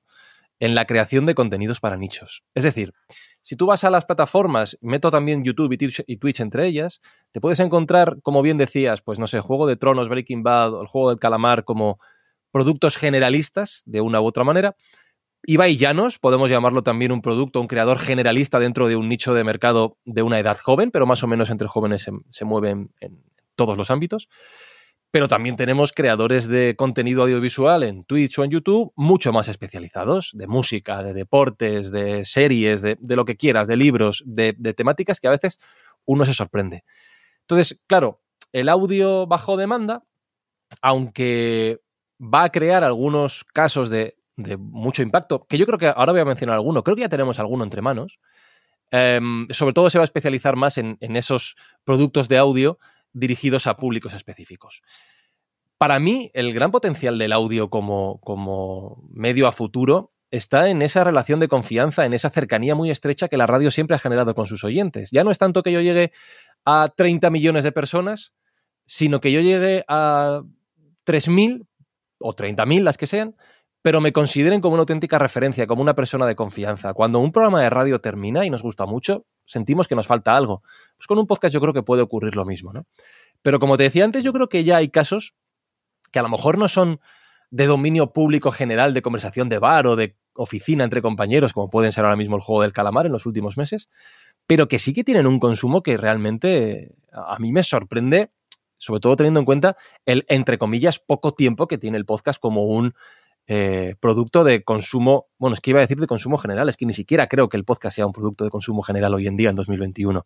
en 0.60 0.76
la 0.76 0.86
creación 0.86 1.26
de 1.26 1.36
contenidos 1.36 1.80
para 1.80 1.98
nichos. 1.98 2.44
Es 2.54 2.63
decir, 2.63 2.94
si 3.42 3.58
tú 3.58 3.66
vas 3.66 3.84
a 3.84 3.89
las 3.89 4.06
plataformas, 4.06 4.78
meto 4.82 5.12
también 5.12 5.44
YouTube 5.44 5.74
y 6.08 6.18
Twitch, 6.18 6.39
entre 6.39 6.66
ellas, 6.66 7.02
te 7.32 7.42
puedes 7.42 7.60
encontrar, 7.60 8.22
como 8.22 8.42
bien 8.42 8.58
decías, 8.58 9.02
pues 9.02 9.20
no 9.20 9.28
sé, 9.28 9.42
Juego 9.42 9.68
de 9.68 9.76
Tronos, 9.76 10.08
Breaking 10.08 10.44
Bad 10.44 10.74
o 10.74 10.82
el 10.82 10.88
Juego 10.88 11.10
del 11.10 11.20
Calamar 11.20 11.66
como 11.66 12.00
productos 12.52 12.96
generalistas 12.96 13.84
de 13.86 14.00
una 14.00 14.22
u 14.22 14.26
otra 14.26 14.46
manera. 14.46 14.76
Ibai 15.46 15.76
Llanos, 15.76 16.20
podemos 16.20 16.50
llamarlo 16.50 16.84
también 16.84 17.12
un 17.12 17.22
producto, 17.22 17.60
un 17.60 17.68
creador 17.68 18.00
generalista 18.00 18.60
dentro 18.60 18.88
de 18.88 18.96
un 18.96 19.10
nicho 19.10 19.34
de 19.34 19.44
mercado 19.44 19.98
de 20.06 20.22
una 20.22 20.39
edad 20.39 20.58
joven, 20.58 20.89
pero 20.92 21.06
más 21.06 21.22
o 21.24 21.28
menos 21.28 21.50
entre 21.50 21.68
jóvenes 21.68 22.04
se, 22.04 22.12
se 22.30 22.46
mueven 22.46 22.92
en 23.02 23.22
todos 23.56 23.78
los 23.78 23.92
ámbitos 23.92 24.30
pero 25.13 25.28
también 25.28 25.56
tenemos 25.56 25.93
creadores 25.93 26.47
de 26.47 26.76
contenido 26.76 27.21
audiovisual 27.21 27.84
en 27.84 28.04
Twitch 28.04 28.39
o 28.39 28.43
en 28.43 28.49
YouTube 28.49 28.91
mucho 28.95 29.32
más 29.32 29.47
especializados, 29.47 30.32
de 30.34 30.47
música, 30.47 31.04
de 31.04 31.13
deportes, 31.13 31.91
de 31.91 32.26
series, 32.26 32.82
de, 32.82 32.97
lo 32.99 33.23
que 33.23 33.38
quieras, 33.38 33.67
de 33.67 33.78
libros, 33.78 34.23
de, 34.26 34.54
temáticas 34.76 35.19
que 35.19 35.28
a 35.28 35.30
veces 35.30 35.60
uno 36.06 36.26
se 36.26 36.34
sorprende. 36.34 36.84
Entonces, 37.41 37.80
claro, 37.86 38.23
el 38.54 38.69
audio 38.69 39.28
bajo 39.28 39.56
demanda, 39.56 40.02
aunque 40.82 41.80
va 42.19 42.45
a 42.45 42.49
crear 42.49 42.84
algunos 42.84 43.43
casos 43.54 43.91
de, 43.91 44.15
mucho 44.58 45.04
impacto, 45.04 45.45
que 45.47 45.60
yo 45.60 45.67
creo 45.67 45.78
que 45.78 45.93
ahora 45.95 46.13
voy 46.13 46.21
a 46.21 46.26
mencionar 46.26 46.56
alguno, 46.56 46.84
creo 46.84 46.95
que 46.95 47.04
ya 47.04 47.10
tenemos 47.10 47.38
alguno 47.38 47.63
entre 47.63 47.84
manos, 47.84 48.17
em, 48.89 49.47
sobre 49.52 49.73
todo 49.73 49.91
se 49.91 49.99
va 49.99 50.06
a 50.06 50.06
especializar 50.06 50.56
más 50.56 50.80
en 50.80 50.97
esos 51.15 51.56
productos 51.86 52.28
de 52.30 52.39
audio 52.39 52.80
dirigidos 53.13 53.67
a 53.67 53.78
públicos 53.78 54.13
específicos. 54.13 54.82
Para 55.78 55.99
mí, 55.99 56.32
el 56.34 56.54
gran 56.54 56.71
potencial 56.71 57.17
del 57.17 57.34
audio 57.34 57.69
como, 57.69 58.19
como 58.21 59.08
medio 59.12 59.47
a 59.47 59.52
futuro 59.52 60.13
está 60.32 60.69
en 60.69 60.82
esa 60.82 61.04
relación 61.04 61.39
de 61.39 61.47
confianza, 61.47 62.06
en 62.06 62.13
esa 62.13 62.30
cercanía 62.30 62.73
muy 62.73 62.89
estrecha 62.89 63.28
que 63.28 63.38
la 63.38 63.45
radio 63.45 63.69
siempre 63.69 63.95
ha 63.95 63.99
generado 63.99 64.34
con 64.34 64.47
sus 64.47 64.63
oyentes. 64.63 65.12
Ya 65.12 65.23
no 65.23 65.30
es 65.30 65.38
tanto 65.38 65.62
que 65.62 65.71
yo 65.71 65.82
llegue 65.82 66.12
a 66.65 66.91
30 66.95 67.30
millones 67.30 67.63
de 67.63 67.71
personas, 67.71 68.34
sino 68.86 69.19
que 69.19 69.32
yo 69.32 69.41
llegue 69.41 69.86
a 69.88 70.41
3.000 71.06 71.67
o 72.19 72.34
30.000, 72.34 72.82
las 72.82 72.97
que 72.97 73.06
sean, 73.06 73.36
pero 73.84 74.02
me 74.02 74.13
consideren 74.13 74.62
como 74.62 74.73
una 74.73 74.82
auténtica 74.82 75.19
referencia, 75.19 75.67
como 75.67 75.82
una 75.82 75.93
persona 75.93 76.26
de 76.26 76.36
confianza. 76.36 76.93
Cuando 76.93 77.19
un 77.19 77.32
programa 77.32 77.62
de 77.62 77.69
radio 77.69 77.99
termina 77.99 78.45
y 78.45 78.49
nos 78.49 78.63
gusta 78.63 78.86
mucho, 78.86 79.26
sentimos 79.45 79.88
que 79.88 79.95
nos 79.95 80.08
falta 80.08 80.36
algo. 80.36 80.63
Pues 80.97 81.08
con 81.08 81.17
un 81.17 81.27
podcast 81.27 81.53
yo 81.53 81.62
creo 81.62 81.73
que 81.73 81.84
puede 81.84 82.01
ocurrir 82.01 82.36
lo 82.36 82.45
mismo, 82.45 82.73
¿no? 82.73 82.86
Pero 83.41 83.60
como 83.60 83.77
te 83.77 83.84
decía 83.84 84.06
antes, 84.06 84.23
yo 84.23 84.34
creo 84.34 84.49
que 84.49 84.63
ya 84.63 84.77
hay 84.77 84.89
casos 84.89 85.36
que 86.12 86.19
a 86.19 86.23
lo 86.23 86.29
mejor 86.29 86.58
no 86.58 86.67
son 86.67 86.99
de 87.51 87.67
dominio 87.67 88.13
público 88.13 88.51
general 88.51 88.93
de 88.93 89.01
conversación 89.01 89.49
de 89.49 89.60
bar 89.60 89.86
o 89.86 89.95
de 89.95 90.15
oficina 90.34 90.84
entre 90.84 91.01
compañeros, 91.01 91.53
como 91.53 91.69
pueden 91.69 91.91
ser 91.91 92.03
ahora 92.06 92.17
mismo 92.17 92.36
el 92.36 92.41
juego 92.41 92.63
del 92.63 92.73
calamar 92.73 93.06
en 93.06 93.12
los 93.12 93.25
últimos 93.25 93.58
meses, 93.58 93.89
pero 94.47 94.67
que 94.67 94.79
sí 94.79 94.93
que 94.93 95.03
tienen 95.03 95.27
un 95.27 95.39
consumo 95.39 95.84
que 95.84 95.97
realmente 95.97 96.95
a 97.12 97.38
mí 97.39 97.51
me 97.51 97.63
sorprende, 97.63 98.32
sobre 98.77 98.99
todo 98.99 99.15
teniendo 99.15 99.39
en 99.39 99.45
cuenta 99.45 99.77
el, 100.06 100.25
entre 100.29 100.58
comillas, 100.58 100.99
poco 100.99 101.34
tiempo 101.34 101.67
que 101.67 101.77
tiene 101.77 101.97
el 101.97 102.06
podcast 102.06 102.39
como 102.39 102.65
un 102.65 102.95
eh, 103.47 103.95
producto 103.99 104.43
de 104.43 104.63
consumo, 104.63 105.27
bueno, 105.38 105.53
es 105.53 105.60
que 105.60 105.71
iba 105.71 105.79
a 105.79 105.82
decir 105.82 105.99
de 105.99 106.08
consumo 106.08 106.38
general, 106.38 106.69
es 106.69 106.77
que 106.77 106.86
ni 106.86 106.93
siquiera 106.93 107.27
creo 107.27 107.49
que 107.49 107.58
el 107.58 107.65
podcast 107.65 107.95
sea 107.95 108.06
un 108.06 108.13
producto 108.13 108.45
de 108.45 108.49
consumo 108.49 108.82
general 108.84 109.13
hoy 109.13 109.27
en 109.27 109.36
día, 109.36 109.49
en 109.49 109.56
2021. 109.56 110.25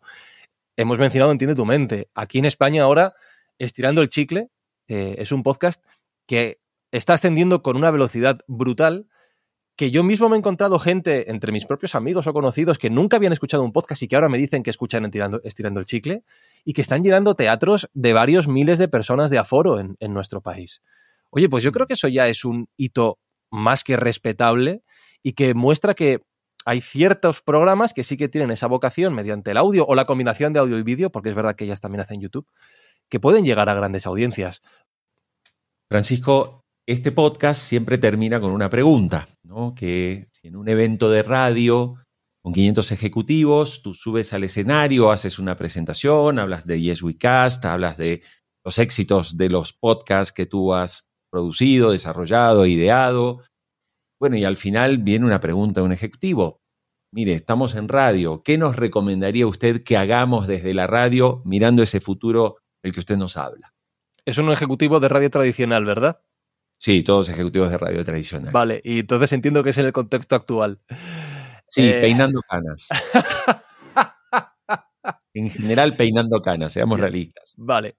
Hemos 0.76 0.98
mencionado 0.98 1.32
Entiende 1.32 1.56
tu 1.56 1.66
mente. 1.66 2.08
Aquí 2.14 2.38
en 2.38 2.44
España 2.44 2.84
ahora, 2.84 3.14
Estirando 3.58 4.02
el 4.02 4.08
Chicle, 4.08 4.50
eh, 4.86 5.16
es 5.18 5.32
un 5.32 5.42
podcast 5.42 5.84
que 6.26 6.60
está 6.92 7.14
ascendiendo 7.14 7.62
con 7.62 7.76
una 7.76 7.90
velocidad 7.90 8.38
brutal 8.46 9.08
que 9.74 9.90
yo 9.90 10.02
mismo 10.02 10.28
me 10.28 10.36
he 10.36 10.38
encontrado 10.38 10.78
gente 10.78 11.30
entre 11.30 11.52
mis 11.52 11.66
propios 11.66 11.94
amigos 11.94 12.26
o 12.26 12.32
conocidos 12.32 12.78
que 12.78 12.90
nunca 12.90 13.16
habían 13.16 13.32
escuchado 13.32 13.62
un 13.64 13.72
podcast 13.72 14.02
y 14.02 14.08
que 14.08 14.16
ahora 14.16 14.28
me 14.28 14.38
dicen 14.38 14.62
que 14.62 14.70
escuchan 14.70 15.04
estirando, 15.04 15.80
el 15.80 15.86
chicle 15.86 16.24
y 16.64 16.72
que 16.72 16.80
están 16.80 17.02
llenando 17.02 17.34
teatros 17.34 17.88
de 17.94 18.12
varios 18.12 18.48
miles 18.48 18.78
de 18.78 18.88
personas 18.88 19.30
de 19.30 19.38
aforo 19.38 19.78
en 19.78 20.12
nuestro 20.12 20.40
país. 20.40 20.80
Oye, 21.30 21.48
pues 21.48 21.64
yo 21.64 21.72
creo 21.72 21.86
que 21.86 21.94
eso 21.94 22.08
ya 22.08 22.28
es 22.28 22.44
un 22.44 22.68
hito 22.76 23.18
más 23.50 23.84
que 23.84 23.96
respetable 23.96 24.82
y 25.22 25.32
que 25.32 25.54
muestra 25.54 25.94
que 25.94 26.20
hay 26.64 26.80
ciertos 26.80 27.40
programas 27.40 27.94
que 27.94 28.04
sí 28.04 28.16
que 28.16 28.28
tienen 28.28 28.50
esa 28.50 28.66
vocación 28.66 29.14
mediante 29.14 29.52
el 29.52 29.56
audio 29.56 29.86
o 29.86 29.94
la 29.94 30.04
combinación 30.04 30.52
de 30.52 30.60
audio 30.60 30.78
y 30.78 30.82
vídeo, 30.82 31.10
porque 31.10 31.30
es 31.30 31.34
verdad 31.34 31.56
que 31.56 31.64
ellas 31.64 31.80
también 31.80 32.00
hacen 32.00 32.20
YouTube, 32.20 32.46
que 33.08 33.20
pueden 33.20 33.44
llegar 33.44 33.68
a 33.68 33.74
grandes 33.74 34.06
audiencias. 34.06 34.62
Francisco, 35.88 36.64
este 36.86 37.12
podcast 37.12 37.60
siempre 37.60 37.96
termina 37.96 38.40
con 38.40 38.52
una 38.52 38.68
pregunta, 38.68 39.28
¿no? 39.42 39.74
Que 39.74 40.28
si 40.30 40.48
en 40.48 40.56
un 40.56 40.68
evento 40.68 41.10
de 41.10 41.22
radio 41.22 41.94
con 42.42 42.52
500 42.52 42.92
ejecutivos, 42.92 43.82
tú 43.82 43.94
subes 43.94 44.32
al 44.32 44.44
escenario, 44.44 45.10
haces 45.10 45.38
una 45.38 45.56
presentación, 45.56 46.38
hablas 46.38 46.66
de 46.66 46.80
Yes 46.80 47.02
We 47.02 47.16
Cast, 47.16 47.64
hablas 47.64 47.96
de 47.96 48.22
los 48.64 48.78
éxitos 48.78 49.36
de 49.36 49.48
los 49.48 49.72
podcasts 49.72 50.32
que 50.32 50.46
tú 50.46 50.74
has 50.74 51.07
producido, 51.30 51.92
desarrollado, 51.92 52.66
ideado. 52.66 53.42
Bueno, 54.20 54.36
y 54.36 54.44
al 54.44 54.56
final 54.56 54.98
viene 54.98 55.26
una 55.26 55.40
pregunta 55.40 55.80
de 55.80 55.86
un 55.86 55.92
ejecutivo. 55.92 56.60
Mire, 57.12 57.32
estamos 57.32 57.74
en 57.74 57.88
radio. 57.88 58.42
¿Qué 58.42 58.58
nos 58.58 58.76
recomendaría 58.76 59.46
usted 59.46 59.82
que 59.82 59.96
hagamos 59.96 60.46
desde 60.46 60.74
la 60.74 60.86
radio 60.86 61.42
mirando 61.44 61.82
ese 61.82 62.00
futuro 62.00 62.56
del 62.82 62.92
que 62.92 63.00
usted 63.00 63.16
nos 63.16 63.36
habla? 63.36 63.72
Es 64.24 64.36
un 64.36 64.50
ejecutivo 64.50 65.00
de 65.00 65.08
radio 65.08 65.30
tradicional, 65.30 65.84
¿verdad? 65.84 66.20
Sí, 66.78 67.02
todos 67.02 67.28
ejecutivos 67.28 67.70
de 67.70 67.78
radio 67.78 68.04
tradicional. 68.04 68.52
Vale, 68.52 68.80
y 68.84 69.00
entonces 69.00 69.32
entiendo 69.32 69.64
que 69.64 69.70
es 69.70 69.78
en 69.78 69.86
el 69.86 69.92
contexto 69.92 70.36
actual. 70.36 70.80
Sí, 71.68 71.88
eh, 71.88 72.00
peinando 72.00 72.40
canas. 72.48 72.88
en 75.34 75.50
general, 75.50 75.96
peinando 75.96 76.40
canas, 76.40 76.72
seamos 76.72 77.00
realistas. 77.00 77.54
Vale. 77.56 77.96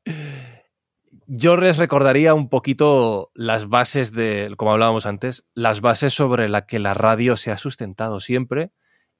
Yo 1.40 1.56
les 1.56 1.78
recordaría 1.78 2.34
un 2.34 2.50
poquito 2.50 3.32
las 3.34 3.70
bases 3.70 4.12
de, 4.12 4.54
como 4.58 4.74
hablábamos 4.74 5.06
antes, 5.06 5.46
las 5.54 5.80
bases 5.80 6.14
sobre 6.14 6.50
las 6.50 6.66
que 6.66 6.80
la 6.80 6.94
radio 6.94 7.38
se 7.38 7.50
ha 7.50 7.58
sustentado 7.58 8.20
siempre 8.20 8.72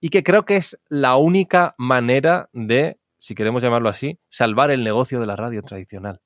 y 0.02 0.10
que 0.10 0.22
creo 0.22 0.44
que 0.44 0.58
es 0.58 0.78
la 0.90 1.16
única 1.16 1.76
manera 1.78 2.50
de, 2.52 3.00
si 3.20 3.36
queremos 3.36 3.64
llamarlo 3.64 3.88
así, 3.88 4.20
salvar 4.28 4.70
el 4.70 4.84
negocio 4.84 5.22
de 5.22 5.28
la 5.28 5.38
radio 5.38 5.62
tradicional. 5.64 6.20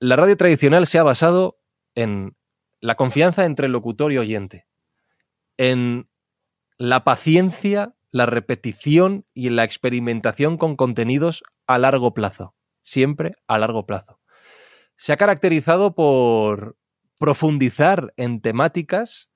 La 0.00 0.16
radio 0.16 0.34
tradicional 0.34 0.86
se 0.86 0.98
ha 0.98 1.02
basado 1.02 1.58
en 1.94 2.34
la 2.80 2.94
confianza 2.94 3.44
entre 3.44 3.68
locutor 3.68 4.12
y 4.12 4.18
oyente, 4.18 4.66
en 5.58 6.08
la 6.78 7.04
paciencia, 7.04 7.94
la 8.12 8.24
repetición 8.24 9.26
y 9.34 9.50
la 9.50 9.64
experimentación 9.64 10.56
con 10.56 10.74
contenidos 10.74 11.42
a 11.66 11.76
largo 11.76 12.14
plazo, 12.14 12.54
siempre 12.82 13.34
a 13.46 13.58
largo 13.58 13.84
plazo 13.84 14.15
se 14.96 15.12
ha 15.12 15.16
caracterizado 15.16 15.94
por 15.94 16.76
profundizar 17.18 18.12
en 18.16 18.40
temáticas 18.40 19.28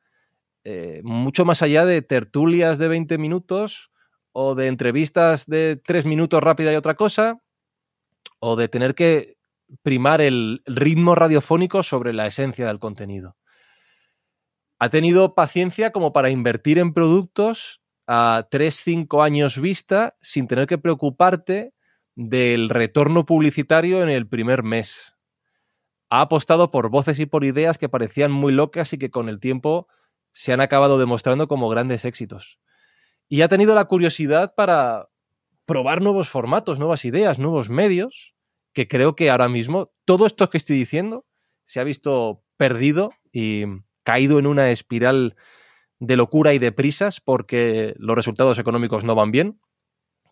eh, 0.65 1.01
mucho 1.05 1.45
más 1.45 1.63
allá 1.63 1.87
de 1.87 2.03
tertulias 2.03 2.79
de 2.79 2.89
20 2.89 3.17
minutos 3.17 3.91
o 4.33 4.55
de 4.55 4.67
entrevistas 4.67 5.47
de 5.47 5.81
3 5.85 6.05
minutos 6.05 6.43
rápida 6.43 6.73
y 6.73 6.77
otra 6.77 6.95
cosa, 6.95 7.41
o 8.39 8.57
de 8.57 8.69
tener 8.69 8.95
que 8.95 9.39
primar 9.83 10.21
el 10.21 10.63
ritmo 10.67 11.15
radiofónico 11.15 11.83
sobre 11.83 12.13
la 12.13 12.27
esencia 12.27 12.67
del 12.67 12.79
contenido. 12.79 13.37
Ha 14.79 14.89
tenido 14.89 15.35
paciencia 15.35 15.93
como 15.93 16.13
para 16.13 16.31
invertir 16.31 16.79
en 16.79 16.93
productos 16.93 17.81
a 18.07 18.47
3-5 18.51 19.25
años 19.25 19.61
vista 19.61 20.17
sin 20.21 20.47
tener 20.47 20.67
que 20.67 20.79
preocuparte 20.79 21.73
del 22.15 22.69
retorno 22.69 23.25
publicitario 23.25 24.03
en 24.03 24.11
el 24.11 24.29
primer 24.29 24.63
mes 24.63 25.15
ha 26.11 26.23
apostado 26.23 26.71
por 26.71 26.91
voces 26.91 27.19
y 27.21 27.27
por 27.27 27.45
ideas 27.45 27.79
que 27.79 27.89
parecían 27.89 28.33
muy 28.33 28.53
locas 28.53 28.93
y 28.93 28.99
que 28.99 29.11
con 29.11 29.29
el 29.29 29.39
tiempo 29.41 29.87
se 30.33 30.53
han 30.53 30.61
acabado 30.61 30.99
demostrando 30.99 31.49
como 31.49 31.69
grandes 31.69 32.05
éxitos. 32.05 32.59
Y 33.29 33.43
ha 33.43 33.49
tenido 33.49 33.75
la 33.75 33.85
curiosidad 33.85 34.55
para 34.57 35.09
probar 35.65 36.03
nuevos 36.03 36.29
formatos, 36.29 36.81
nuevas 36.81 37.05
ideas, 37.05 37.39
nuevos 37.39 37.71
medios, 37.71 38.35
que 38.73 38.89
creo 38.89 39.15
que 39.15 39.31
ahora 39.31 39.49
mismo 39.49 39.93
todo 40.05 40.27
esto 40.27 40.51
que 40.51 40.59
estoy 40.59 40.77
diciendo 40.77 41.25
se 41.65 41.79
ha 41.79 41.85
visto 41.85 42.43
perdido 42.57 43.13
y 43.33 43.65
caído 44.03 44.41
en 44.41 44.47
una 44.49 44.71
espiral 44.71 45.37
de 46.01 46.17
locura 46.17 46.55
y 46.55 46.59
de 46.59 46.73
prisas 46.73 47.21
porque 47.21 47.95
los 47.99 48.17
resultados 48.17 48.59
económicos 48.59 49.05
no 49.05 49.15
van 49.15 49.31
bien, 49.31 49.61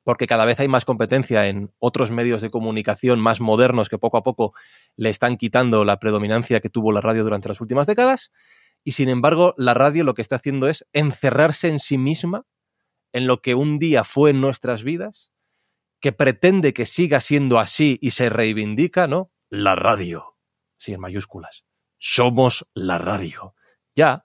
porque 0.09 0.27
cada 0.27 0.47
vez 0.47 0.59
hay 0.59 0.69
más 0.69 0.87
competencia 0.87 1.49
en 1.49 1.71
otros 1.79 2.11
medios 2.11 2.41
de 2.41 2.49
comunicación 2.49 3.21
más 3.21 3.43
modernos 3.43 3.91
que 3.91 3.99
poco 3.99 4.17
a 4.17 4.23
poco 4.23 4.55
le 4.97 5.11
están 5.11 5.37
quitando 5.37 5.85
la 5.85 5.99
predominancia 5.99 6.61
que 6.61 6.71
tuvo 6.71 6.93
la 6.93 7.03
radio 7.03 7.25
durante 7.25 7.51
las 7.51 7.61
últimas 7.61 7.87
décadas. 7.87 8.33
Y 8.83 8.93
sin 8.93 9.11
embargo, 9.11 9.53
la 9.59 9.75
radio 9.75 10.05
lo 10.05 10.15
que 10.15 10.23
está 10.23 10.37
haciendo 10.37 10.67
es 10.67 10.87
encerrarse 10.95 11.69
en 11.69 11.79
sí 11.79 11.99
misma, 11.99 12.47
en 13.13 13.27
lo 13.27 13.43
que 13.43 13.55
un 13.55 13.79
día 13.79 14.03
fue 14.03 14.31
en 14.31 14.41
nuestras 14.41 14.83
vidas, 14.83 15.31
que 16.01 16.13
pretende 16.13 16.73
que 16.73 16.87
siga 16.87 17.21
siendo 17.21 17.59
así 17.59 17.99
y 18.01 18.13
se 18.13 18.31
reivindica, 18.31 19.09
¿no? 19.09 19.31
La 19.51 19.75
radio. 19.75 20.39
Sí, 20.79 20.95
en 20.95 21.01
mayúsculas. 21.01 21.67
Somos 21.99 22.67
la 22.73 22.97
radio. 22.97 23.55
Ya, 23.95 24.25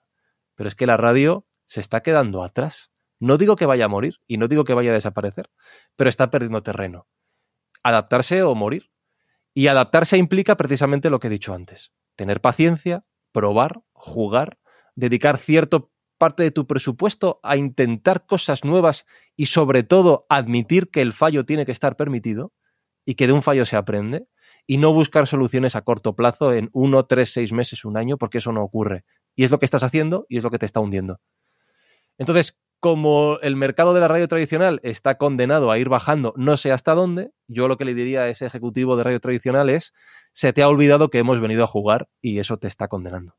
pero 0.54 0.66
es 0.66 0.76
que 0.76 0.86
la 0.86 0.96
radio 0.96 1.46
se 1.66 1.80
está 1.80 2.00
quedando 2.00 2.42
atrás. 2.42 2.90
No 3.24 3.38
digo 3.38 3.56
que 3.56 3.64
vaya 3.64 3.86
a 3.86 3.88
morir 3.88 4.20
y 4.26 4.36
no 4.36 4.48
digo 4.48 4.64
que 4.64 4.74
vaya 4.74 4.90
a 4.90 4.94
desaparecer, 4.94 5.48
pero 5.96 6.10
está 6.10 6.30
perdiendo 6.30 6.62
terreno. 6.62 7.06
Adaptarse 7.82 8.42
o 8.42 8.54
morir. 8.54 8.90
Y 9.54 9.68
adaptarse 9.68 10.18
implica 10.18 10.58
precisamente 10.58 11.08
lo 11.08 11.20
que 11.20 11.28
he 11.28 11.30
dicho 11.30 11.54
antes. 11.54 11.90
Tener 12.16 12.42
paciencia, 12.42 13.06
probar, 13.32 13.80
jugar, 13.94 14.58
dedicar 14.94 15.38
cierta 15.38 15.82
parte 16.18 16.42
de 16.42 16.50
tu 16.50 16.66
presupuesto 16.66 17.40
a 17.42 17.56
intentar 17.56 18.26
cosas 18.26 18.62
nuevas 18.62 19.06
y 19.36 19.46
sobre 19.46 19.84
todo 19.84 20.26
admitir 20.28 20.90
que 20.90 21.00
el 21.00 21.14
fallo 21.14 21.46
tiene 21.46 21.64
que 21.64 21.72
estar 21.72 21.96
permitido 21.96 22.52
y 23.06 23.14
que 23.14 23.26
de 23.26 23.32
un 23.32 23.40
fallo 23.40 23.64
se 23.64 23.76
aprende 23.76 24.26
y 24.66 24.76
no 24.76 24.92
buscar 24.92 25.26
soluciones 25.26 25.76
a 25.76 25.82
corto 25.82 26.14
plazo 26.14 26.52
en 26.52 26.68
uno, 26.74 27.04
tres, 27.04 27.32
seis 27.32 27.54
meses, 27.54 27.86
un 27.86 27.96
año, 27.96 28.18
porque 28.18 28.36
eso 28.36 28.52
no 28.52 28.62
ocurre. 28.62 29.06
Y 29.34 29.44
es 29.44 29.50
lo 29.50 29.58
que 29.58 29.64
estás 29.64 29.82
haciendo 29.82 30.26
y 30.28 30.36
es 30.36 30.42
lo 30.42 30.50
que 30.50 30.58
te 30.58 30.66
está 30.66 30.80
hundiendo. 30.80 31.20
Entonces, 32.18 32.58
como 32.84 33.38
el 33.40 33.56
mercado 33.56 33.94
de 33.94 34.00
la 34.00 34.08
radio 34.08 34.28
tradicional 34.28 34.78
está 34.82 35.16
condenado 35.16 35.70
a 35.70 35.78
ir 35.78 35.88
bajando 35.88 36.34
no 36.36 36.58
sé 36.58 36.70
hasta 36.70 36.92
dónde, 36.92 37.30
yo 37.48 37.66
lo 37.66 37.78
que 37.78 37.86
le 37.86 37.94
diría 37.94 38.20
a 38.20 38.28
ese 38.28 38.44
ejecutivo 38.44 38.98
de 38.98 39.04
radio 39.04 39.18
tradicional 39.20 39.70
es, 39.70 39.94
se 40.34 40.52
te 40.52 40.62
ha 40.62 40.68
olvidado 40.68 41.08
que 41.08 41.16
hemos 41.16 41.40
venido 41.40 41.64
a 41.64 41.66
jugar 41.66 42.10
y 42.20 42.40
eso 42.40 42.58
te 42.58 42.68
está 42.68 42.88
condenando. 42.88 43.32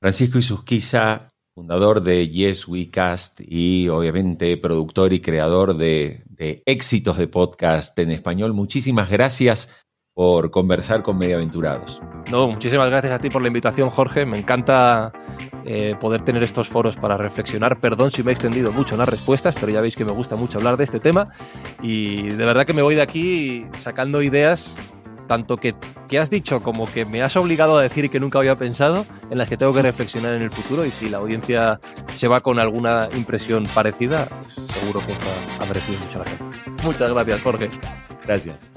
Francisco 0.00 0.38
Isusquiza, 0.38 1.28
fundador 1.54 2.00
de 2.00 2.30
Yes 2.30 2.66
We 2.66 2.88
Cast 2.88 3.42
y 3.46 3.90
obviamente 3.90 4.56
productor 4.56 5.12
y 5.12 5.20
creador 5.20 5.76
de, 5.76 6.22
de 6.24 6.62
éxitos 6.64 7.18
de 7.18 7.28
podcast 7.28 7.98
en 7.98 8.10
español, 8.10 8.54
muchísimas 8.54 9.10
gracias 9.10 9.85
por 10.16 10.50
conversar 10.50 11.02
con 11.02 11.18
Mediaventurados. 11.18 12.00
No, 12.30 12.48
muchísimas 12.48 12.88
gracias 12.88 13.12
a 13.12 13.18
ti 13.18 13.28
por 13.28 13.42
la 13.42 13.48
invitación, 13.48 13.90
Jorge. 13.90 14.24
Me 14.24 14.38
encanta 14.38 15.12
eh, 15.66 15.94
poder 16.00 16.24
tener 16.24 16.42
estos 16.42 16.70
foros 16.70 16.96
para 16.96 17.18
reflexionar. 17.18 17.78
Perdón 17.80 18.10
si 18.10 18.22
me 18.22 18.30
he 18.30 18.32
extendido 18.32 18.72
mucho 18.72 18.94
en 18.94 19.00
las 19.00 19.10
respuestas, 19.10 19.54
pero 19.60 19.70
ya 19.70 19.82
veis 19.82 19.94
que 19.94 20.06
me 20.06 20.12
gusta 20.12 20.34
mucho 20.34 20.56
hablar 20.56 20.78
de 20.78 20.84
este 20.84 21.00
tema. 21.00 21.28
Y 21.82 22.30
de 22.30 22.46
verdad 22.46 22.64
que 22.64 22.72
me 22.72 22.80
voy 22.80 22.94
de 22.94 23.02
aquí 23.02 23.66
sacando 23.78 24.22
ideas, 24.22 24.74
tanto 25.26 25.58
que, 25.58 25.74
que 26.08 26.18
has 26.18 26.30
dicho 26.30 26.62
como 26.62 26.86
que 26.86 27.04
me 27.04 27.20
has 27.20 27.36
obligado 27.36 27.76
a 27.76 27.82
decir 27.82 28.06
y 28.06 28.08
que 28.08 28.18
nunca 28.18 28.38
había 28.38 28.56
pensado, 28.56 29.04
en 29.30 29.36
las 29.36 29.50
que 29.50 29.58
tengo 29.58 29.74
que 29.74 29.82
reflexionar 29.82 30.32
en 30.32 30.40
el 30.40 30.50
futuro. 30.50 30.86
Y 30.86 30.92
si 30.92 31.10
la 31.10 31.18
audiencia 31.18 31.78
se 32.14 32.26
va 32.26 32.40
con 32.40 32.58
alguna 32.58 33.10
impresión 33.14 33.64
parecida, 33.74 34.26
seguro 34.80 35.00
que 35.06 35.12
va 35.12 35.62
a 35.62 35.68
merecer 35.68 35.98
mucho 35.98 36.20
la 36.20 36.24
gente. 36.24 36.82
Muchas 36.82 37.12
gracias, 37.12 37.42
Jorge. 37.42 37.68
Gracias. 38.24 38.74